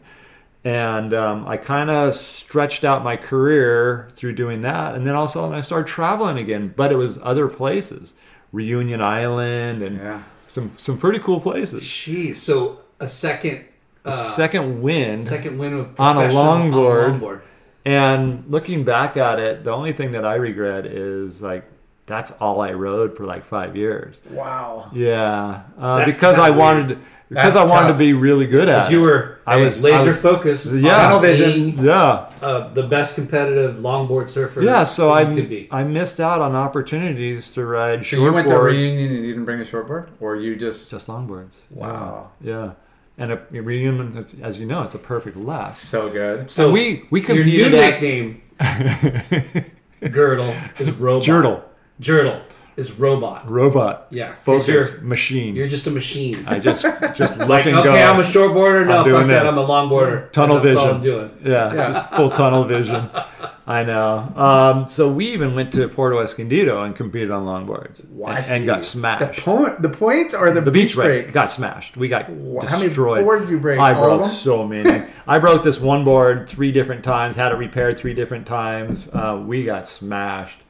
[0.64, 4.94] and um, I kind of stretched out my career through doing that.
[4.96, 8.12] And then all of a sudden I started traveling again, but it was other places,
[8.52, 10.22] Reunion Island, and Yeah.
[10.48, 11.82] Some some pretty cool places.
[11.84, 12.36] Jeez.
[12.36, 13.64] So a second.
[14.04, 17.20] Uh, Second wind, second win of On a professional- longboard.
[17.20, 17.40] longboard.
[17.84, 21.64] And looking back at it, the only thing that I regret is like
[22.06, 24.20] that's all I rode for like five years.
[24.30, 24.88] Wow.
[24.94, 27.96] Yeah, uh, because I kinda wanted because That's I wanted tough.
[27.96, 28.72] to be really good at.
[28.72, 28.76] It.
[28.78, 29.10] Because you it.
[29.10, 30.66] were I was- laser I was- focused.
[30.72, 30.94] Yeah.
[30.94, 31.84] on Tunnel vision.
[31.84, 34.62] Yeah, uh, the best competitive longboard surfer.
[34.62, 34.84] yeah.
[34.84, 35.68] So I could be.
[35.70, 39.32] I missed out on opportunities to ride So you went to shortboards, reunion and you
[39.32, 41.58] didn't bring a shortboard, or you just just longboards.
[41.70, 42.72] wow, Yeah,
[43.18, 45.76] and a, a reunion, as you know, it's a perfect left.
[45.76, 46.50] so good.
[46.50, 48.40] So we we Your new nickname,
[50.10, 51.26] Girdle, is robot.
[51.26, 51.64] Girdle.
[52.00, 52.40] Girdle
[52.78, 53.50] is robot.
[53.50, 55.56] robot Yeah, 'cause focus You're, machine.
[55.56, 56.44] you're just a machine.
[56.46, 56.82] I just
[57.14, 57.94] just look like, and okay, go.
[57.94, 58.86] I'm a shortboarder.
[58.86, 59.42] No, I'm doing fuck that.
[59.44, 59.52] this.
[59.52, 60.30] I'm a longboarder.
[60.32, 60.78] tunnel That's vision.
[60.78, 61.30] all I'm doing.
[61.44, 63.10] Yeah, just full tunnel vision.
[63.66, 64.32] I know.
[64.34, 68.38] Um, so we even went to Puerto Escondido and competed on longboards What?
[68.38, 69.40] and, and got The smashed.
[69.40, 71.34] point, the points, or the, the beach break break.
[71.34, 71.94] got smashed.
[71.98, 73.24] We got Wha- how many destroyed.
[73.26, 73.78] boards did you break?
[73.78, 74.30] I All of broke them?
[74.30, 75.04] so many.
[75.26, 77.36] I broke this one board three different times.
[77.36, 79.06] Had it repaired three different times.
[79.12, 80.60] Uh, we got smashed.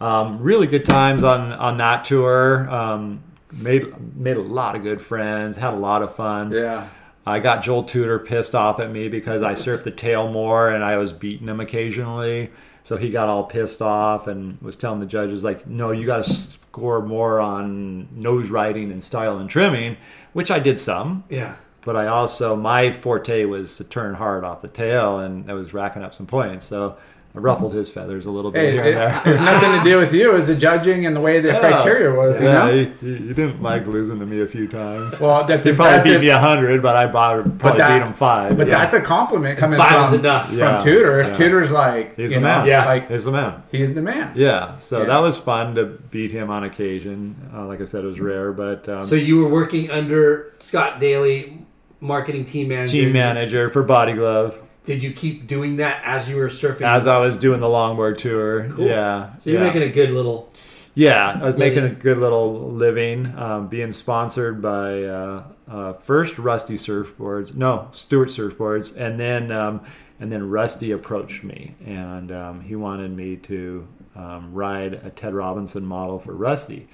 [0.00, 2.68] Um, really good times on on that tour.
[2.70, 3.22] Um,
[3.52, 5.56] made made a lot of good friends.
[5.56, 6.52] Had a lot of fun.
[6.52, 6.88] Yeah.
[7.26, 10.82] I got Joel Tudor pissed off at me because I surfed the tail more and
[10.82, 12.50] I was beating him occasionally.
[12.82, 16.24] So he got all pissed off and was telling the judges like, "No, you got
[16.24, 19.98] to score more on nose riding and style and trimming,"
[20.32, 21.24] which I did some.
[21.28, 21.56] Yeah.
[21.82, 25.74] But I also my forte was to turn hard off the tail, and I was
[25.74, 26.66] racking up some points.
[26.66, 26.96] So
[27.32, 29.22] I ruffled his feathers a little bit Hey, here it, and there.
[29.32, 30.34] it's nothing to do with you.
[30.34, 32.40] It's the judging and the way the criteria was.
[32.40, 32.72] You know.
[32.72, 35.20] he, he, he didn't like losing to me a few times.
[35.20, 38.14] Well, that's he probably beat me a hundred, but I probably, probably that- beat him
[38.14, 38.58] five.
[38.58, 38.78] But yeah.
[38.78, 40.48] that's a compliment coming Five is from enough.
[40.48, 41.20] from Yeah, Tudor.
[41.20, 41.36] If yeah.
[41.36, 42.66] Tudor's like, He's the know, man.
[42.66, 42.84] Yeah.
[42.84, 43.62] like He's the man.
[43.70, 44.32] he's the man.
[44.34, 45.06] Yeah, so Yeah.
[45.06, 47.36] that was fun to beat him on occasion.
[47.54, 50.98] Uh, like I said, it was rare, but um, So you were working under Scott
[50.98, 51.64] Daly,
[52.00, 52.90] marketing team manager.
[52.90, 56.82] team manager for Body Glove Did you keep doing that as you were surfing?
[56.82, 58.68] as I was doing the longboard tour.
[58.70, 58.86] Cool.
[58.86, 59.66] Yeah, so you're yeah.
[59.66, 60.52] making a good little.
[60.94, 66.38] Yeah, I was making a good little living, um, being sponsored by uh, uh, first
[66.38, 69.84] Rusty surfboards, no Stewart surfboards, and then um,
[70.18, 73.86] and then Rusty approached me, and um, he wanted me to
[74.16, 76.86] um, ride a Ted Robinson model for Rusty.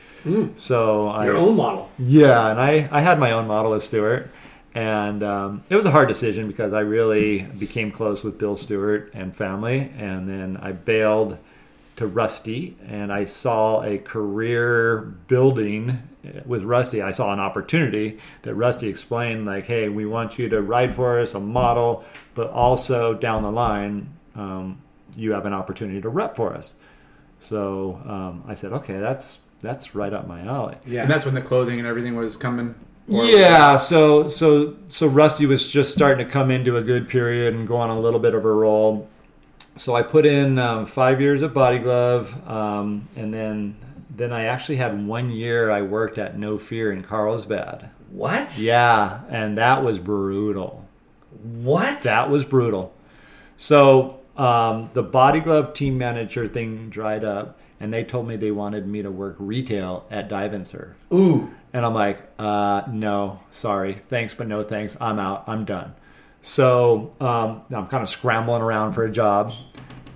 [0.55, 1.91] So I, Your own model.
[1.99, 4.31] Yeah, and I, I had my own model with Stewart,
[4.77, 9.11] and um, it was a hard decision because I really became close with Bill Stewart
[9.15, 11.39] and family, and then I bailed
[11.97, 14.99] to Rusty, and I saw a career
[15.29, 16.03] building
[16.45, 17.01] with Rusty.
[17.01, 21.21] I saw an opportunity that Rusty explained, like, "Hey, we want you to ride for
[21.21, 22.05] us, a model,
[22.35, 24.77] but also down the line, um,
[25.17, 26.75] you have an opportunity to rep for us."
[27.41, 31.01] So um, I said, "Okay, that's that's right up my alley." Yeah.
[31.01, 32.75] And that's when the clothing and everything was coming.
[33.09, 37.67] Yeah, so so so Rusty was just starting to come into a good period and
[37.67, 39.09] go on a little bit of a roll.
[39.77, 43.77] So I put in um, five years of Body Glove, um, and then
[44.11, 47.91] then I actually had one year I worked at No Fear in Carlsbad.
[48.11, 48.59] What?
[48.59, 50.89] Yeah, and that was brutal.
[51.43, 52.03] What?
[52.03, 52.95] That was brutal.
[53.57, 58.51] So um, the Body Glove team manager thing dried up, and they told me they
[58.51, 60.95] wanted me to work retail at Dive and.
[61.13, 61.51] Ooh.
[61.73, 64.97] And I'm like, uh, no, sorry, thanks, but no thanks.
[65.01, 65.45] I'm out.
[65.47, 65.95] I'm done.
[66.41, 69.53] So um, I'm kind of scrambling around for a job,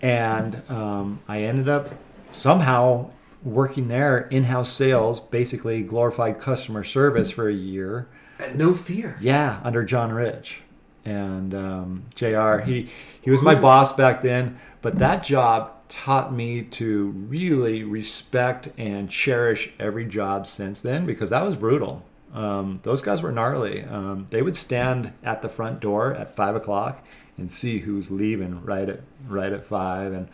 [0.00, 1.88] and um, I ended up
[2.30, 3.10] somehow
[3.42, 8.08] working there in-house sales, basically glorified customer service for a year.
[8.54, 9.18] No fear.
[9.20, 10.62] Yeah, under John Rich
[11.04, 12.58] and um, Jr.
[12.58, 18.68] He he was my boss back then, but that job taught me to really respect
[18.78, 22.02] and cherish every job since then because that was brutal.
[22.32, 23.82] Um, those guys were gnarly.
[23.84, 27.04] Um, they would stand at the front door at five o'clock
[27.36, 30.28] and see who's leaving right at right at five, and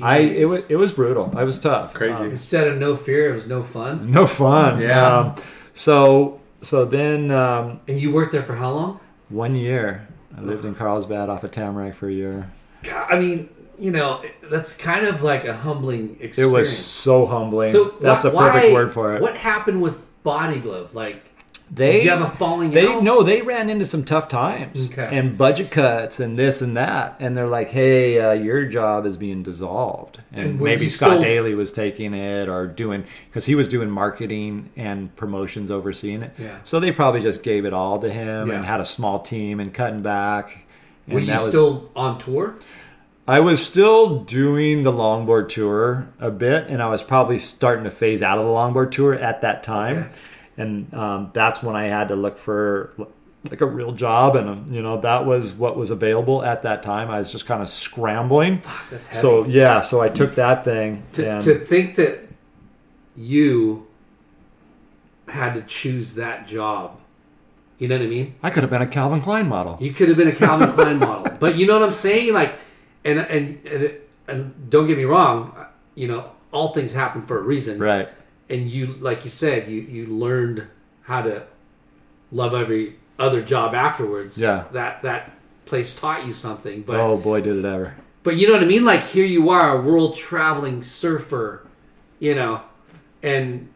[0.00, 1.32] I it was it was brutal.
[1.36, 1.92] I was tough.
[1.92, 2.24] Crazy.
[2.24, 4.10] Instead of no fear, it was no fun.
[4.12, 4.80] No fun.
[4.80, 5.18] Yeah.
[5.18, 5.34] Um,
[5.74, 9.00] so so then um, And you worked there for how long?
[9.28, 10.06] one year.
[10.36, 12.50] I lived in Carlsbad off of Tamarack for a year.
[12.82, 16.38] God, I mean, you know, that's kind of like a humbling experience.
[16.38, 17.72] It was so humbling.
[17.72, 19.22] So That's wh- the perfect why- word for it.
[19.22, 20.94] What happened with Body Glove?
[20.94, 21.24] Like,
[21.74, 23.02] they Did you have a falling they out?
[23.02, 25.08] no they ran into some tough times Okay.
[25.10, 29.16] and budget cuts and this and that and they're like hey uh, your job is
[29.16, 33.54] being dissolved and, And maybe scott still- daly was taking it or doing because he
[33.54, 36.58] was doing marketing and promotions overseeing it Yeah.
[36.62, 38.56] so they probably just gave it all to him Yeah.
[38.56, 40.66] and had a small team and cutting back
[41.06, 42.54] and Were you was still on tour?
[43.32, 47.90] I was still doing the longboard tour a bit, and I was probably starting to
[47.90, 50.10] phase out of the longboard tour at that time,
[50.58, 52.92] and um, that's when I had to look for
[53.48, 56.82] like a real job, and um, you know that was what was available at that
[56.82, 57.08] time.
[57.08, 58.60] I was just kind of scrambling.
[58.90, 59.20] That's heavy.
[59.22, 61.02] So yeah, so I took that thing.
[61.14, 62.28] to, and to think that
[63.16, 63.86] you
[65.28, 67.00] had to choose that job.
[67.78, 68.34] You know what I mean?
[68.42, 69.78] I could have been a Calvin Klein model.
[69.80, 72.34] You could have been a Calvin Klein model, but you know what I'm saying?
[72.34, 72.58] Like,
[73.04, 73.92] and and and,
[74.28, 75.66] and don't get me wrong.
[75.94, 78.08] You know, all things happen for a reason, Right.
[78.48, 80.66] And you, like you said, you you learned
[81.02, 81.44] how to
[82.30, 84.38] love every other job afterwards.
[84.40, 84.64] Yeah.
[84.72, 85.32] that that
[85.64, 86.82] place taught you something.
[86.82, 87.94] But oh boy, did it ever.
[88.22, 88.84] but you know what I mean?
[88.84, 91.66] Like here you are, a world traveling surfer,
[92.18, 92.62] you know,
[93.22, 93.68] and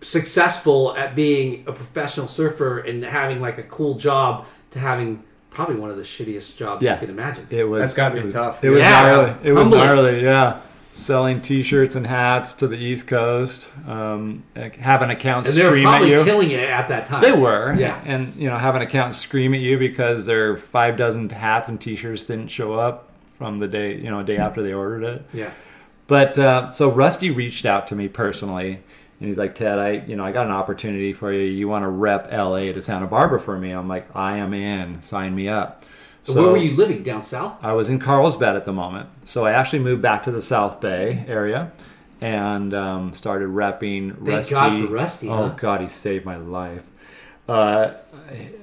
[0.00, 5.22] successful at being a professional surfer and having like a cool job to having
[5.58, 6.94] probably one of the shittiest jobs Yeah.
[6.94, 7.44] you can imagine.
[7.50, 7.82] It was.
[7.82, 8.62] That's gotta be was- tough.
[8.62, 8.90] It was Yeah.
[9.02, 9.32] gnarly.
[9.42, 9.84] It was Humbling.
[9.84, 10.22] gnarly.
[10.22, 10.56] Yeah.
[10.92, 14.44] Selling T-shirts and hats to the East Coast, um,
[14.78, 16.24] having accountants and they were scream at probably you.
[16.24, 17.22] killing it at that time.
[17.22, 17.96] They were, Yeah.
[18.06, 22.22] and you know, having accountants scream at you because their five dozen hats and T-shirts
[22.22, 25.22] didn't show up from the day, you know, a day after they ordered it.
[25.32, 25.50] Yeah.
[26.06, 28.78] But uh, so Rusty reached out to me personally,
[29.20, 31.40] and he's like, "Ted, I, you know, I got an opportunity for you.
[31.42, 35.02] You want to rep LA to Santa Barbara for me?" I'm like, "I am in.
[35.02, 35.84] Sign me up."
[36.22, 37.02] So where were you living?
[37.02, 37.56] Down south?
[37.62, 40.80] I was in Carlsbad at the moment, so I actually moved back to the South
[40.80, 41.72] Bay area
[42.20, 44.54] and um, started repping Thank Rusty.
[44.54, 45.54] God for Rusty, Oh huh?
[45.56, 46.84] God, he saved my life.
[47.48, 47.92] Uh,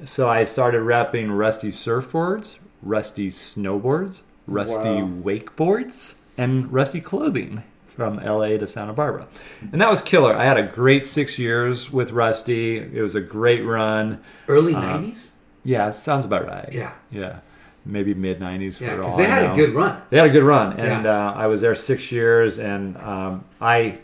[0.04, 7.64] so I started repping Rusty surfboards, Rusty snowboards, Rusty wakeboards, and Rusty clothing
[7.96, 9.28] from LA to Santa Barbara,
[9.72, 10.36] and that was killer.
[10.36, 12.78] I had a great six years with Rusty.
[12.78, 14.22] It was a great run.
[14.48, 15.32] Early Uh, '90s.
[15.64, 16.70] Yeah, sounds about right.
[16.72, 16.92] Yeah.
[17.10, 17.40] yeah,
[17.86, 18.80] maybe mid '90s.
[18.80, 20.02] Yeah, for all they had a good run.
[20.10, 21.30] They had a good run, and Yeah.
[21.30, 24.00] uh, I was there six years, and um, I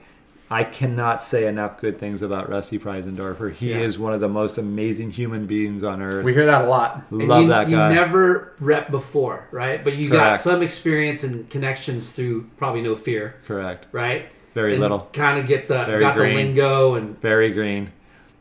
[0.54, 3.54] I cannot say enough good things about Rusty Preisendorfer.
[3.54, 3.78] He Yeah.
[3.78, 6.26] is one of the most amazing human beings on earth.
[6.26, 7.04] We hear that a lot.
[7.10, 7.90] And Love you, that guy.
[7.90, 9.82] you never rep before, right?
[9.82, 13.88] But you got some experience and connections through probably no fear, Correct.
[13.94, 14.26] right?
[14.54, 15.08] Very little.
[15.14, 16.36] Kind of get the Very got green.
[16.36, 17.20] the lingo and.
[17.22, 17.92] Very green.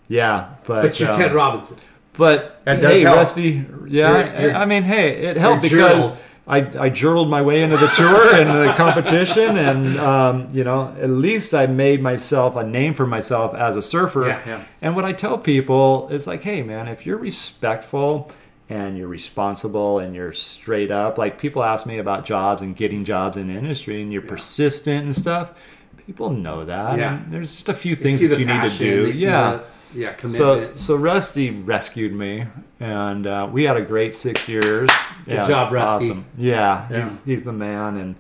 [0.09, 1.77] Yeah, but But you're um, Ted Robinson.
[2.19, 3.19] But That does hey, help.
[3.19, 5.79] Rusty, yeah, You're- I- you're- I mean, hey, it helped because
[6.09, 6.19] journaled.
[6.57, 10.95] I I journaled my way into the tour and the competition, and um, you know,
[11.01, 14.27] at least I made myself a name for myself as a surfer.
[14.27, 14.65] Yeah, yeah.
[14.83, 18.31] And what I tell people is like, hey, man, if you're respectful
[18.69, 23.05] and you're responsible and you're straight up, like people ask me about jobs and getting
[23.05, 25.53] jobs in the industry, and you're persistent and stuff.
[26.07, 26.99] People know that.
[26.99, 27.17] Yeah.
[27.17, 29.11] And there's just a few things that you need to do.
[29.15, 29.51] Yeah.
[29.59, 29.65] the-
[29.95, 30.79] yeah, So, commitment.
[30.81, 32.47] so Rusty rescued me,
[32.79, 34.89] and uh, we had a great six years.
[35.27, 36.07] Good yeah, job, Rusty.
[36.11, 36.25] Awesome.
[36.37, 37.05] Yeah, Yeah.
[37.05, 38.15] he's he's the man, and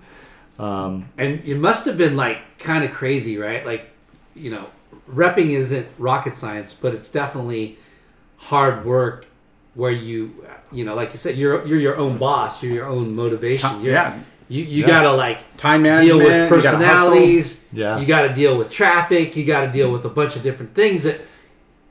[0.58, 3.64] um, and it must have been like kind of crazy, right?
[3.64, 3.90] Like,
[4.34, 4.66] you know,
[5.10, 7.78] repping isn't rocket science, but it's definitely
[8.36, 9.26] hard work
[9.74, 10.34] where you,
[10.72, 13.80] you know, like you said, you're you're your own boss, you're your own motivation.
[13.82, 14.18] You're, Yeah.
[14.48, 14.86] You you Yeah.
[14.88, 16.18] gotta like Time deal management.
[16.50, 17.10] with you gotta hustle.
[17.10, 17.66] personalities.
[17.72, 17.98] Yeah.
[18.00, 19.36] You got to deal with traffic.
[19.36, 21.20] You got to deal with a bunch of different things that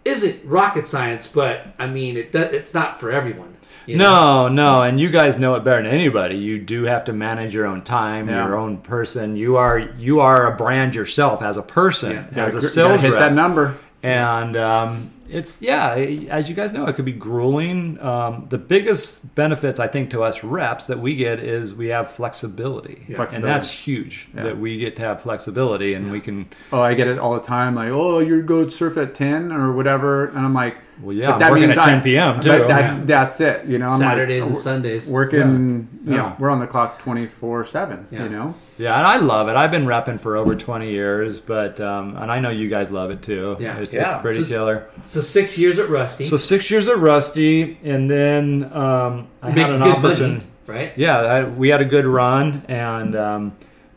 [0.10, 3.56] isn't rocket science, but I mean, it does, it's not for everyone.
[3.86, 4.48] you know?
[4.48, 6.36] no, no, and you guys know it better than anybody.
[6.38, 8.46] You do have to manage your own time, Yeah.
[8.46, 9.36] your own person.
[9.36, 12.44] You are you are a brand yourself as a person, Yeah.
[12.44, 13.20] as a Gotta sales hit rep.
[13.20, 13.78] that number.
[14.04, 15.94] and um, it's yeah
[16.30, 20.24] as you guys know it could be grueling um, the biggest benefits i think to
[20.24, 23.54] us reps that we get is we have flexibility, and Flexibility.
[23.54, 24.44] that's huge Yeah.
[24.44, 27.42] that we get to have flexibility and we can Oh, I get it all the
[27.42, 27.76] time.
[27.76, 31.34] Like, oh, you go surf at ten or whatever, and I'm like, Well, yeah, but
[31.34, 32.36] I'm that working means at I- 10 p.m.
[32.38, 32.50] but too.
[32.68, 33.04] That's Yeah.
[33.06, 33.66] that's it.
[33.68, 35.08] You know, I'm Saturdays like, and Sundays.
[35.10, 35.88] working.
[36.06, 36.18] You Yeah.
[36.18, 38.08] know, we're on the clock twenty four seven.
[38.12, 38.24] Yeah.
[38.24, 41.80] You know, yeah and i love it i've been repping for over 20 years but
[41.80, 43.78] um, and i know you guys love it too Yeah.
[43.78, 44.12] it's, Yeah.
[44.14, 46.24] it's pretty So- killer So six years at Rusty.
[46.24, 50.94] so six years at rusty and then um, i had an opportunity right?
[50.96, 53.56] yeah, I, we had a good run and um,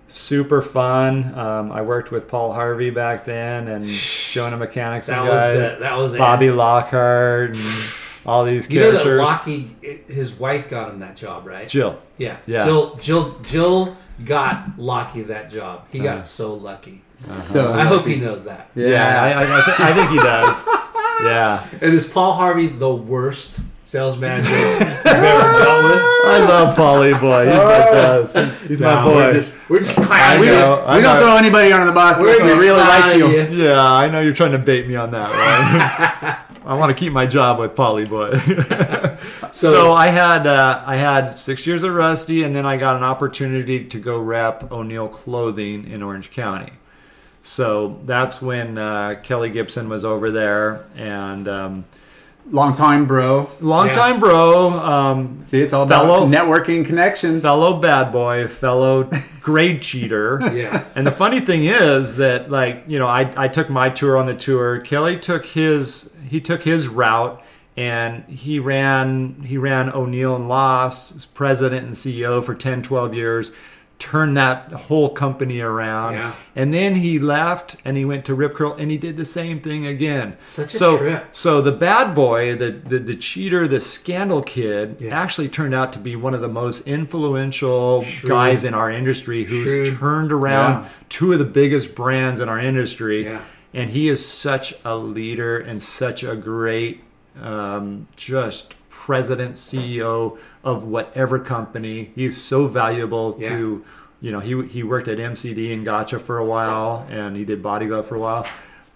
[0.09, 1.39] super fun.
[1.39, 3.87] Um, I worked with Paul Harvey back then and
[4.31, 7.95] Jonah Mechanics That and was guys, the that was Bobby Lockhart, and
[8.27, 9.21] all these You know that characters.
[9.21, 9.77] Locky,
[10.09, 11.69] his wife got him that job, right?
[11.69, 12.01] Jill.
[12.19, 12.37] Yeah.
[12.47, 12.65] Yeah.
[12.65, 15.87] Jill Jill Jill got Locky that job.
[15.91, 16.23] He got Uh-huh.
[16.23, 17.03] so lucky.
[17.17, 18.71] so I hope he knows that.
[18.75, 20.63] Yeah, I, I, I, th- I think he does.
[21.23, 21.65] Yeah.
[21.81, 26.03] And is Paul Harvey the worst sales manager you've ever dealt with?
[26.25, 27.45] I love Paulie Boy.
[27.47, 28.63] He's the best.
[28.67, 29.15] He's my boy.
[29.15, 30.83] We're just, we're just clowning We know.
[30.85, 32.19] don't, we don't throw anybody under the bus.
[32.19, 33.29] We're unless we just really like you.
[33.29, 33.65] you.
[33.69, 36.37] Yeah, I know you're trying to bait me on that one.
[36.73, 38.39] I want to keep my job with Polly Boy.
[39.53, 43.03] so, I had uh, I had six years at Rusty, and then I got an
[43.03, 46.73] opportunity to go rep O'Neill Clothing in Orange County.
[47.43, 51.85] So that's when uh, Kelly Gibson was over there, and um,
[52.51, 53.49] Long time, bro.
[53.61, 53.93] long Yeah.
[53.93, 57.43] time bro, um, See, it's all about networking connections.
[57.43, 59.09] fellow bad boy, fellow
[59.43, 60.41] grade cheater.
[60.53, 60.85] Yeah.
[60.95, 64.27] And the funny thing is that like, you know, I, I took my tour on
[64.27, 64.81] the tour.
[64.81, 67.41] Kelly took his he took his route
[67.77, 73.15] and he ran he ran O'Neill and Loss as president and CEO for 10, 12
[73.15, 73.53] years,
[74.03, 76.15] turned that whole company around.
[76.15, 76.35] Yeah.
[76.57, 79.61] And then he left and he went to Rip Curl and he did the same
[79.61, 80.37] thing again.
[80.43, 81.29] Such a so, trip.
[81.31, 85.17] So the bad boy, the, the, the cheater, the scandal kid, Yeah.
[85.17, 88.29] actually turned out to be one of the most influential Shrewd.
[88.29, 89.99] guys in our industry who's Shrewd.
[89.99, 90.89] turned around Yeah.
[91.09, 93.39] two of the biggest brands in our industry.
[93.73, 97.03] And he is such a leader and such a great,
[97.41, 98.75] um, just
[99.07, 102.13] president, CEO of whatever company.
[102.15, 103.49] He's so valuable Yeah.
[103.49, 103.85] to,
[104.21, 107.63] you know, he, he worked at MCD and Gotcha for a while and he did
[107.65, 108.47] Body Glove for a while.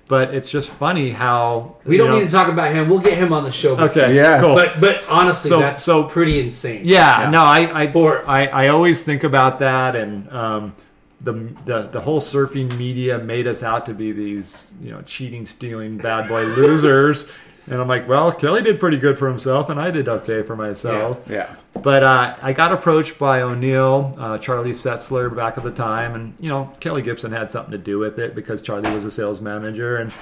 [0.08, 2.88] But it's just funny how We don't know- need to talk about him.
[2.88, 3.74] We'll get him on the show.
[3.74, 4.40] before- Okay, Yes.
[4.40, 4.54] cool.
[4.54, 6.82] But but honestly, So- that's so- pretty insane.
[6.84, 10.74] Yeah, no, I I, For- I I always think about that, and um,
[11.20, 11.32] the,
[11.64, 15.96] the the whole surfing media made us out to be these you know cheating, stealing,
[15.98, 17.28] bad boy losers,
[17.68, 20.55] and I'm like, well, Kelly did pretty good for himself, and I did okay for
[20.56, 21.20] myself.
[21.28, 21.34] Yeah.
[21.74, 21.80] yeah.
[21.82, 26.34] But uh, I got approached by O'Neill, uh, Charlie Setzler back at the time, and
[26.40, 29.40] you know Kelly Gibson had something to do with it because Charlie was a sales
[29.40, 30.12] manager, and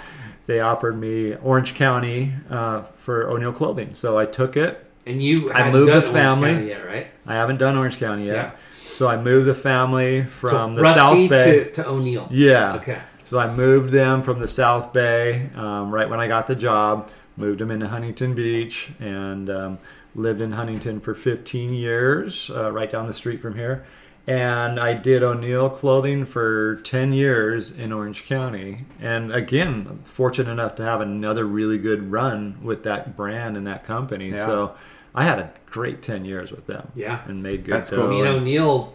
[0.46, 4.84] they offered me Orange County uh, for O'Neill Clothing, so I took it.
[5.06, 6.52] And you I moved done the Orange family.
[6.54, 7.06] County yet, right?
[7.26, 8.34] I haven't done Orange County yet.
[8.34, 8.50] Yeah.
[8.90, 11.64] So I moved the family from so the South Bay.
[11.64, 12.28] to, to O'Neill.
[12.30, 12.76] yeah.
[12.76, 13.00] Okay.
[13.24, 17.10] So I moved them from the South Bay um, right when I got the job.
[17.36, 19.78] Moved them into Huntington Beach and um,
[20.14, 23.84] lived in Huntington for 15 years, uh, right down the street from here.
[24.26, 28.86] And I did O'Neill clothing for 10 years in Orange County.
[28.98, 33.84] And again, fortunate enough to have another really good run with that brand and that
[33.84, 34.30] company.
[34.30, 34.46] Yeah.
[34.46, 34.74] So
[35.14, 36.90] I had a great 10 years with them.
[36.94, 37.22] Yeah.
[37.26, 38.04] And made good That's cool.
[38.04, 38.94] I mean, O'Neill,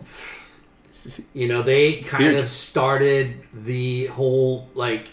[1.33, 2.41] you know, they kind huge.
[2.41, 5.09] of started the whole, like,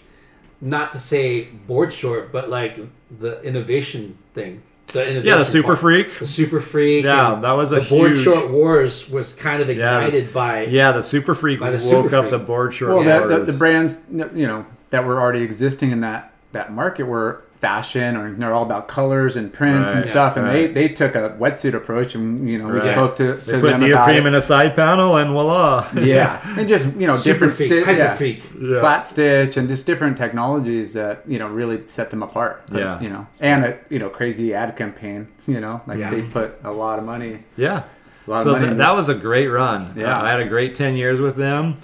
[0.67, 2.79] not to say board short, but like
[3.19, 4.63] the innovation thing.
[4.89, 5.79] The innovation Yeah, the Super part.
[5.79, 6.19] Freak.
[6.19, 7.05] The Super Freak.
[7.05, 10.65] Yeah, that was a the board short wars was kind of Yeah, it ignited by.
[10.67, 12.31] Yeah, the Super Freak By the woke Super up Freak.
[12.33, 16.01] the board short Well, that, the, the brands you know that were already existing in
[16.01, 20.37] that that market were fashion or they're all about colors and prints and Right, stuff,
[20.37, 20.73] and right.
[20.75, 22.93] they they took a wetsuit approach, and you know we Right.
[22.93, 24.27] spoke to, They to put them about neoprene it.
[24.27, 25.87] in a side panel and voila.
[25.95, 28.73] yeah, and just you know Super different Freak, sti- Hyper yeah.
[28.75, 28.81] Yeah.
[28.81, 32.63] flat stitch and just different technologies that you know really set them apart.
[32.71, 33.01] But, Yeah.
[33.01, 35.29] you know, and a you know crazy ad campaign.
[35.47, 36.11] You know, like Yeah.
[36.11, 37.39] they put a lot of money.
[37.57, 37.83] Yeah.
[38.27, 39.93] A lot So of money th- that was a great run.
[39.97, 40.19] Yeah.
[40.19, 41.77] Uh, I had a great 10 years with them.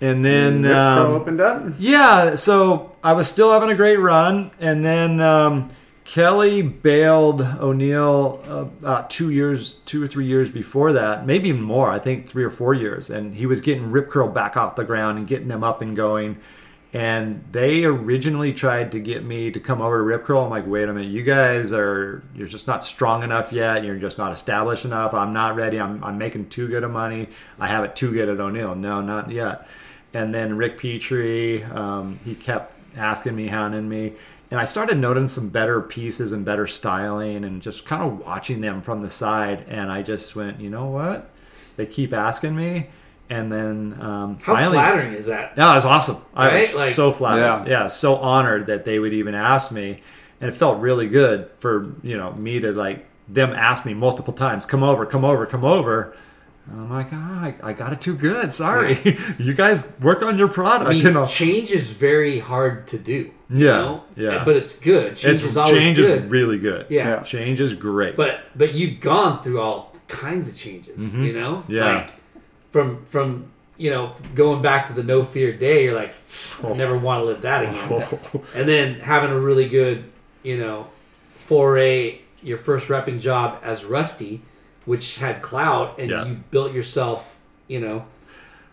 [0.00, 1.74] And then, Curl um, opened up.
[1.78, 4.50] yeah, so I was still having a great run.
[4.58, 5.70] And then um,
[6.04, 11.62] Kelly bailed O'Neill uh, about two years, two or three years before that, maybe even
[11.62, 13.10] more, I think three or four years.
[13.10, 15.94] And he was getting Rip Curl back off the ground and getting them up and
[15.94, 16.38] going.
[16.92, 20.40] And they originally tried to get me to come over to Rip Curl.
[20.40, 23.84] I'm like, wait a minute, you guys are you're just not strong enough yet.
[23.84, 25.14] You're just not established enough.
[25.14, 25.78] I'm not ready.
[25.78, 27.28] I'm, I'm making too good of money.
[27.60, 28.74] I have it too good at O'Neill.
[28.74, 29.68] No, not yet.
[30.12, 34.14] And then Rick Petrie, um, he kept asking me, hounding me.
[34.50, 38.60] And I started noting some better pieces and better styling and just kind of watching
[38.60, 39.64] them from the side.
[39.68, 41.30] And I just went, you know what?
[41.76, 42.88] They keep asking me.
[43.28, 45.54] And then um, How finally, flattering is that?
[45.56, 46.16] yeah, it was awesome.
[46.34, 47.68] I was Like- so flattered.
[47.70, 47.82] Yeah.
[47.82, 47.86] Yeah.
[47.86, 50.02] so honored that they would even ask me,
[50.40, 54.32] and it felt really good for you know me to like them ask me multiple
[54.32, 56.12] times, "Come over, come over, come over."
[56.66, 58.52] And I'm like, ah, I, I got it too good.
[58.52, 58.98] Sorry,
[59.38, 60.88] you guys work on your product.
[60.88, 63.30] I mean, you know, change is very hard to do.
[63.48, 64.04] you Yeah, know?
[64.16, 64.44] yeah.
[64.44, 65.16] But it's good.
[65.16, 66.24] Change it's is always change good.
[66.24, 66.86] is really good.
[66.88, 67.08] Yeah.
[67.08, 67.20] Yeah.
[67.22, 68.16] change is great.
[68.16, 71.14] But but you've gone through all kinds of changes.
[71.14, 71.56] You know.
[71.56, 71.72] Mm-hmm.
[71.72, 71.94] Yeah.
[71.96, 72.12] Like
[72.70, 76.14] from from you know going back to the no fear day, you're like,
[76.62, 78.42] I never want to live that again.
[78.54, 80.04] and then having a really good
[80.44, 80.86] you know
[81.46, 84.42] foray, your first repping job as Rusty,
[84.84, 86.24] which had clout, and Yeah.
[86.26, 87.36] you built yourself
[87.68, 88.04] you know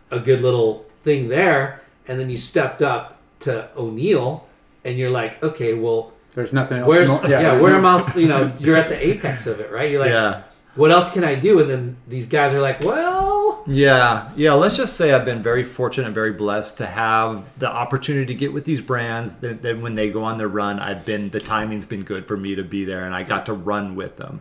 [0.10, 4.46] a good little thing there, and then you stepped up to O'Neill,
[4.84, 6.14] and you're like, okay, well.
[6.32, 6.88] There's nothing else.
[6.88, 8.04] Where's more- yeah, where am I?
[8.16, 9.90] You know, you're at the apex of it, right?
[9.92, 10.44] You're like, yeah.
[10.76, 11.60] what else can I do?
[11.60, 14.54] And then these guys are like, well, Yeah, yeah.
[14.54, 18.36] Let's just say I've been very fortunate and very blessed to have the opportunity to
[18.36, 19.38] get with these brands.
[19.38, 22.38] That, that when they go on their run, I've been the timing's been good for
[22.38, 24.40] me to be there, and I got to run with them.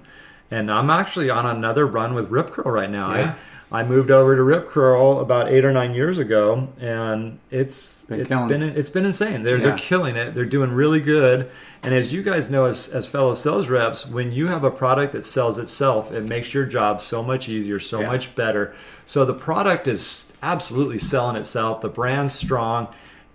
[0.50, 3.14] And I'm actually on another run with Rip Curl right now.
[3.14, 3.34] Yeah.
[3.72, 8.04] I, I moved over to Rip Curl about eight or nine years ago, and it's
[8.04, 8.78] Been it's killing been it.
[8.78, 9.42] it's been insane.
[9.42, 9.64] They're Yeah.
[9.64, 10.34] they're killing it.
[10.36, 11.50] They're doing really good.
[11.82, 15.12] And as you guys know, as, as fellow sales reps, when you have a product
[15.14, 18.06] that sells itself, it makes your job so much easier, so Yeah.
[18.06, 18.72] much better.
[19.04, 21.80] So the product is absolutely selling itself.
[21.80, 22.88] The brand's strong,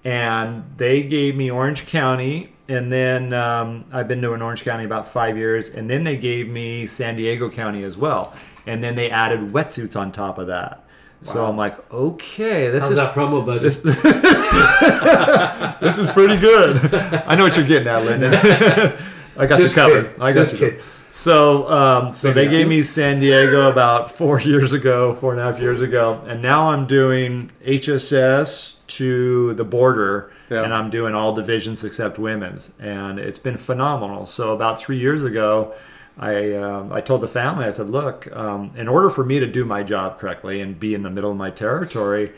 [0.03, 5.07] and they gave me Orange County, and then um, I've been doing Orange County about
[5.07, 8.33] five years, and then they gave me San Diego County as well,
[8.65, 10.83] and then they added wetsuits on top of that.
[11.23, 13.61] So I'm like, okay, this how's is that promo budget?
[13.61, 13.81] this,
[15.81, 16.91] this is pretty good.
[17.27, 18.33] I know what you're getting at, Lyndon.
[19.37, 20.05] I got Just you covered.
[20.07, 20.21] kidding.
[20.21, 20.71] I got Just you.
[20.71, 20.83] covered.
[21.13, 25.43] So, um, so they gave me San Diego about four years ago, four and a
[25.43, 30.63] half years ago, and now I'm doing HSS to the border, Yeah.
[30.63, 34.25] and I'm doing all divisions except women's, and it's been phenomenal.
[34.25, 35.73] So about three years ago.
[36.19, 39.47] I um, I told the family I said, look, um, in order for me to
[39.47, 42.33] do my job correctly and be in the middle of my territory,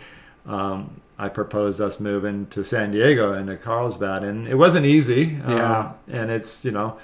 [0.45, 5.39] um, I proposed us moving to San Diego and to Carlsbad, and it wasn't easy.
[5.47, 5.79] Yeah.
[5.79, 6.97] Um, and it's you know,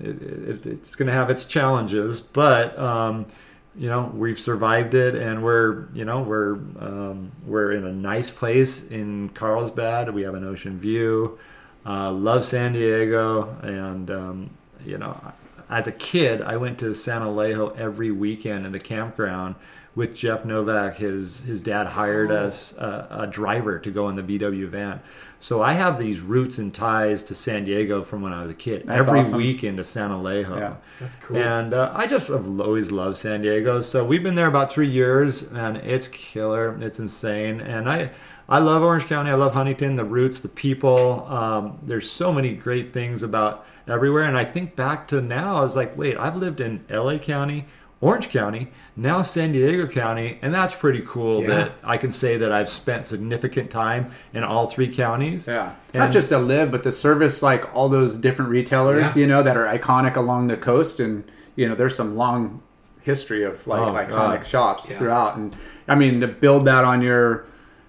[0.00, 3.26] it, it, it's going to have its challenges, but um,
[3.74, 8.30] you know we've survived it, and we're you know we're um, we're in a nice
[8.30, 10.12] place in Carlsbad.
[10.14, 11.38] We have an ocean view.
[11.84, 14.50] Uh, love San Diego, and um,
[14.84, 15.32] you know,
[15.68, 19.54] as a kid, I went to San Elijo every weekend in the campground
[19.96, 20.98] with Jeff Novak.
[20.98, 22.36] His his dad hired Oh.
[22.46, 25.00] us a, a driver to go in the VW van.
[25.40, 28.54] So I have these roots and ties to San Diego from when I was a
[28.54, 28.84] kid.
[28.86, 29.36] That's every awesome.
[29.38, 30.58] weekend to San Elijo.
[30.58, 30.74] Yeah.
[31.00, 31.36] That's cool.
[31.36, 33.80] And uh, I just have always loved San Diego.
[33.82, 36.78] So we've been there about three years, and it's killer.
[36.80, 37.60] It's insane.
[37.60, 38.10] And I,
[38.48, 39.30] I love Orange County.
[39.30, 39.96] I love Huntington.
[39.96, 41.26] The roots, the people.
[41.26, 44.22] Um, there's so many great things about everywhere.
[44.24, 47.18] And I think back to now, I was like, wait, I've lived in L.A.
[47.18, 47.66] County,
[48.02, 51.48] Orange County, now San Diego County, and that's pretty cool Yeah.
[51.48, 55.46] that I can say that I've spent significant time in all three counties.
[55.46, 59.20] Yeah, And- not just to live, but to service like all those different retailers, Yeah.
[59.22, 61.24] you know, that are iconic along the coast, and
[61.56, 62.60] you know, there's some long
[63.00, 64.46] history of like Oh, iconic God.
[64.46, 64.98] shops Yeah.
[64.98, 65.56] throughout, and
[65.88, 67.44] I mean to build that on your,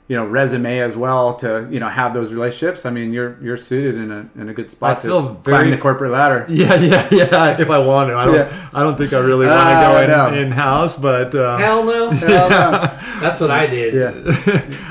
[0.08, 2.86] you know, resume as well to you know have those relationships.
[2.86, 5.70] I mean, you're you're suited in a in a good spot I to feel climb
[5.70, 6.46] the corporate ladder.
[6.50, 7.58] Yeah, yeah, yeah.
[7.60, 8.36] If I want to, I don't.
[8.36, 8.70] Yeah.
[8.74, 10.28] I don't think I really want Ah, to go no.
[10.30, 12.10] in, in house, but uh, Hell no.
[12.26, 12.72] Hell no.
[13.20, 13.94] That's what I did.
[13.94, 14.14] Yeah,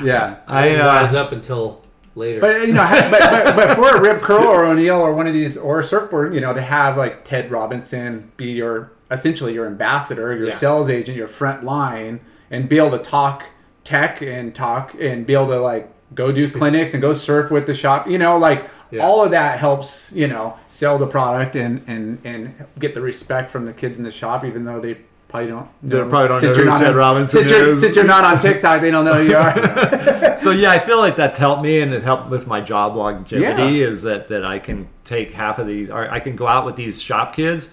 [0.03, 0.37] yeah.
[0.47, 1.81] I I, didn't uh, rise up until
[2.15, 2.39] later.
[2.39, 5.33] But you know, but, but, but for a Rip Curl or O'Neill or one of
[5.33, 9.65] these or a surfboard, you know, to have like Ted Robinson be your essentially your
[9.65, 10.53] ambassador, your Yeah.
[10.55, 12.19] sales agent, your front line,
[12.51, 13.45] and be able to talk
[13.87, 17.65] tech and talk and be able to like go do clinics and go surf with
[17.67, 19.03] the shop, you know, like Yeah.
[19.05, 23.49] all of that helps, you know, sell the product and and and get the respect
[23.49, 24.97] from the kids in the shop, even though they.
[25.29, 25.67] Probably don't.
[25.83, 27.95] They know- probably don't since know you're who not Ted on- Robinson since you're, since
[27.97, 30.37] you're not on TikTok, they don't know who you are.
[30.43, 33.43] so yeah, I feel like that's helped me, and it helped with my job longevity.
[33.73, 33.89] Yeah.
[33.89, 36.77] Is that that I can take half of these, or I can go out with
[36.77, 37.67] these shop kids,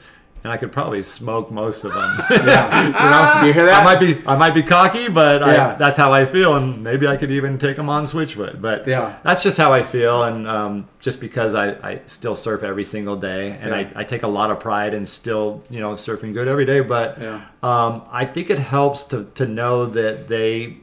[0.44, 2.18] and I could probably smoke most of them.
[2.30, 2.86] yeah,
[3.40, 3.80] you know, you hear that?
[3.80, 5.68] I might be, I might be cocky, but Yeah.
[5.72, 8.60] I, that's how I feel, and maybe I could even take them on Switchfoot.
[8.60, 9.18] But Yeah.
[9.22, 13.16] that's just how I feel, and um, just because I, I still surf every single
[13.16, 13.90] day, and Yeah.
[13.96, 16.80] I, I take a lot of pride in still, you know, surfing good every day.
[16.80, 17.40] But Yeah.
[17.62, 20.76] um, I think it helps to to know that they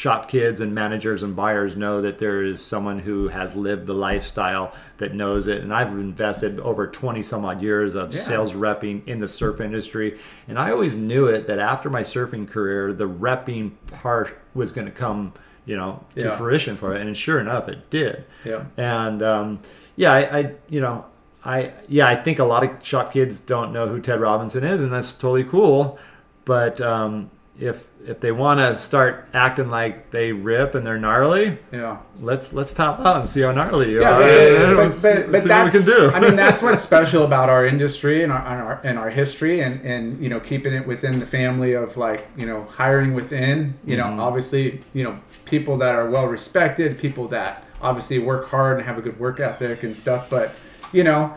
[0.00, 3.92] shop kids and managers and buyers know that there is someone who has lived the
[3.92, 8.18] lifestyle that knows it and i've invested over 20 some odd years of Yeah.
[8.20, 10.18] sales repping in the surf industry
[10.48, 13.72] and i always knew it that after my surfing career the repping
[14.02, 15.34] part was going to come
[15.66, 16.30] you know to Yeah.
[16.34, 18.64] fruition for it and sure enough it did Yeah.
[18.78, 19.58] and um,
[19.96, 21.04] yeah I, I you know
[21.44, 24.80] i yeah i think a lot of shop kids don't know who ted robinson is
[24.80, 25.98] and that's totally cool
[26.46, 31.58] but um, if if they want to start acting like they rip and they're gnarly,
[31.70, 31.98] Yeah.
[32.20, 34.20] let's let's pop out and see how gnarly you Yeah, are.
[34.20, 36.10] but, and but, but, but that's we can do.
[36.10, 39.60] I mean that's what's special about our industry and our, and our and our history
[39.60, 43.74] and and you know keeping it within the family of like you know hiring within
[43.84, 44.20] you know Mm-hmm.
[44.20, 48.98] obviously you know people that are well respected people that obviously work hard and have
[48.98, 50.52] a good work ethic and stuff but
[50.92, 51.36] you know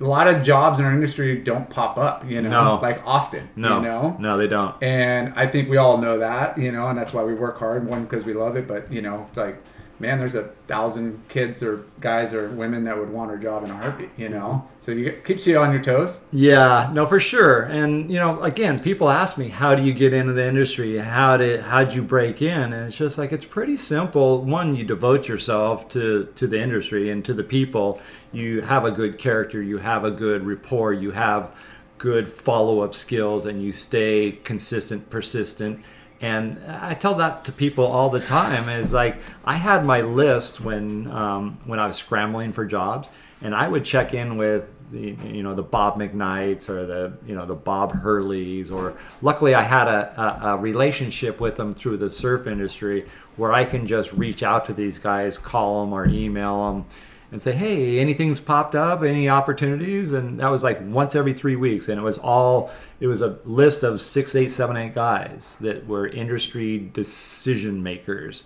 [0.00, 2.74] a lot of jobs in our industry don't pop up you know No.
[2.82, 4.74] like often no, you know no, they don't.
[4.82, 7.86] and I think we all know that, you know, and that's why we work hard.
[7.86, 9.56] One because we love it, but you know, it's like
[10.04, 13.70] man, there's a thousand kids or guys or women that would want her job in
[13.70, 14.10] a heartbeat.
[14.16, 16.20] You know, so it keeps you on your toes.
[16.30, 17.62] Yeah, no, for sure.
[17.62, 20.98] And you know, again, people ask me, "How do you get into the industry?
[20.98, 24.42] How did how'd you break in?" And it's just like it's pretty simple.
[24.42, 28.00] One, you devote yourself to to the industry and to the people.
[28.32, 29.62] You have a good character.
[29.62, 30.92] You have a good rapport.
[30.92, 31.50] You have
[31.96, 35.80] good follow up skills, and you stay consistent, persistent.
[36.24, 38.70] And I tell that to people all the time.
[38.70, 43.10] Is like I had my list when um, when I was scrambling for jobs,
[43.42, 47.34] and I would check in with the you know the Bob McKnights or the you
[47.34, 51.98] know the Bob Hurleys or luckily I had a, a, a relationship with them through
[51.98, 53.06] the surf industry
[53.36, 56.86] where I can just reach out to these guys, call them or email them
[57.32, 60.12] and say, hey, anything's popped up, any opportunities?
[60.12, 61.88] And that was like once every three weeks.
[61.88, 62.70] And it was all,
[63.00, 68.44] it was a list of six, eight, seven, eight guys that were industry decision makers.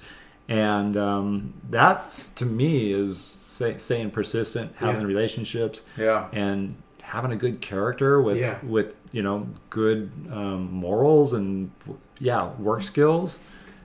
[0.49, 5.07] And um, that's to me is say, staying persistent, having Yeah.
[5.07, 6.29] relationships, Yeah.
[6.33, 8.59] and having a good character with Yeah.
[8.63, 11.71] with you know good um, morals and
[12.19, 13.39] yeah work skills.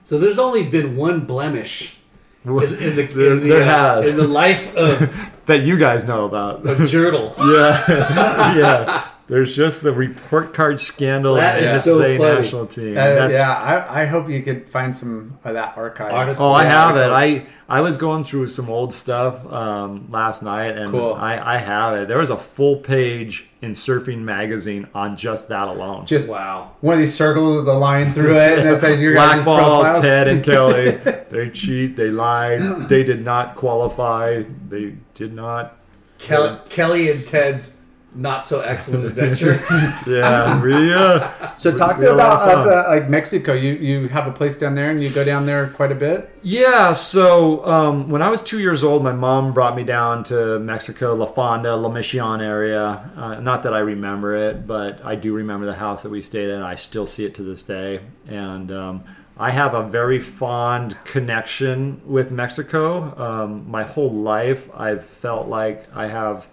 [0.04, 1.96] So there's only been one blemish
[2.44, 4.10] in, in the, There- in, the there uh, has.
[4.10, 5.10] in the life of,
[5.46, 6.66] that you guys know about.
[6.66, 7.34] of Jurtle.
[7.38, 9.08] yeah, yeah.
[9.26, 12.18] There's just the report card scandal That in the is so funny.
[12.18, 12.92] national team.
[12.92, 16.12] Uh, That's- yeah, I, I hope you could find some of that archive.
[16.12, 16.44] Article.
[16.44, 17.10] Oh, I have it.
[17.10, 21.14] I I was going through some old stuff um, last night, and Cool.
[21.14, 22.08] I, I have it.
[22.08, 26.04] There was a full page in Surfing Magazine on just that alone.
[26.04, 26.72] just Wow.
[26.82, 29.80] one of these circles with a line through it, and that says your guys' Blackball,
[29.84, 30.00] profiles.
[30.02, 30.90] Ted and Kelly.
[31.30, 31.96] they cheat.
[31.96, 32.60] They lied.
[32.90, 34.42] They did not qualify.
[34.68, 35.78] They did not.
[36.18, 37.76] Kelly, Kelly and Ted's
[38.14, 39.62] not so excellent adventure.
[40.06, 43.52] Yeah, we, uh, So talk to had about us, uh, like Mexico.
[43.52, 46.30] You you have a place down there, and you go down there quite a bit.
[46.42, 50.58] Yeah, so um, when I was two years old, my mom brought me down to
[50.58, 53.10] Mexico, La Fonda, La Mission area.
[53.16, 56.50] Uh, not that I remember it, but I do remember the house that we stayed
[56.50, 56.60] in.
[56.60, 58.00] I still see it to this day.
[58.28, 59.04] And um,
[59.36, 63.14] I have a very fond connection with Mexico.
[63.18, 66.46] Um, my whole life, I've felt like I have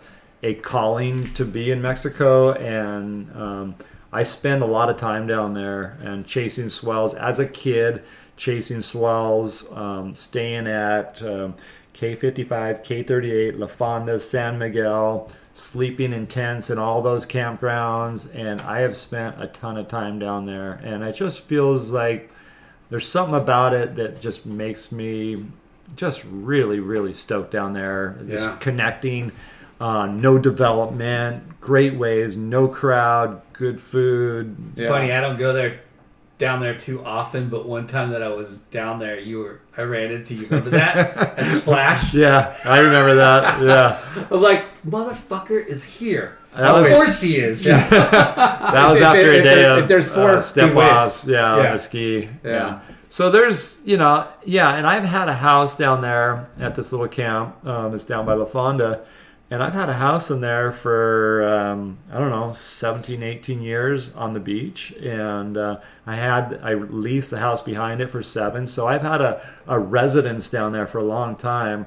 [0.43, 3.75] a calling to be in Mexico, and um,
[4.11, 8.03] I spend a lot of time down there and chasing swells as a kid,
[8.37, 11.55] chasing swells, um, staying at um,
[11.93, 18.79] K55, K38, La Fonda, San Miguel, sleeping in tents in all those campgrounds, and I
[18.79, 22.31] have spent a ton of time down there, and it just feels like
[22.89, 25.45] there's something about it that just makes me
[25.95, 28.17] just really, really stoked down there.
[28.27, 28.55] Just Yeah.
[28.57, 29.31] connecting,
[29.81, 34.55] uh, no development, great waves, no crowd, good food.
[34.77, 35.81] It's funny, I don't go there
[36.37, 39.81] down there too often, but one time that I was down there, you were I
[39.83, 40.43] ran into you.
[40.47, 40.95] Remember that
[41.39, 42.13] at Splash?
[42.13, 43.61] Yeah, I remember that.
[43.61, 46.37] Yeah, I'm like, motherfucker is here.
[46.55, 47.65] That of was- course he is.
[47.65, 51.25] that was If- after if- a day there- of if there's four uh, step offs.
[51.27, 51.75] Yeah, Yeah.
[51.77, 52.29] ski.
[52.43, 52.79] Yeah.
[53.09, 57.09] So there's, you know, yeah, and I've had a house down there at this little
[57.09, 57.65] camp.
[57.67, 59.01] Um, it's down by La Fonda.
[59.51, 64.09] And I've had a house in there for, um, I don't know, 17, 18 years
[64.15, 64.93] on the beach.
[64.93, 68.65] And uh, I had, I leased the house behind it for seven.
[68.65, 71.85] So I've had a, a residence down there for a long time.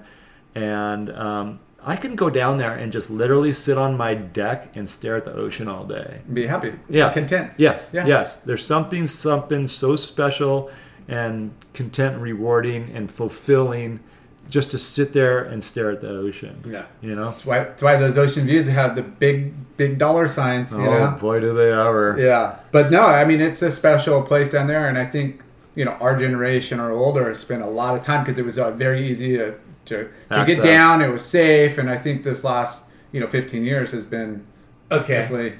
[0.55, 4.87] And um, I can go down there and just literally sit on my deck and
[4.89, 6.21] stare at the ocean all day.
[6.31, 6.75] Be happy.
[6.91, 7.11] Yeah.
[7.15, 7.53] Content.
[7.57, 8.07] Yes, Yeah.
[8.07, 8.37] yes.
[8.37, 10.71] There's something, something so special
[11.09, 14.01] and content, and rewarding, and fulfilling
[14.49, 16.63] just to sit there and stare at the ocean.
[16.67, 16.87] Yeah.
[17.01, 17.31] You know?
[17.31, 20.73] That's why, that's why those ocean views have the big, big dollar signs.
[20.73, 21.17] You oh, know.
[21.19, 22.17] boy, do they ever.
[22.19, 25.41] Yeah, but no, I mean it's a special place down there, and I think
[25.75, 28.71] you know our generation or older spent a lot of time because it was uh,
[28.71, 29.55] very easy to
[29.87, 31.03] to, to get down.
[31.03, 34.47] It was safe, and I think this last you know 15 years has been
[34.91, 35.15] Okay.
[35.15, 35.59] definitely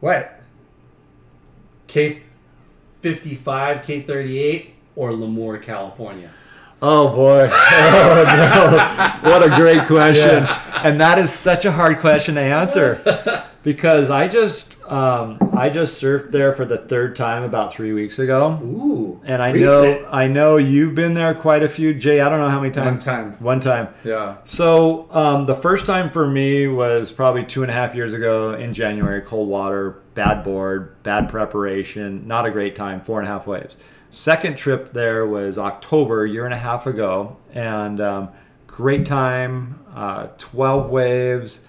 [0.00, 0.40] what
[1.86, 2.22] K
[3.00, 6.30] fifty five, K thirty eight, or Lemoore, California.
[6.82, 7.48] Oh, boy.
[7.78, 9.30] Oh, no.
[9.30, 10.46] What a great question.
[10.84, 16.00] And that is such a hard question to answer because I just, um, I just
[16.02, 18.58] surfed there for the third time about three weeks ago.
[18.62, 19.20] Ooh.
[19.24, 20.02] And I recent.
[20.02, 21.94] know, I know you've been there quite a few.
[21.94, 23.06] Jay, I don't know how many times.
[23.06, 23.36] One time.
[23.40, 23.88] One time.
[24.04, 28.12] yeah So um, the first time for me was probably two and a half years
[28.12, 29.22] ago in January.
[29.22, 33.00] Cold water, bad board, bad preparation, not a great time.
[33.00, 33.76] Four and a half waves.
[34.16, 38.30] Second trip there was October, year and a half ago, and um,
[38.66, 39.78] great time.
[39.94, 41.60] Uh, Twelve waves,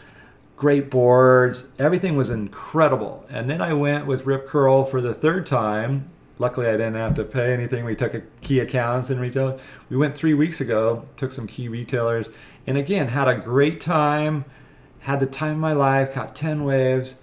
[0.56, 1.68] great boards.
[1.78, 3.26] Everything was incredible.
[3.30, 6.10] And then I went with Rip Curl for the third time
[6.40, 7.84] luckily I didn't have to pay anything.
[7.84, 9.60] We took a key accounts and retailers.
[9.90, 12.30] We went three weeks ago, took some key retailers,
[12.66, 14.46] and again had a great time.
[15.00, 16.14] Had the time of my life.
[16.14, 17.16] Caught ten waves,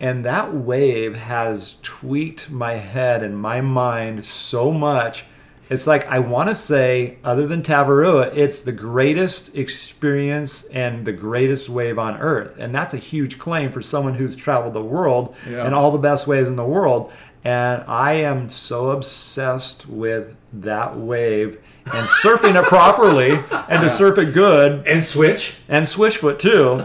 [0.00, 5.24] and that wave has tweaked my head and my mind so much.
[5.70, 11.12] It's like I want to say, other than Tavarua, it's the greatest experience and the
[11.12, 15.34] greatest wave on earth, and that's a huge claim for someone who's traveled the world
[15.48, 15.64] Yeah.
[15.64, 17.10] and all the best waves in the world.
[17.44, 23.32] And I am so obsessed with that wave and surfing it properly
[23.68, 25.54] and to surf it good And switch.
[25.68, 26.84] and Switchfoot too.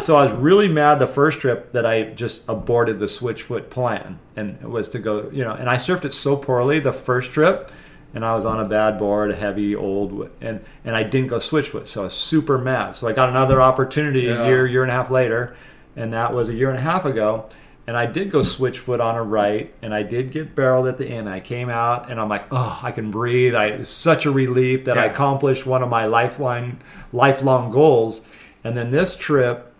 [0.00, 4.18] So I was really mad the first trip that I just aborted the Switchfoot plan
[4.36, 7.32] and it was to go, you know, and I surfed it so poorly the first
[7.32, 7.70] trip
[8.14, 11.36] and I was on a bad board, a heavy old, and and I didn't go
[11.36, 12.94] Switchfoot, so I was super mad.
[12.94, 14.42] So I got another opportunity Yeah.
[14.42, 15.54] a year, year and a half later,
[15.96, 17.46] and that was a year and a half ago.
[17.86, 21.06] And I did go Switchfoot on a right, and I did get barreled at the
[21.06, 21.28] end.
[21.28, 23.54] I came out, and I'm like, oh, I can breathe.
[23.54, 26.80] I, it was such a relief that I accomplished one of my lifeline,
[27.12, 28.26] lifelong goals.
[28.64, 29.72] And then this trip,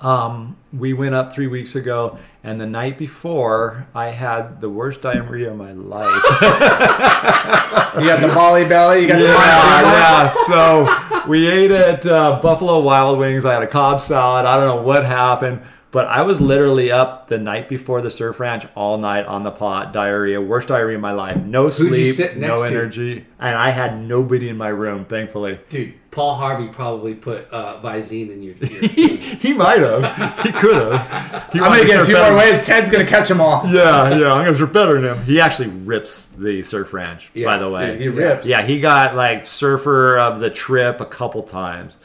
[0.00, 5.02] um, we went up three weeks ago, and the night before, I had the worst
[5.02, 6.22] diarrhea of my life.
[7.94, 9.02] You got the Molly belly.
[9.02, 10.28] You got the yeah, yeah.
[10.28, 13.44] So we ate at uh, Buffalo Wild Wings.
[13.44, 14.46] I had a Cobb salad.
[14.46, 15.62] I don't know what happened,
[15.92, 19.52] but I was literally up the night before the surf ranch all night on the
[19.52, 19.92] pot.
[19.92, 21.36] Diarrhea, worst diarrhea of my life.
[21.36, 22.66] No sleep, no next to?
[22.66, 25.04] energy, and I had nobody in my room.
[25.04, 28.54] Thankfully, Dude, Paul Harvey probably put uh, Visine in your.
[28.54, 30.44] your he, he might have.
[30.44, 31.52] He could have.
[31.52, 32.64] He I'm gonna get a few more waves.
[32.64, 33.66] Ted's gonna catch them all.
[33.66, 34.32] Yeah, yeah.
[34.32, 35.24] I'm gonna surf better than him.
[35.24, 37.32] He actually rips the surf ranch.
[37.34, 38.46] Yeah, by the way, Dude, he rips.
[38.46, 41.96] Yeah, he got like surfer of the trip a couple times,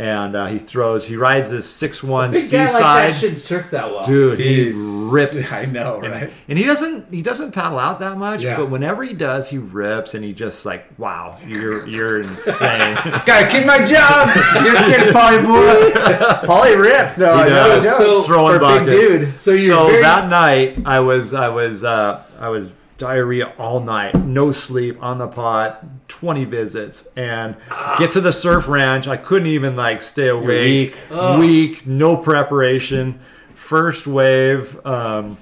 [0.00, 1.06] and uh, he throws.
[1.06, 3.10] He rides this six one Big guy like seaside.
[3.10, 4.02] that shouldn't surf that well.
[4.06, 4.72] Dude, he
[5.10, 5.52] rips.
[5.68, 6.30] I know, right?
[6.48, 7.12] And he doesn't.
[7.12, 8.42] He doesn't paddle out that much.
[8.42, 8.56] Yeah.
[8.56, 12.94] But whenever he does, he rips, and he just like, wow, you're you're insane.
[13.26, 14.34] Gotta keep my job.
[14.64, 15.92] Just kidding, Polly boy.
[16.46, 17.36] Polly rips though.
[17.36, 17.84] He I know, does.
[17.84, 19.08] no, So- throwing for a big buckets.
[19.08, 19.38] dude.
[19.40, 23.80] So you're so very- that night I was I was uh, I was diarrhea all
[23.80, 27.56] night, no sleep on the pot, twenty visits, and
[27.98, 29.08] get to the surf ranch.
[29.08, 30.94] I couldn't even like stay awake.
[31.10, 31.38] weak.
[31.38, 33.18] Weak, no preparation.
[33.54, 35.36] First wave, um,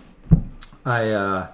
[0.84, 1.10] I.
[1.10, 1.48] Uh,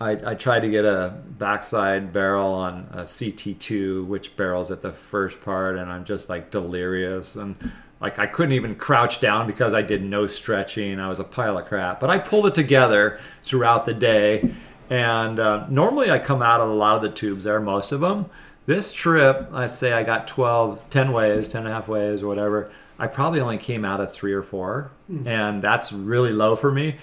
[0.00, 4.92] I, I tried to get a backside barrel on a CT2, which barrels at the
[4.92, 7.56] first part, and I'm just like delirious and
[8.00, 11.00] like I couldn't even crouch down because I did no stretching.
[11.00, 14.54] I was a pile of crap, but I pulled it together throughout the day.
[14.90, 18.00] And uh, normally I come out of a lot of the tubes there, most of
[18.00, 18.26] them.
[18.66, 22.28] This trip, I say I got 12, 10 waves, 10 and a half waves, or
[22.28, 22.70] whatever.
[22.98, 24.90] I probably only came out of three or four,
[25.24, 26.96] and that's really low for me.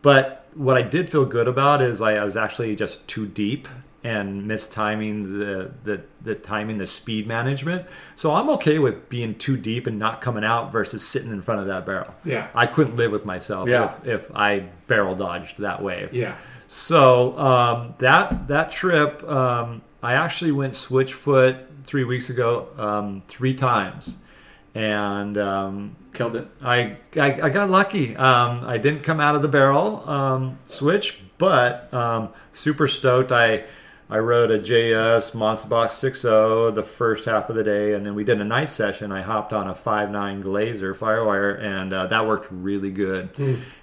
[0.00, 3.68] But what I did feel good about is I, I was actually just too deep
[4.04, 7.86] and mistiming the, the the timing, the speed management.
[8.16, 11.60] So I'm okay with being too deep and not coming out versus sitting in front
[11.60, 12.12] of that barrel.
[12.24, 12.48] Yeah.
[12.54, 13.94] I couldn't live with myself Yeah.
[14.02, 16.12] if, if I barrel dodged that wave.
[16.12, 16.36] Yeah.
[16.72, 23.54] So um, that that trip, um, I actually went switchfoot three weeks ago, um, three
[23.54, 24.16] times,
[24.74, 26.48] and um, Killed it.
[26.62, 28.16] I, I I got lucky.
[28.16, 33.32] Um, I didn't come out of the barrel um, switch, but um, super stoked.
[33.32, 33.64] I
[34.10, 38.14] I rode a JS Monster Box 6.0 the first half of the day, and then
[38.14, 39.10] we did a night session.
[39.10, 43.30] I hopped on a 5.9 Glazer Firewire, and uh, that worked really good.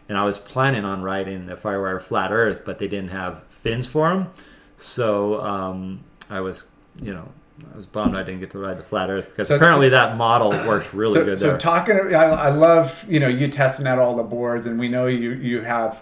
[0.09, 3.87] And I was planning on riding the Firewire Flat Earth, but they didn't have fins
[3.87, 4.31] for them,
[4.77, 6.65] so um, I was,
[7.01, 7.29] you know.
[7.73, 10.15] I was bummed I didn't get to ride the flat Earth because So- apparently that
[10.15, 11.57] model works really so, good so there.
[11.57, 15.07] talking, I, I love you know you testing out all the boards, and we know
[15.07, 16.01] you you have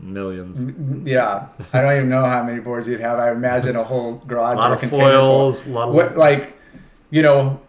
[0.00, 0.62] Millions.
[1.04, 1.48] yeah.
[1.72, 3.18] I don't even know how many boards you'd have.
[3.18, 6.56] I imagine a whole garage A lot of foils, a lot of what like
[7.10, 7.60] you know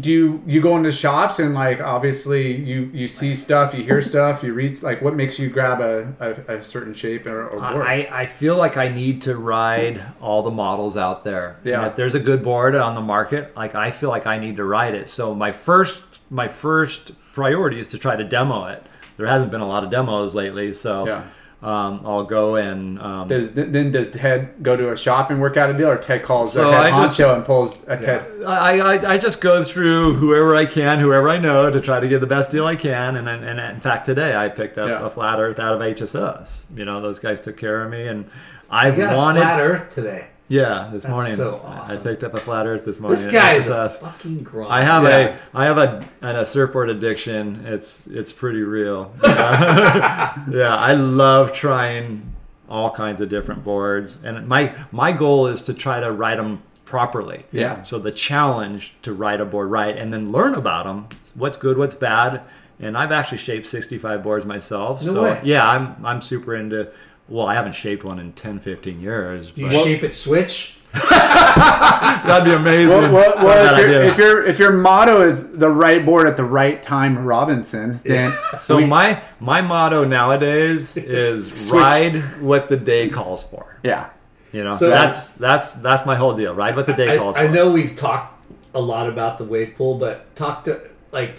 [0.00, 4.00] do you you go into shops and like obviously you you see stuff you hear
[4.00, 7.58] stuff you read like what makes you grab a, a, a certain shape or, or
[7.58, 11.58] board I, I feel like I need to ride all the models out there.
[11.64, 11.78] Yeah.
[11.78, 14.56] And if there's a good board on the market, like I feel like I need
[14.56, 15.08] to ride it.
[15.10, 18.82] So my first my first priority is to try to demo it.
[19.16, 21.24] There hasn't been a lot of demos lately, so Yeah.
[21.60, 25.56] Um, I'll go and um, does then does Ted go to a shop and work
[25.56, 27.96] out a deal or Ted calls So the head I just- honcho and pulls a
[27.96, 31.98] Ted I, I, I just go through whoever I can, whoever I know, to try
[31.98, 33.16] to get the best deal I can.
[33.16, 35.04] And and, and in fact, today I picked up Yeah.
[35.04, 36.62] a flat Earth out of HSS.
[36.76, 38.26] You know, those guys took care of me, and
[38.70, 39.40] I've got wanted.
[39.40, 40.28] a flat Earth today.
[40.48, 41.34] Yeah, this That's morning.
[41.36, 43.18] so I picked up a flat Earth this morning.
[43.20, 44.72] This guy is a fucking grind.
[44.72, 45.36] I have Yeah.
[45.52, 47.64] a I have a and a surfboard addiction.
[47.66, 49.12] It's it's pretty real.
[49.24, 52.34] yeah, I love trying
[52.68, 56.62] all kinds of different boards, and my my goal is to try to ride them
[56.84, 57.44] properly.
[57.52, 57.82] Yeah.
[57.82, 61.08] So the challenge to ride a board right, and then learn about them.
[61.34, 62.42] What's good, what's bad,
[62.80, 65.02] and I've actually shaped 65 boards myself.
[65.04, 65.40] No so way.
[65.44, 66.88] yeah, I'm I'm super into.
[67.28, 69.50] Well, I haven't shaped one in 10, 15 years.
[69.50, 70.74] Do you but shape it switch?
[70.94, 72.96] that'd be amazing.
[73.12, 74.10] Well, well, It's not a well if, your idea.
[74.10, 78.32] if your if your motto is the right board at the right time, Robinson, then
[78.58, 83.78] So we- my my motto nowadays is ride what the day calls for.
[83.82, 84.08] yeah,
[84.52, 86.54] You know, So- that's that's that's my whole deal.
[86.54, 87.52] Ride what the day I, calls I for.
[87.52, 90.80] know we've talked a lot about the wave pool, but talk to
[91.12, 91.34] like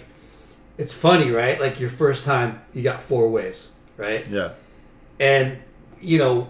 [0.78, 1.60] it's funny, right?
[1.60, 4.26] Like your first time, you got four waves, right?
[4.28, 4.50] Yeah,
[5.18, 5.58] And
[6.00, 6.48] you know,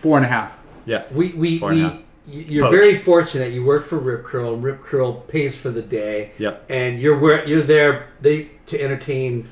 [0.00, 0.56] four and a half.
[0.86, 1.92] yeah, we we, Four and a half.
[1.94, 2.72] we y- you're Poach.
[2.80, 3.52] very fortunate.
[3.52, 6.32] You work for Rip Curl, and Rip Curl pays for the day.
[6.38, 6.66] Yep.
[6.68, 9.48] And you're where you're there they to entertain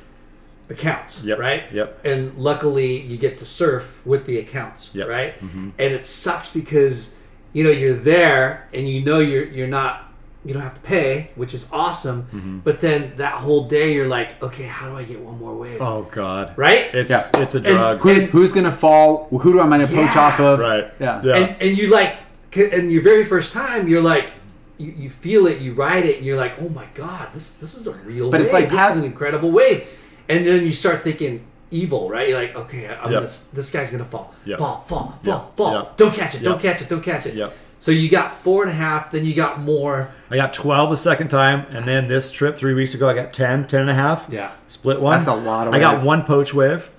[0.69, 1.39] accounts, Yep.
[1.39, 1.65] right?
[1.73, 2.05] Yep.
[2.05, 5.09] And luckily, you get to surf with the accounts, Yep.
[5.09, 5.39] right?
[5.41, 5.71] Mm-hmm.
[5.79, 7.15] And it sucks because
[7.53, 10.06] you know you're there and you know you're you're not
[10.47, 12.23] you don't have to pay, which is awesome.
[12.25, 12.59] Mm-hmm.
[12.61, 15.81] But then that whole day, you're like, okay, how do I get one more wave?
[15.81, 16.95] Oh God, Right?
[16.95, 17.43] It's Yeah.
[17.43, 17.99] it's a And- drug.
[18.01, 19.29] Who, who's gonna fall?
[19.31, 20.61] Who do I going to poach off of?
[20.61, 20.87] right.
[21.01, 21.23] Yeah.
[21.25, 21.37] Yeah.
[21.37, 22.17] and and you like
[22.57, 24.33] and your very first time you're like
[24.79, 27.75] you, you feel it you ride it and you're like oh my god this this
[27.75, 29.85] is a real But wave it's like this how- is an incredible wave
[30.29, 33.21] and then you start thinking evil right you're like okay I'm Yep.
[33.21, 34.59] gonna, this guy's gonna fall Yep.
[34.59, 35.57] fall fall fall Yep.
[35.57, 35.97] fall Yep.
[35.99, 37.53] don't catch it don't catch it don't catch it Yep.
[37.79, 40.97] So you got four and a half then you got more I got 12 the
[40.97, 43.95] second time, and then this trip three weeks ago, I got 10, 10 and a
[43.95, 44.27] half.
[44.29, 44.51] Yeah.
[44.67, 45.19] Split one.
[45.23, 46.05] That's a lot of I got waves.
[46.07, 46.91] one poach wave.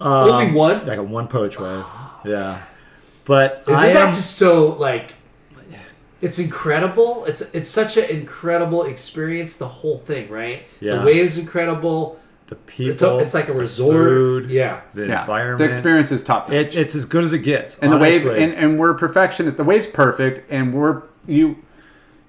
[0.00, 1.84] only um, one I got one poach wave.
[2.24, 2.62] Yeah.
[3.24, 4.14] But isn't I that am.
[4.14, 5.12] just so like
[6.20, 10.96] it's incredible it's it's such an incredible experience the whole thing right Yeah.
[10.96, 12.18] the waves incredible
[12.48, 12.92] the people.
[12.92, 15.20] it's, a, it's like a the resort food, yeah The Yeah.
[15.20, 15.58] environment.
[15.58, 16.50] The experience is top.
[16.52, 17.78] It, it's as good as it gets.
[17.78, 18.42] and the wave honestly.
[18.42, 21.56] and, and we're perfectionists the wave's perfect and we're you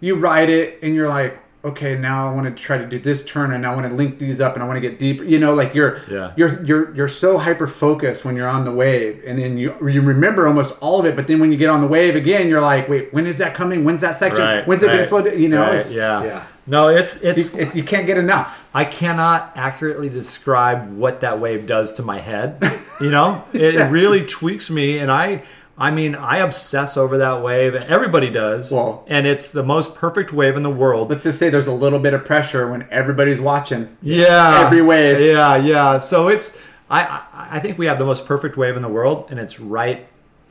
[0.01, 3.25] you ride it and you're like okay now i want to try to do this
[3.25, 5.37] turn and i want to link these up and i want to get deeper you
[5.37, 6.31] know like you're Yeah.
[6.37, 10.01] you're you're you're so hyper focused when you're on the wave and then you you
[10.01, 12.61] remember almost all of it but then when you get on the wave again you're
[12.61, 15.21] like wait when is that coming when's that section Right, when's it going to slow
[15.21, 16.23] down you know right, it's yeah.
[16.23, 16.43] Yeah.
[16.67, 17.55] No, it's it's.
[17.55, 22.03] you, it, you can't get enough I cannot accurately describe what that wave does to
[22.03, 22.61] my head.
[23.01, 25.41] You know, it, it really tweaks me, and I,
[25.79, 27.73] I mean, I obsess over that wave.
[27.73, 31.09] and Everybody does, Well- and it's the most perfect wave in the world.
[31.09, 35.21] let's just say there's a little bit of pressure when everybody's watching Yeah, Every wave.
[35.21, 35.97] Yeah, yeah.
[35.99, 36.57] So it's
[36.89, 39.59] I, I I think we have the most perfect wave in the world, and it's
[39.59, 40.05] right,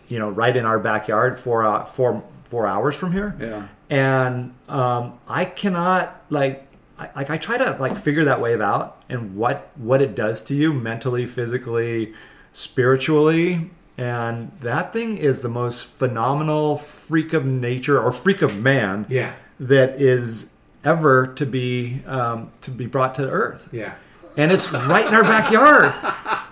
[0.08, 3.36] you know, right in our backyard, four uh, four four hours from here.
[3.40, 3.66] Yeah.
[3.90, 6.64] And um, I cannot like.
[7.00, 10.40] I, like I try to like figure that wave out and what what it does
[10.42, 12.12] to you mentally, physically,
[12.52, 19.04] spiritually, and that thing is the most phenomenal freak of nature or freak of man
[19.08, 19.32] Yeah.
[19.60, 20.48] that is
[20.84, 23.94] ever to be um, to be brought to Earth, Yeah.
[24.36, 25.92] and it's right in our backyard.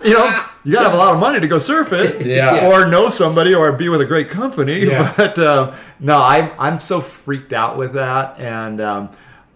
[0.03, 2.67] You know, you gotta have a lot of money to go surf it, Yeah.
[2.67, 4.85] or know somebody, or be with a great company.
[4.85, 5.11] Yeah.
[5.17, 9.09] But um, no, I'm I'm so freaked out with that, and um,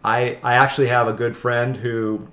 [0.04, 2.28] I I actually have a good friend who.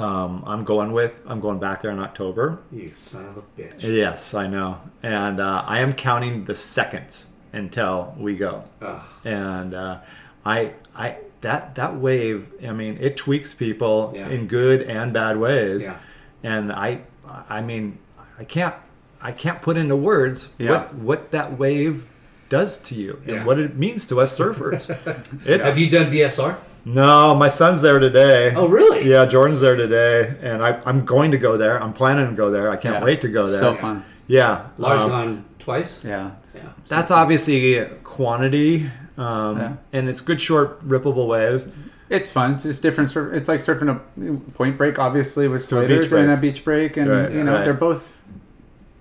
[0.00, 1.22] Um, I'm going with.
[1.26, 2.62] I'm going back there in October.
[2.72, 3.82] You son of a bitch.
[3.82, 8.64] Yes, I know, and uh, I am counting the seconds until we go.
[8.80, 9.02] Ugh.
[9.24, 9.98] And uh,
[10.44, 12.46] I, I that that wave.
[12.66, 14.28] I mean, it tweaks people Yeah.
[14.28, 15.84] in good and bad ways.
[15.84, 15.96] Yeah.
[16.42, 17.00] And I,
[17.48, 17.98] I mean,
[18.38, 18.74] I can't,
[19.20, 20.70] I can't put into words Yeah.
[20.70, 22.06] what what that wave
[22.48, 23.34] does to you Yeah.
[23.36, 24.88] and what it means to us surfers.
[25.46, 26.56] it's Have you done BSR?
[26.84, 28.54] No, my son's there today.
[28.54, 29.08] Oh, really?
[29.08, 31.82] Yeah, Jordan's there today, and I, I'm going to go there.
[31.82, 32.70] I'm planning to go there.
[32.70, 33.04] I can't Yeah.
[33.04, 33.60] wait to go there.
[33.60, 36.04] so fun Yeah, Large um, gone twice.
[36.04, 36.60] yeah Yeah.
[36.88, 38.88] that's obviously quantity,
[39.18, 39.72] um, Yeah.
[39.92, 41.66] and it's good short rippable waves.
[42.08, 42.54] It's fun.
[42.54, 43.10] It's just different.
[43.10, 43.32] Surf.
[43.34, 46.64] It's like surfing a point break, obviously, with To a beach slaters and a beach
[46.64, 47.64] break, and Right, you know right.
[47.64, 48.20] they're both.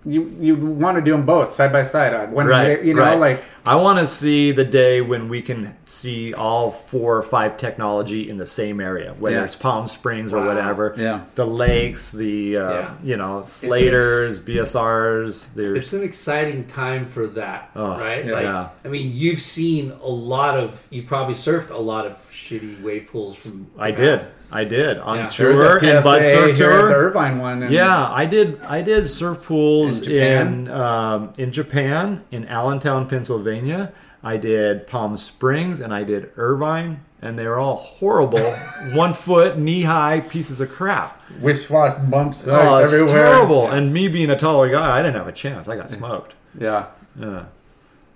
[0.05, 2.13] You you want to do them both side by side.
[2.13, 3.19] I One Right, you know, right.
[3.19, 7.57] like I want to see the day when we can see all four or five
[7.57, 9.43] technology in the same area, whether Yeah.
[9.43, 10.95] it's Palm Springs or whatever.
[10.97, 11.21] Yeah.
[11.35, 12.93] the lakes, the uh, Yeah.
[13.03, 15.53] you know Slaters, BSRs.
[15.53, 18.25] There's It's an exciting time for that, Oh, right?
[18.25, 18.31] yeah.
[18.33, 18.67] Like, Yeah.
[18.85, 23.09] I mean, you've seen a lot of, you've probably surfed a lot of shitty wave
[23.11, 23.67] pools from.
[23.77, 24.21] I did,
[24.51, 25.29] I did on Yeah.
[25.37, 26.93] there was a tour and Bud PSA Surf here at the Tour.
[27.07, 27.63] Irvine one.
[27.63, 28.59] And Yeah, I did.
[28.67, 30.47] I did surf pools In Japan?
[30.47, 33.91] in um, in Japan, in Allentown, Pennsylvania.
[34.23, 38.41] I did Palm Springs, and I did Irvine, and they were all horrible,
[38.93, 41.21] one foot, knee high pieces of crap.
[41.39, 43.23] Wish wash bumps Oh, it's everywhere.
[43.25, 43.69] terrible.
[43.69, 45.69] And me being a taller guy, I didn't have a chance.
[45.69, 46.33] I got smoked.
[46.59, 46.87] Yeah.
[47.17, 47.43] Yeah.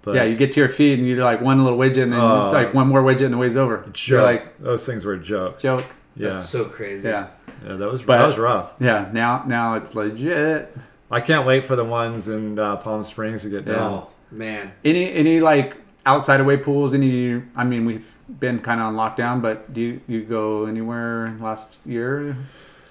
[0.01, 2.21] But Yeah, you get to your feet and you're like one little widget and then
[2.45, 3.77] it's like one more widget and the way's over.
[3.93, 4.07] joke.
[4.09, 5.59] You're like, those things were a joke.
[5.59, 5.85] joke.
[6.15, 6.29] Yeah.
[6.29, 7.07] That's so crazy.
[7.09, 7.27] Yeah.
[7.65, 8.75] yeah, that was But- that was rough.
[8.79, 9.09] Yeah.
[9.11, 10.75] Now now it's legit.
[11.11, 13.75] I can't wait for the ones in uh, Palm Springs to get done.
[13.75, 14.71] Oh man.
[14.83, 15.75] Any any like
[16.05, 20.23] outside away pools, any I mean we've been kinda on lockdown, but do you, you
[20.23, 22.35] go anywhere last year?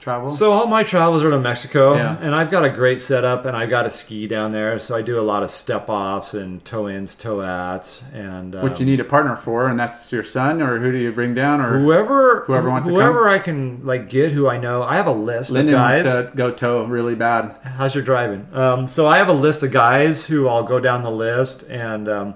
[0.02, 0.28] Travel?
[0.30, 2.16] So all my travels are to Mexico, Yeah.
[2.20, 5.02] and I've got a great setup, and I got a ski down there, so I
[5.02, 8.86] do a lot of step offs and toe ins, toe outs, and um, What you
[8.86, 11.78] need a partner for, and that's your son, or who do you bring down, or
[11.78, 13.28] whoever Whoever wants to whoever.
[13.28, 14.82] I can like get who I know.
[14.82, 16.30] I have a list Lyndon of wants guys.
[16.30, 17.54] to go toe really bad.
[17.62, 18.46] How's your driving?
[18.52, 22.08] Um, so I have a list of guys who I'll go down the list, and
[22.08, 22.34] um,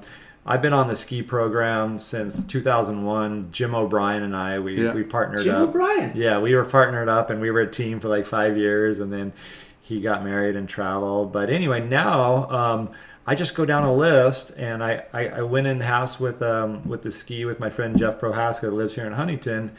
[0.49, 3.49] I've been on the ski program since 2001.
[3.51, 4.93] Jim O'Brien and I we, Yeah.
[4.95, 5.69] we partnered Jim up.
[5.71, 6.13] O'Brien.
[6.15, 9.13] Yeah, we were partnered up, and we were a team for like five years, and
[9.13, 9.33] then
[9.81, 11.33] he got married and traveled.
[11.33, 12.91] But anyway, now um,
[13.27, 16.89] I just go down a list, and I, I, I went in house with um,
[16.89, 19.73] with the ski with my friend Jeff Prohaska that lives here in Huntington.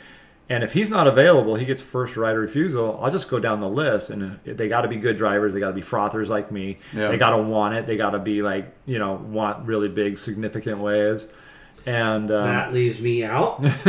[0.49, 2.97] And if he's not available, he gets first right of refusal.
[3.03, 5.53] I'll just go down the list, and they got to be good drivers.
[5.53, 6.77] They got to be frothers like me.
[6.95, 7.09] Yeah.
[7.09, 7.85] They got to want it.
[7.85, 11.27] They got to be like you know want really big, significant waves.
[11.85, 13.59] And um, That leaves me out.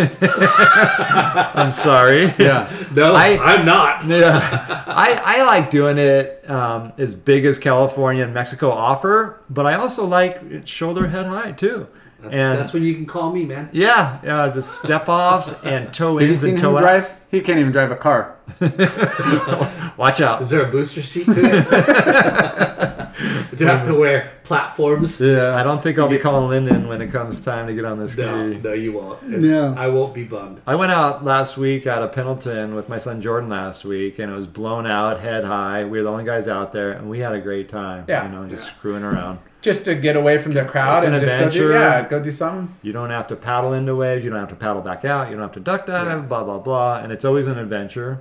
[1.54, 2.32] I'm sorry.
[2.38, 2.72] Yeah.
[2.94, 4.04] No, I- I, am not.
[4.06, 9.66] yeah, I, I like doing it um, as big as California and Mexico offer, but
[9.66, 11.88] I also like shoulder head high too.
[12.20, 13.68] That's, and that's when you can call me, man.
[13.72, 17.06] yeah, yeah, the step offs and toe Have you ins seen and toe outs.
[17.06, 17.16] drive?
[17.30, 18.34] He can't even drive a car.
[19.96, 20.42] Watch out.
[20.42, 23.08] Is there a booster seat to it?
[23.58, 25.20] Do you have to wear platforms?
[25.20, 27.98] Yeah, I don't think I'll be calling Lyndon when it comes time to get on
[27.98, 28.22] this ski.
[28.22, 29.20] No, no, you won't.
[29.28, 29.74] Yeah.
[29.76, 30.60] I won't be bummed.
[30.66, 34.32] I went out last week out of Pendleton with my son Jordan last week, and
[34.32, 35.84] it was blown out, head high.
[35.84, 38.04] We were the only guys out there, and we had a great time.
[38.08, 38.26] Yeah.
[38.26, 39.40] you know, just screwing around.
[39.60, 41.72] Just to get away from the crowd an and just go do, adventure.
[41.72, 42.76] yeah, go do something.
[42.82, 44.22] You don't have to paddle into waves.
[44.24, 45.30] You don't have to paddle back out.
[45.30, 46.28] You don't have to duck dive.
[46.28, 46.98] Blah blah blah.
[47.00, 48.20] And it's always an adventure.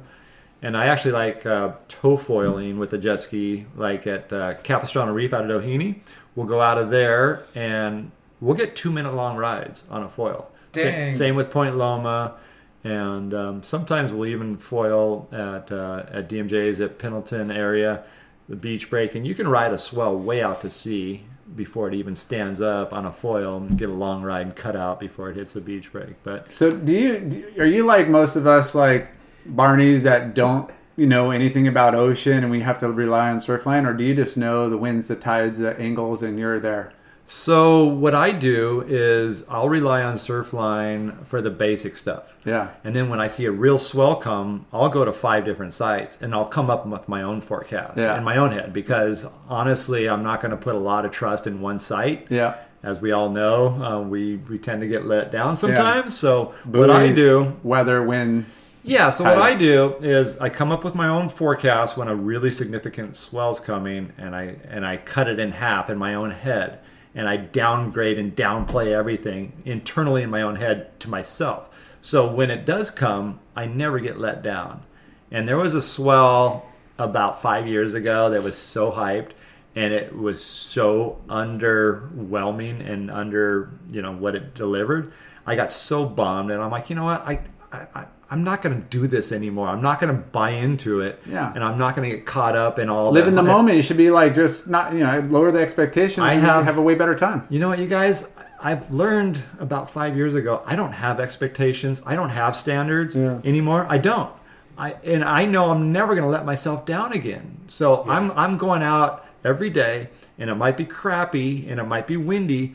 [0.62, 5.14] And I actually like uh, tow foiling with the jet ski, like at uh, Capistrano
[5.14, 6.02] Reef out of Doheny.
[6.36, 8.12] We'll go out of there and
[8.42, 10.50] we'll get two minute long rides on a foil.
[10.76, 11.12] Sa- Dang.
[11.12, 12.36] same with Point Loma,
[12.84, 18.04] and um, sometimes we'll even foil at uh, at DMJ's at Pendleton area,
[18.50, 21.24] the beach break, and you can ride a swell way out to sea
[21.56, 24.76] before it even stands up on a foil and get a long ride and cut
[24.76, 26.22] out before it hits the beach break.
[26.24, 29.10] But So do you are you like most of us like
[29.56, 33.88] Barneys that don't you know anything about ocean and we have to rely on surfline
[33.88, 36.94] or do you just know the winds, the tides, the angles and you're there?
[37.30, 42.34] so what I do is I'll rely on Surfline for the basic stuff.
[42.45, 42.69] Yeah.
[42.86, 46.18] And then when I see a real swell come, I'll go to five different sites
[46.22, 48.18] and I'll come up with my own forecast Yeah.
[48.18, 51.48] in my own head because honestly, I'm not going to put a lot of trust
[51.48, 52.28] in one site.
[52.30, 52.56] Yeah.
[52.82, 56.18] As we all know, uh, we, we tend to get let down sometimes.
[56.18, 58.45] So what I do, weather, wind.
[58.88, 59.10] Yeah.
[59.10, 62.52] So what I do is I come up with my own forecast when a really
[62.52, 66.80] significant swell's coming, and I and I cut it in half in my own head,
[67.14, 71.70] and I downgrade and downplay everything internally in my own head to myself.
[72.02, 74.84] So when it does come, I never get let down.
[75.32, 76.66] And there was a swell
[76.98, 79.32] about five years ago that was so hyped,
[79.76, 85.12] and it was so underwhelming and under you know what it delivered.
[85.46, 87.44] I got so bummed, and I'm like, you know what, I.
[87.70, 89.70] I, I I'm not going to do this anymore.
[89.70, 91.52] I'm not going to buy into it, Yeah.
[91.56, 93.12] and I'm not going to get caught up in all.
[93.12, 93.78] Live the in the moment.
[93.78, 96.24] You should be like just not you know lower the expectations.
[96.26, 97.45] I and have- have a way better time.
[97.49, 98.34] You know what, you guys?
[98.60, 100.64] I've learned about five years ago.
[100.66, 102.02] I don't have expectations.
[102.06, 103.86] I don't have standards anymore.
[103.88, 104.32] I don't.
[104.78, 107.60] I and I know I'm never going to let myself down again.
[107.68, 110.10] So I'm I'm going out every day,
[110.40, 112.74] and it might be crappy and it might be windy,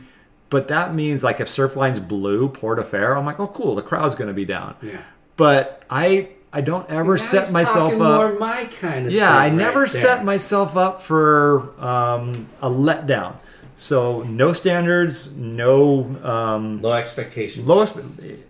[0.51, 3.83] but that means like if Surfline's blue, Port of Fair, I'm like, oh cool, the
[3.83, 4.77] crowd's going to be down.
[4.83, 5.03] Yeah.
[5.43, 7.99] But I I don't ever Now set myself up.
[7.99, 9.13] More my kind of.
[9.13, 9.89] Yeah, thing I right never there.
[9.89, 13.39] set myself up for um, a letdown.
[13.75, 17.67] So no standards, no um, low expectations.
[17.67, 17.85] low,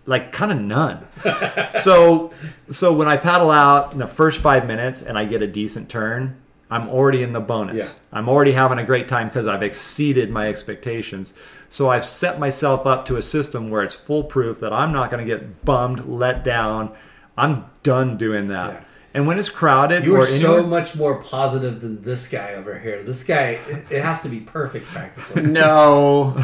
[0.05, 1.07] like kind of none.
[1.71, 2.31] so
[2.69, 5.89] so when I paddle out in the first five minutes and I get a decent
[5.89, 6.39] turn,
[6.69, 7.77] I'm already in the bonus.
[7.77, 8.17] Yeah.
[8.19, 11.33] I'm already having a great time because I've exceeded my expectations.
[11.73, 15.25] So I've set myself up to a system where it's foolproof that I'm not going
[15.25, 16.93] to get bummed, let down.
[17.35, 18.73] I'm done doing that.
[18.73, 18.83] Yeah.
[19.15, 22.77] And when it's crowded You or are so much more positive than this guy over
[22.77, 23.01] here.
[23.01, 25.41] This guy, it, it has to be perfect practically.
[25.41, 26.35] No,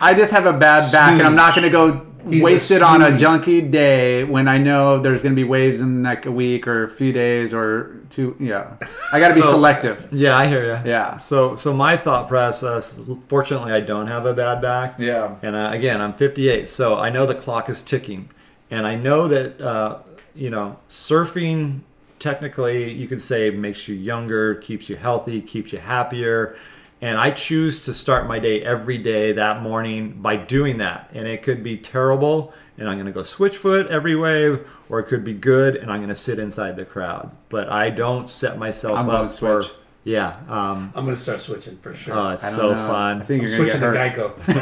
[0.00, 3.10] I just have a bad back, and I'm not going to go A on a
[3.10, 6.84] junky day when I know there's going to be waves in like a week or
[6.84, 8.36] a few days or two.
[8.40, 8.76] Yeah,
[9.12, 10.08] I got to be selective.
[10.10, 10.90] yeah, I hear you.
[10.90, 11.16] Yeah.
[11.16, 12.98] So so my thought process.
[13.26, 14.98] Fortunately, I don't have a bad back.
[14.98, 15.36] Yeah.
[15.42, 18.30] And uh, again, I'm 58, so I know the clock is ticking,
[18.70, 19.98] and I know that uh,
[20.34, 21.80] you know surfing.
[22.20, 26.56] Technically, you could say makes you younger, keeps you healthy, keeps you happier.
[27.04, 31.10] And I choose to start my day every day that morning by doing that.
[31.12, 35.00] And it could be terrible, and I'm going to go switch foot every wave, or
[35.00, 37.30] it could be good, and I'm going to sit inside the crowd.
[37.50, 39.62] But I don't set myself I'm up going for.
[39.64, 39.76] switch.
[40.04, 40.34] Yeah.
[40.48, 42.14] Um, I'm going to start switching for sure.
[42.14, 42.86] oh, it's so know.
[42.86, 43.20] fun.
[43.20, 44.48] I think I'm you're going to switching get to hurt.
[44.48, 44.54] Geico.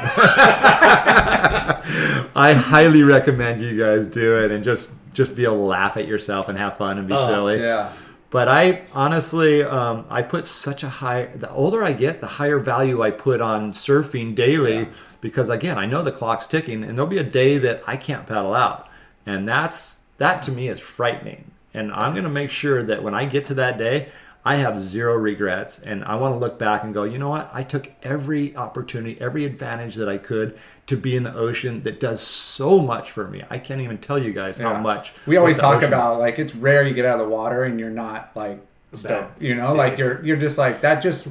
[2.35, 6.09] I highly recommend you guys do it and just just be able to laugh at
[6.09, 7.60] yourself and have fun and be Oh, silly.
[7.60, 7.93] Yeah.
[8.32, 11.26] But I honestly, um, I put such a high.
[11.26, 14.88] The older I get, the higher value I put on surfing daily
[15.20, 18.26] because again, I know the clock's ticking, and there'll be a day that I can't
[18.26, 18.88] paddle out,
[19.26, 21.50] and that's that to me is frightening.
[21.74, 24.09] And I'm going to make sure that when I get to that day,
[24.44, 27.48] I have zero regrets, and I want to look back and go, you know what?
[27.52, 32.01] I took every opportunity, every advantage that I could to be in the ocean that
[32.01, 33.44] does so much for me.
[33.51, 35.14] I can't even tell you guys how much.
[35.27, 37.78] We always talk ocean- about like it's rare you get out of the water and
[37.78, 38.60] you're not like
[38.93, 41.28] stoked, you know, like you're you're just like that just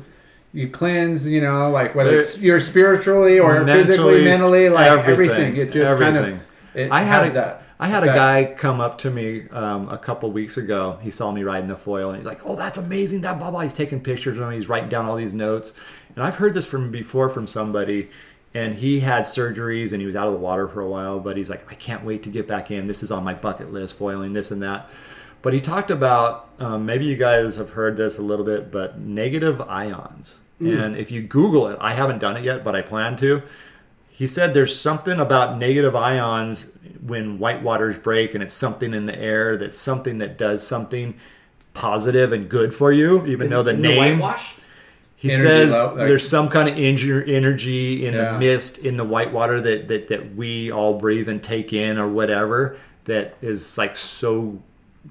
[0.54, 5.58] you cleanse, you know, like whether it's you're spiritually or physically, mentally, like everything.
[5.58, 6.40] It just kind of
[6.74, 7.61] it I had a, that.
[7.82, 11.00] I had a guy come up to me um, a couple weeks ago.
[11.02, 13.22] He saw me riding the foil, and he's like, "Oh, that's amazing!
[13.22, 14.56] That blah blah." He's taking pictures of me.
[14.56, 15.74] He's writing down all these notes,
[16.16, 18.10] and I've heard this from before from somebody.
[18.54, 21.20] And he had surgeries, and he was out of the water for a while.
[21.20, 22.86] But he's like, "I can't wait to get back in.
[22.86, 24.88] This is on my bucket list, foiling this and that."
[25.42, 29.00] But he talked about um, maybe you guys have heard this a little bit, but
[29.00, 30.42] negative ions.
[30.60, 33.42] And if you Google it, I haven't done it yet, but I plan to.
[34.12, 36.68] He said there's something about negative ions
[37.06, 41.16] when white waters break, and it's something in the air that's something that does something
[41.74, 44.20] positive and good for you, even though the In name.
[44.20, 44.56] whitewash?
[45.16, 48.34] he Energy says low, like- there's some kind of energy in Yeah.
[48.34, 51.98] the mist in the white water that, that that we all breathe and take in
[52.00, 52.76] or whatever
[53.06, 54.60] that is like so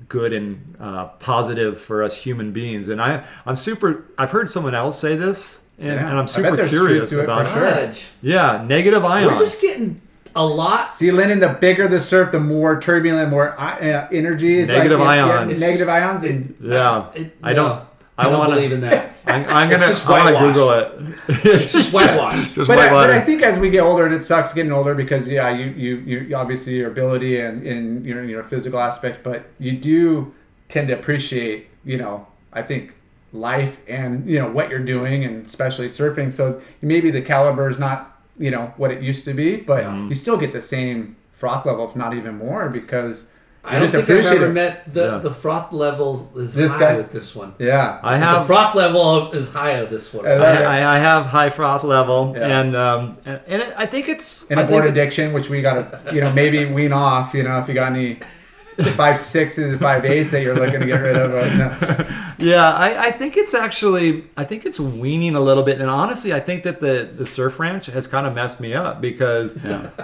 [0.09, 2.89] good and uh, positive for us human beings.
[2.89, 4.05] And I I'm super.
[4.18, 6.09] I've heard someone else say this, and, Yeah.
[6.09, 7.94] and I I'm super curious truth to it about for it.
[7.97, 8.11] sure.
[8.23, 9.32] Yeah, negative ions.
[9.32, 10.01] We're just getting
[10.36, 10.94] a lot.
[10.94, 15.19] See, Lyndon, the bigger the surf, the more turbulent, more uh, energy is Negative like,
[15.19, 15.61] ions.
[15.61, 16.23] yeah, negative ions.
[16.23, 17.82] and yeah, It- I don't.
[18.19, 18.74] I, I don't want believe to.
[18.74, 19.12] in that.
[19.27, 19.78] I'm, I'm gonna.
[19.86, 20.47] just I'm gonna.
[20.52, 20.93] Google it.
[21.47, 22.52] It's just whitewash.
[22.52, 23.09] Just but, white I, water.
[23.15, 25.66] but I think as we get older, and it sucks getting older because yeah, you
[25.70, 25.97] you,
[26.27, 30.35] you obviously your ability and in your you know physical aspects, but you do
[30.69, 32.93] tend to appreciate you know I think
[33.32, 36.32] life and you know what you're doing and especially surfing.
[36.32, 40.15] So maybe the caliber is not you know what it used to be, but you
[40.15, 43.28] still get the same froth level, if not even more, because
[43.62, 44.55] I you don't just think I've appreciate ever it.
[44.55, 45.19] met the, Yeah.
[45.19, 47.52] the froth level is This high guy- with this one.
[47.59, 48.47] Yeah, I The have.
[48.47, 50.27] froth level is high of this one.
[50.27, 50.32] I.
[50.32, 52.61] I, I have high froth level, Yeah.
[52.61, 54.47] and um, and, and it, I think it's.
[54.51, 57.35] and I a think it- addiction, which we got to, you know, maybe wean off.
[57.35, 58.20] You know, if you got any
[58.97, 61.31] five sixes, five eights that you're looking to get rid of.
[61.31, 62.16] But no.
[62.40, 66.32] Yeah, I, I think it's actually I think it's weaning a little bit, and honestly,
[66.32, 69.59] I think that the the surf ranch has kind of messed me up because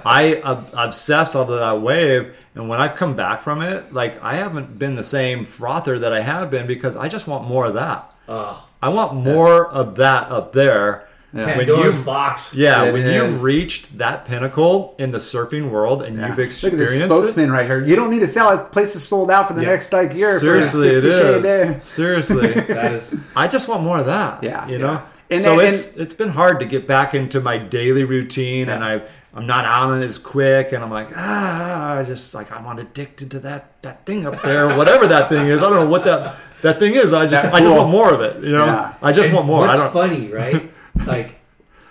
[0.05, 4.35] I ob- obsessed over that wave, and when I've come back from it, like I
[4.35, 7.75] haven't been the same frother that I have been because I just want more of
[7.75, 8.13] that.
[8.29, 8.57] Ugh.
[8.83, 11.06] I want more of that up there.
[11.33, 12.55] When Pandora's you've box.
[12.55, 13.15] yeah, It when is.
[13.15, 17.09] you've reached that pinnacle in the surfing world and you've Look at this experienced it,
[17.09, 17.85] spokesman right here.
[17.85, 18.73] You don't need to sell it.
[18.73, 19.71] Place is sold out for the Yeah.
[19.71, 20.39] next like year.
[20.39, 21.63] seriously, for it 60K a day.
[21.75, 21.83] is.
[21.85, 23.21] Seriously, That is.
[23.35, 24.43] I just want more of that.
[24.43, 24.67] Yeah.
[24.69, 25.03] you know.
[25.29, 28.83] And so then- it's it's been hard to get back into my daily routine, and
[28.85, 29.03] I
[29.35, 32.79] I'm not on it as quick, and I'm like ah, I just like I'm on
[32.79, 35.61] addicted to that that thing up there, whatever that thing is.
[35.63, 37.13] I don't know what that that thing is.
[37.13, 38.43] I just That I just want more of it.
[38.43, 38.95] You know, Yeah.
[39.03, 39.65] I just And want more.
[39.65, 39.93] I What's don't.
[39.93, 40.71] funny, right?
[41.05, 41.37] Like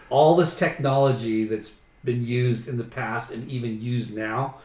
[0.09, 4.55] all this technology that's been used in the past and even used now,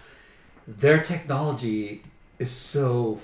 [0.69, 2.03] their technology
[2.39, 3.19] is so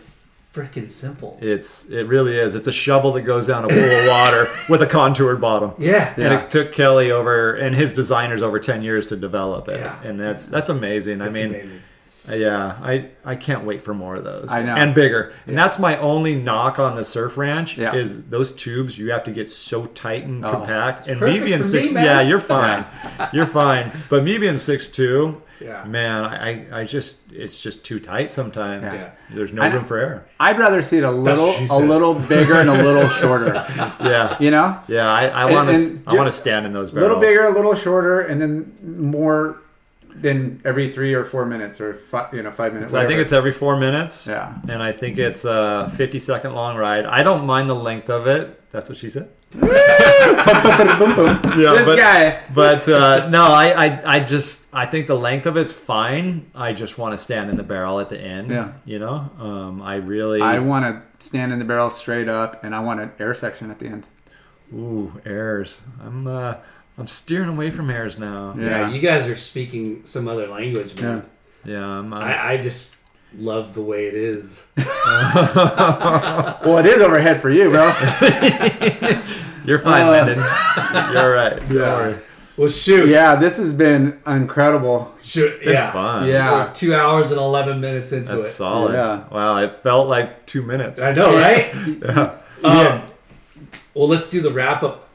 [0.52, 1.38] freaking simple.
[1.42, 2.54] It's it really is.
[2.54, 5.72] It's a shovel that goes down a pool of water with a contoured bottom.
[5.78, 6.14] Yeah.
[6.16, 10.02] And it took Kelly over and his designers over ten years to develop it, Yeah.
[10.02, 11.20] and that's that's amazing.
[11.20, 11.82] I mean, amazing.
[12.28, 14.50] Yeah, I I can't wait for more of those.
[14.52, 14.74] I know.
[14.74, 15.32] and bigger.
[15.46, 17.94] And that's my only knock on the surf ranch Yeah.
[17.94, 18.98] is those tubes.
[18.98, 21.06] You have to get so tight and Oh, compact.
[21.08, 22.04] And perfect me being for me, six, man.
[22.04, 22.84] yeah, you're fine.
[23.32, 23.92] You're fine.
[24.10, 25.84] But me being six two, Yeah.
[25.84, 28.82] man, I I just it's just too tight sometimes.
[28.94, 29.10] Yeah.
[29.32, 30.26] There's no I- room for air.
[30.40, 33.54] I'd rather see it a little, a little bigger and a little shorter.
[34.00, 35.08] Yeah, You know, yeah.
[35.12, 37.10] I, I want to and I want to stand in those barrels.
[37.10, 39.58] a little bigger, a little shorter, and then more
[40.20, 42.92] than every three or four minutes or five, you know, five minutes.
[42.92, 44.26] So I think it's every four minutes.
[44.26, 44.54] Yeah.
[44.68, 47.04] And I think it's a 50 second long ride.
[47.06, 48.70] I don't mind the length of it.
[48.70, 49.30] That's what she said.
[49.52, 51.40] boom, boom.
[51.58, 52.42] Yeah, this but- guy.
[52.54, 56.50] But uh, no, I, I, I just I think the length of it's fine.
[56.54, 58.50] I just want to stand in the barrel at the end.
[58.50, 58.72] Yeah.
[58.84, 60.40] You know, um, I really.
[60.42, 63.70] I want to stand in the barrel straight up, and I want an air section
[63.70, 64.06] at the end.
[64.74, 65.80] ooh airs.
[66.02, 66.56] I'm uh,
[66.98, 68.54] I'm steering away from airs now.
[68.58, 68.64] Yeah.
[68.66, 71.28] Yeah, you guys are speaking some other language, man.
[71.64, 71.84] Yeah.
[71.86, 72.96] I'm, uh, I, I just
[73.36, 74.62] love the way it is.
[75.46, 77.84] Well, it is overhead for you, bro.
[79.64, 80.38] you're fine, uh, Lyndon.
[81.12, 81.56] You're all right.
[81.56, 81.96] Don't Yeah.
[81.96, 82.18] worry.
[82.56, 85.14] Well, shoot, yeah, this has been incredible.
[85.22, 85.92] shoot, It's yeah.
[85.92, 86.26] fun.
[86.26, 86.66] Yeah.
[86.68, 88.52] We're two hours and eleven minutes into That's it.
[88.52, 88.94] solid.
[88.94, 89.24] Yeah.
[89.30, 91.02] Wow, it felt like two minutes.
[91.02, 91.72] I know, right?
[92.02, 92.38] Yeah.
[92.64, 93.02] Um,
[93.94, 95.08] well, let's do the wrap up,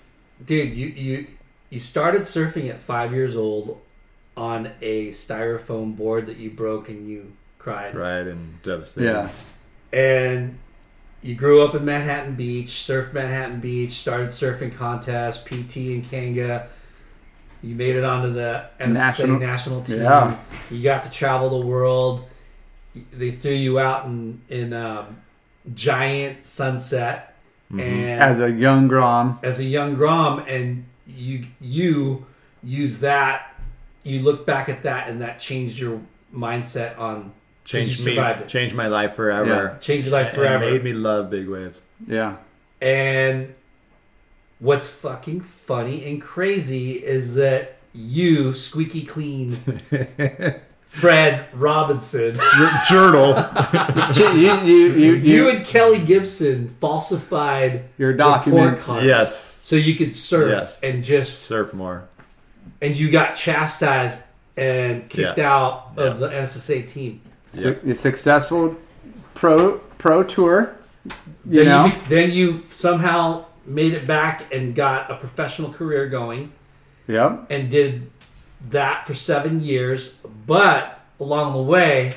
[0.45, 0.75] dude.
[0.75, 1.27] You you
[1.71, 3.81] you started surfing at five years old
[4.37, 9.07] on a styrofoam board that you broke and you cried, Right and devastated.
[9.11, 9.29] Yeah.
[9.91, 10.57] and
[11.23, 16.67] you grew up in Manhattan Beach, surfed Manhattan Beach, started surfing contests, PT and Kanga.
[17.61, 19.97] You made it onto the NSA National- national, team.
[20.01, 20.35] Yeah.
[20.71, 22.27] You got to travel the world.
[23.13, 25.17] They threw you out in in um,
[25.75, 27.35] giant sunset,
[27.69, 29.39] and As a young Grom.
[29.43, 30.85] as a young Grom, and
[31.15, 32.25] you you
[32.63, 33.55] use that.
[34.03, 36.01] You look back at that, and that changed your
[36.33, 37.33] mindset on
[37.63, 38.19] Changed you me.
[38.19, 38.47] it.
[38.47, 39.77] Changed my life forever.
[39.81, 40.65] changed your life And forever.
[40.71, 41.81] made me love big waves.
[42.07, 42.37] Yeah.
[42.81, 43.53] And
[44.59, 49.57] what's fucking funny and crazy is that you, squeaky clean,
[50.91, 52.37] Fred Robinson,
[52.89, 53.29] Journal.
[54.13, 58.87] you, you, you, you, you and Kelly Gibson falsified your report documents.
[59.01, 59.57] yes.
[59.63, 60.83] so you could surf Yes.
[60.83, 62.09] and just Surf more.
[62.81, 64.19] and you got chastised
[64.57, 65.49] and kicked Yeah.
[65.49, 66.27] out of Yeah.
[66.27, 67.21] the NSSA team.
[67.53, 68.75] Su- a successful
[69.33, 70.75] pro pro tour.
[71.05, 71.11] You
[71.63, 76.51] then know, you, then you somehow made it back and got a professional career going.
[77.07, 77.45] yep.
[77.49, 78.10] and did
[78.69, 80.15] that for seven years.
[80.47, 82.15] But along the way,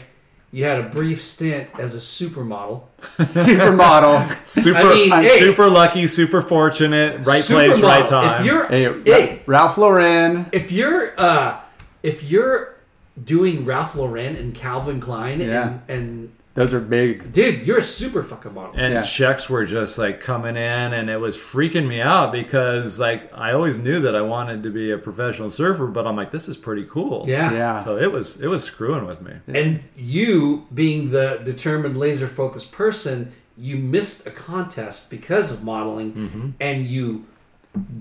[0.53, 2.85] you had a brief stint as a supermodel.
[3.19, 4.47] Supermodel.
[4.47, 4.79] Super.
[4.79, 5.39] I mean, hey.
[5.39, 6.07] super lucky.
[6.07, 7.27] Super fortunate.
[7.27, 8.41] Right place, right time.
[8.41, 10.47] If you're, hey, hey, Ralph Lauren.
[10.53, 11.61] if you're, uh,
[12.03, 12.77] if you're
[13.23, 15.79] doing Ralph Lauren and Calvin Klein, Yeah.
[15.89, 17.33] and, and Those are big.
[17.33, 18.75] dude, you're a super fucking model.
[18.77, 19.03] and Yeah.
[19.03, 23.53] checks were just like coming in and it was freaking me out because like i
[23.53, 26.57] always knew that i wanted to be a professional surfer but i'm like this is
[26.57, 27.53] pretty cool yeah.
[27.53, 27.77] Yeah.
[27.77, 32.71] so it was it was screwing with me And you, being the determined, laser focused
[32.71, 36.49] person, you missed a contest because of modeling, Mm-hmm.
[36.61, 37.25] and you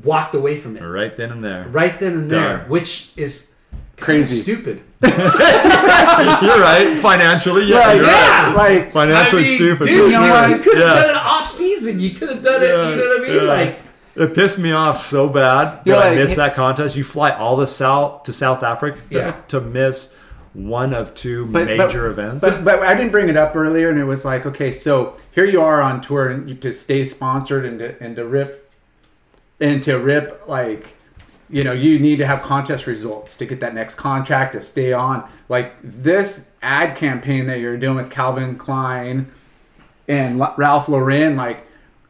[0.04, 0.82] walked away from it.
[0.82, 3.53] right then and there right then and there, which is
[3.98, 4.42] Crazy.
[4.42, 4.82] stupid.
[5.04, 8.54] you're right financially yeah, Like, you're yeah.
[8.54, 11.02] right Like, financially I mean, stupid dude, You know you, you could have Yeah.
[11.04, 12.00] done it off season.
[12.00, 12.68] You could have done it.
[12.68, 13.36] Yeah, you know what I mean?
[13.36, 13.42] yeah.
[13.44, 13.80] Like,
[14.16, 16.96] it pissed me off so bad You're that I missed that contest.
[16.96, 19.32] You fly all the south to South Africa Yeah.
[19.50, 20.16] to miss
[20.54, 22.42] one of two But- but- major events.
[22.46, 25.46] But, but I didn't bring it up earlier, and it was like, okay, so here
[25.46, 28.72] you are on tour, and you, to stay sponsored and to, and to rip,
[29.60, 30.93] and to rip like,
[31.54, 34.92] you know, you need to have contest results to get that next contract to stay
[34.92, 35.30] on.
[35.50, 39.32] Like this ad campaign that you're doing with Calvin Klein
[40.08, 41.66] and Ralph Lauren, like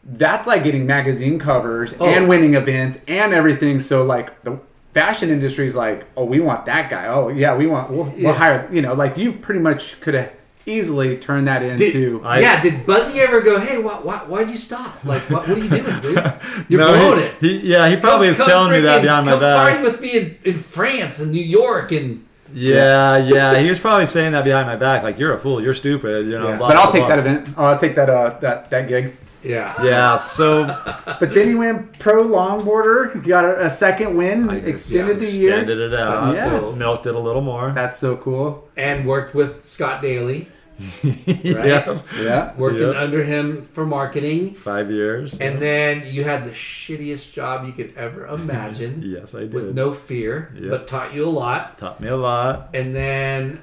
[0.06, 2.06] that's like getting magazine covers Oh.
[2.06, 3.80] and winning events and everything.
[3.82, 4.60] So like the
[4.94, 7.08] fashion industry is like, oh, we want that guy.
[7.08, 8.30] Oh yeah, we want we'll, Yeah.
[8.30, 8.70] we'll hire.
[8.72, 10.32] You know, like you pretty much could have
[10.66, 12.22] easily turn that did, into.
[12.24, 15.04] I- yeah, did Buzzy ever go, hey, why, why, why'd you stop?
[15.04, 16.16] Like, what, what are you doing, dude?
[16.70, 17.36] You're No, blowing he, it.
[17.62, 19.70] he- yeah, he probably is Come- telling come me that freaking- behind my come back.
[19.74, 24.06] party with me in, in France and New York and Yeah, yeah, he was probably
[24.06, 26.50] saying that behind my back, like you're a fool, you're stupid, you know.
[26.50, 26.58] Yeah.
[26.58, 27.16] blah, but I'll blah, take blah.
[27.16, 27.50] that event.
[27.58, 29.16] I'll take that uh that that gig.
[29.44, 29.84] Yeah.
[29.84, 30.66] Yeah, so
[31.20, 33.26] But then he went pro longboarder.
[33.28, 34.50] Got a, a second win.
[34.50, 35.60] extended the year.
[35.60, 36.78] extended it out, Yes.
[36.78, 37.72] milked it a little more.
[37.72, 38.68] That's so cool.
[38.78, 40.48] And worked with Scott Daly,
[41.04, 42.54] yeah, Yeah.
[42.58, 42.96] working Yep.
[42.96, 44.52] under him for marketing.
[44.54, 45.38] five years.
[45.40, 49.54] And then you had the shittiest job you could ever imagine yes, I did.
[49.54, 50.70] with no fear, Yep.
[50.70, 51.78] but taught you a lot.
[51.78, 52.70] Taught me a lot.
[52.74, 53.60] And then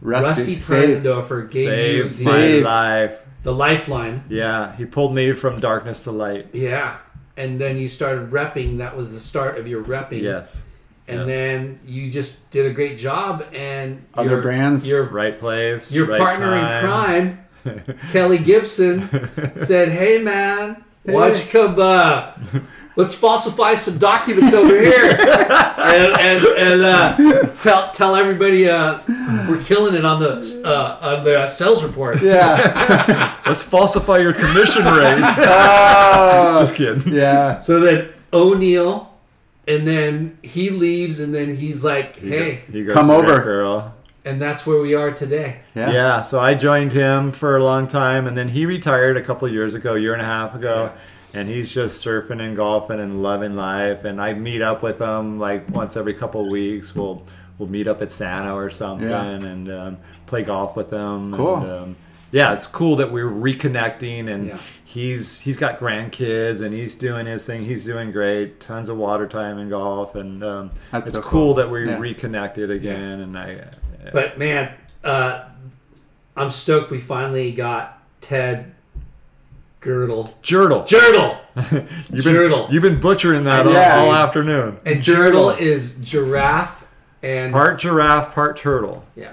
[0.00, 1.04] Rusty, Rusty, saved.
[1.04, 3.22] Preisendorfer gave you the, my life.
[3.42, 4.24] The lifeline.
[4.28, 6.48] Yeah, he pulled me from darkness to light.
[6.52, 6.98] Yeah.
[7.36, 8.78] And then you started repping.
[8.78, 10.22] That was the start of your repping.
[10.22, 10.64] Yes.
[11.08, 11.26] And yes.
[11.26, 13.44] then you just did a great job.
[13.52, 14.86] And Other your, brands?
[14.86, 15.92] Your Right place.
[15.92, 17.26] your right partner time.
[17.64, 19.08] in crime, Kelly Gibson,
[19.56, 21.76] said, "Hey man, why don't come?
[21.78, 22.32] Uh,
[23.00, 27.16] let's falsify some documents over here, and and, and uh,
[27.62, 29.00] tell tell everybody uh,
[29.48, 33.36] we're killing it on the uh, on the sales report." Yeah.
[33.46, 35.20] Let's falsify your commission rate.
[35.72, 37.12] Oh, Just kidding.
[37.14, 37.58] yeah.
[37.60, 39.10] So then O'Neill,
[39.66, 43.34] and then he leaves, and then he's like, "Hey," He goes Come over.
[43.34, 43.94] Rip Curl.
[44.24, 45.60] and that's where we are today.
[45.74, 45.90] Yeah.
[45.92, 46.22] Yeah.
[46.22, 49.54] so I joined him for a long time, and then he retired a couple of
[49.54, 50.92] years ago, year and a half ago,
[51.34, 54.04] and he's just surfing and golfing and loving life.
[54.04, 56.94] And I meet up with him like once every couple of weeks.
[56.94, 57.24] We'll
[57.58, 59.22] we'll meet up at Santa or something Yeah.
[59.24, 61.34] and um, play golf with him.
[61.34, 61.56] Cool.
[61.56, 61.96] And, um,
[62.32, 64.58] yeah, it's cool that we're reconnecting, and Yeah.
[64.84, 67.64] he's he's got grandkids, and he's doing his thing.
[67.64, 68.60] He's doing great.
[68.60, 71.54] Tons of water time in golf, and um, That's it's so cool, cool.
[71.54, 71.98] that we Yeah.
[71.98, 73.20] reconnected again.
[73.20, 73.64] And I,
[74.12, 74.72] But man,
[75.04, 75.40] uh,
[76.36, 78.72] I'm stoked we finally got Ted
[79.80, 80.36] Girdle.
[80.42, 81.38] Jurdle, Jurdle!
[81.56, 81.70] You've
[82.10, 82.68] been, Jurdle.
[82.70, 83.98] You've been butchering that all, Yeah.
[84.00, 84.78] all afternoon.
[84.84, 85.50] And Jurdle.
[85.52, 86.84] Jurdle is giraffe
[87.22, 89.04] and Part giraffe, part turtle.
[89.16, 89.32] yeah.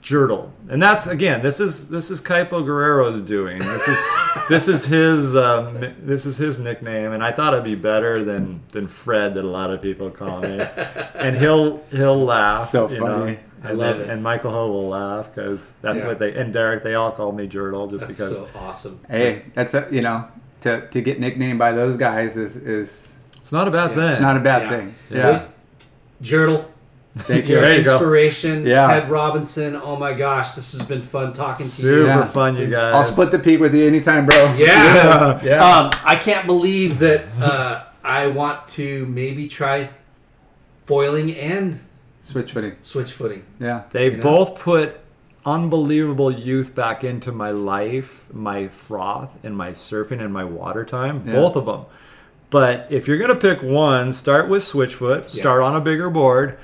[0.00, 0.52] Jurdle.
[0.68, 3.60] And that's again, this is this is Kaipo Guerrero's doing.
[3.60, 4.02] This is
[4.48, 8.62] this is his um, this is his nickname, and I thought it'd be better than
[8.72, 10.60] than Fred that a lot of people call me.
[11.14, 12.58] And he'll he'll laugh.
[12.60, 13.38] So you funny.
[13.62, 14.12] Know, I and love then- it.
[14.12, 16.08] And Michael Ho will laugh because that's Yeah.
[16.08, 19.00] what they and Derek they all call me Jurdle just That's because so awesome.
[19.08, 20.24] Hey, that's a you know
[20.62, 23.96] to to get nicknamed by those guys is is it's not a bad Yeah.
[23.96, 24.10] thing.
[24.12, 24.68] it's not a bad Yeah.
[24.70, 24.94] thing.
[25.10, 25.30] Yeah.
[25.30, 25.42] Yeah.
[26.20, 26.68] Jurdle,
[27.14, 27.64] Thank your you.
[27.66, 28.64] There you inspiration.
[28.64, 28.86] Yeah.
[28.86, 29.74] Ted Robinson.
[29.76, 32.06] Oh my gosh, this has been fun talking to Super you.
[32.06, 32.24] Yeah.
[32.24, 32.94] fun, you guys.
[32.94, 34.36] I'll split the peak with you anytime, bro.
[34.56, 35.42] Yes.
[35.44, 35.62] Yeah.
[35.62, 39.90] Um, I can't believe that uh, I want to maybe try
[40.86, 41.80] foiling and
[42.22, 42.76] Switch footing.
[42.80, 43.42] switch footing.
[43.60, 43.82] Yeah.
[43.90, 44.22] They You know?
[44.22, 45.00] both put
[45.44, 51.24] unbelievable youth back into my life, my froth, and my surfing and my water time.
[51.26, 51.32] Yeah.
[51.34, 51.84] Both of them.
[52.50, 56.58] But if you're going to pick one, start with Switchfoot, start on a bigger board,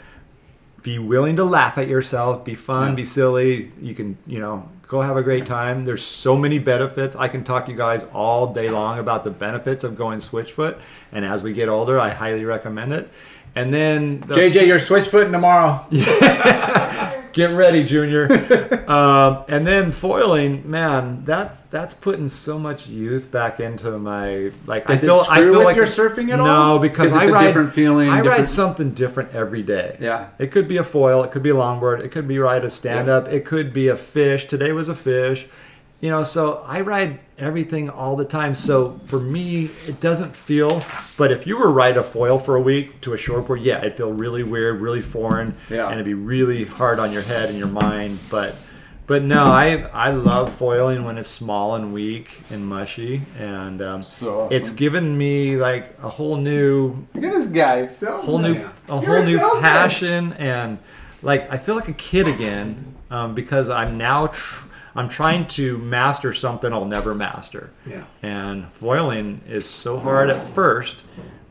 [0.82, 2.94] be willing to laugh at yourself, be fun, Yeah.
[2.94, 3.72] be silly.
[3.80, 5.82] You can, you know, go have a great time.
[5.82, 7.16] There's so many benefits.
[7.16, 10.76] I can talk to you guys all day long about the benefits of going Switchfoot.
[11.10, 13.10] And as we get older, I highly recommend it.
[13.54, 15.84] And then the, JJ, you're switch footing tomorrow.
[17.32, 18.24] Get ready, Junior.
[18.90, 24.86] um, and then foiling, man, that's that's putting so much youth back into my like.
[24.86, 26.46] Does I it feel I feel like your it- surfing at all?
[26.46, 26.78] no, all?
[26.78, 29.98] because 'Cause I it's a ride different feeling, I ride different- something different every day.
[30.00, 30.28] Yeah.
[30.38, 32.70] it could be a foil, it could be a longboard, it could be ride a
[32.70, 34.46] stand up, it could be a fish.
[34.46, 35.46] Today was a fish.
[36.00, 38.54] You know, so I ride everything all the time.
[38.54, 40.82] So for me, it doesn't feel.
[41.16, 43.96] But if you were ride a foil for a week to a shortboard, yeah, it'd
[43.96, 45.86] feel really weird, really foreign, Yeah.
[45.86, 48.20] and it'd be really hard on your head and your mind.
[48.30, 48.54] But
[49.08, 54.02] but no, I I love foiling when it's small and weak and mushy, and um,
[54.04, 54.56] So awesome.
[54.56, 57.86] it's given me like a whole new Look at this guy.
[58.20, 60.78] Whole new a You're whole a new passion and
[61.22, 64.66] like I feel like a kid again um, because I'm now tr-
[64.98, 67.70] I'm trying to master something I'll never master.
[67.86, 68.02] Yeah.
[68.20, 71.04] And foiling is so hard at first,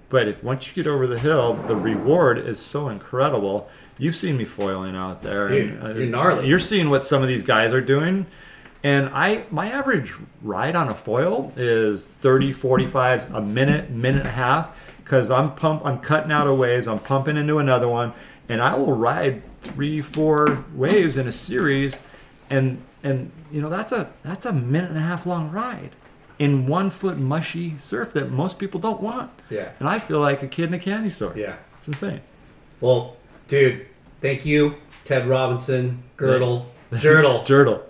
[0.10, 3.70] but if once you get over the hill, the reward is so incredible.
[3.98, 5.48] You've seen me foiling out there.
[5.48, 6.48] Dude, and, uh, you're gnarly.
[6.48, 8.26] You're seeing what some of these guys are doing.
[8.84, 14.28] And I my average ride on a foil is 30, 45, a minute, minute and
[14.28, 18.12] a half because I'm pump I'm cutting out of waves, I'm pumping into another one,
[18.50, 22.00] and I will ride three, four waves in a series
[22.50, 25.92] and and you know that's a that's a minute and a half long ride
[26.40, 29.32] in one foot mushy surf that most people don't want.
[29.50, 29.70] Yeah.
[29.80, 31.34] And I feel like a kid in a candy store.
[31.36, 31.56] Yeah.
[31.80, 32.22] It's insane.
[32.80, 33.16] Well,
[33.48, 33.88] dude,
[34.22, 36.70] thank you, Ted Robinson, Girdle,
[37.00, 37.84] Jurdle, Jurdle.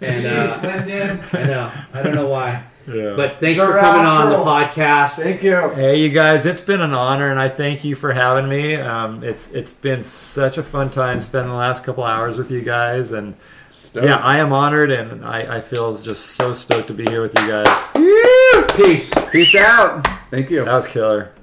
[0.00, 0.58] and uh,
[1.32, 3.14] I know I don't know why, Yeah.
[3.16, 5.22] but thanks for coming on the podcast.
[5.22, 5.56] Thank you.
[5.70, 6.44] Hey, you guys!
[6.44, 8.74] It's been an honor, and I thank you for having me.
[8.76, 12.62] Um, it's it's been such a fun time spending the last couple hours with you
[12.62, 13.34] guys, and
[13.94, 17.38] yeah, I am honored, and I, I feel just so stoked to be here with
[17.38, 17.88] you guys.
[18.76, 19.12] Peace.
[19.30, 20.06] Peace out.
[20.30, 20.64] Thank you.
[20.64, 21.34] That was killer.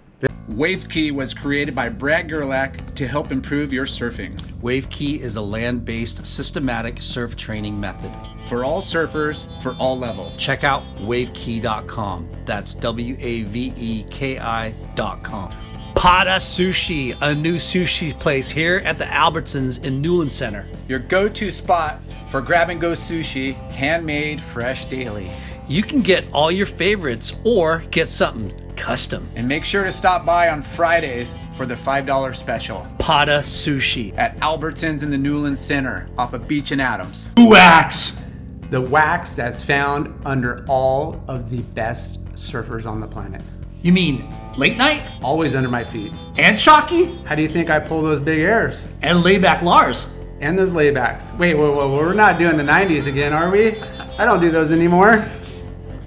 [0.49, 4.35] Wave Key was created by Brad Gerlach to help improve your surfing.
[4.61, 8.11] WaveKey is a land based systematic surf training method.
[8.47, 10.37] For all surfers, for all levels.
[10.37, 12.29] Check out wavekey.com.
[12.45, 15.53] That's W A V E K I.com.
[15.95, 20.65] Pada Sushi, a new sushi place here at the Albertsons in Newland Center.
[20.87, 25.29] Your go to spot for grab and go sushi, handmade, fresh daily.
[25.67, 29.29] You can get all your favorites or get something custom.
[29.35, 34.17] And make sure to stop by on Fridays for the $5 special Pada Sushi.
[34.17, 37.31] at Albertsons in the Newland Center off of Beach and Adams.
[37.37, 38.31] Wax!
[38.69, 43.41] The wax that's found under all of the best surfers on the planet.
[43.81, 46.11] You mean late night Always under my feet.
[46.37, 48.85] and chalky How do you think I pull those big airs?
[49.01, 50.09] and layback Lars?
[50.41, 51.37] And those laybacks.
[51.37, 53.77] Wait, whoa, whoa, we're not doing the 90s again, are we?
[54.17, 55.25] I don't do those anymore.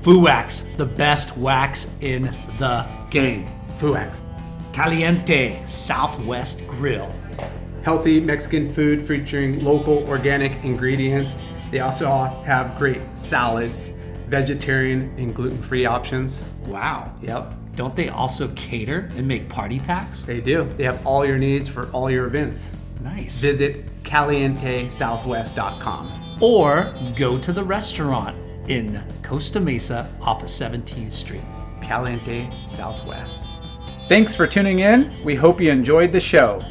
[0.00, 2.24] Fu Wax, the best wax in
[2.58, 3.50] the game.
[3.78, 4.22] Fuax.
[4.72, 7.14] Caliente Southwest Grill.
[7.82, 11.42] Healthy Mexican food featuring local organic ingredients.
[11.70, 12.06] They also
[12.46, 13.90] have great salads,
[14.28, 16.40] vegetarian and gluten free options.
[16.64, 17.14] Wow.
[17.20, 20.22] Yep, Don't they also cater and make party packs?
[20.22, 20.72] they do.
[20.76, 22.70] They have all your needs for all your events.
[23.00, 23.40] Nice.
[23.40, 26.38] Visit calientesouthwest.com.
[26.40, 28.36] or go to the restaurant
[28.68, 31.42] in Costa Mesa off of 17th Street.
[31.80, 33.48] Caliente Southwest.
[34.08, 35.12] Thanks for tuning in.
[35.24, 36.62] We hope you enjoyed the show.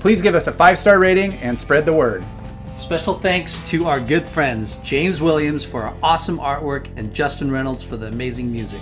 [0.00, 2.24] Please give us a five star rating and spread the word.
[2.76, 7.82] Special thanks to our good friends James Williams for our awesome artwork and Justin Reynolds
[7.82, 8.80] for the amazing music.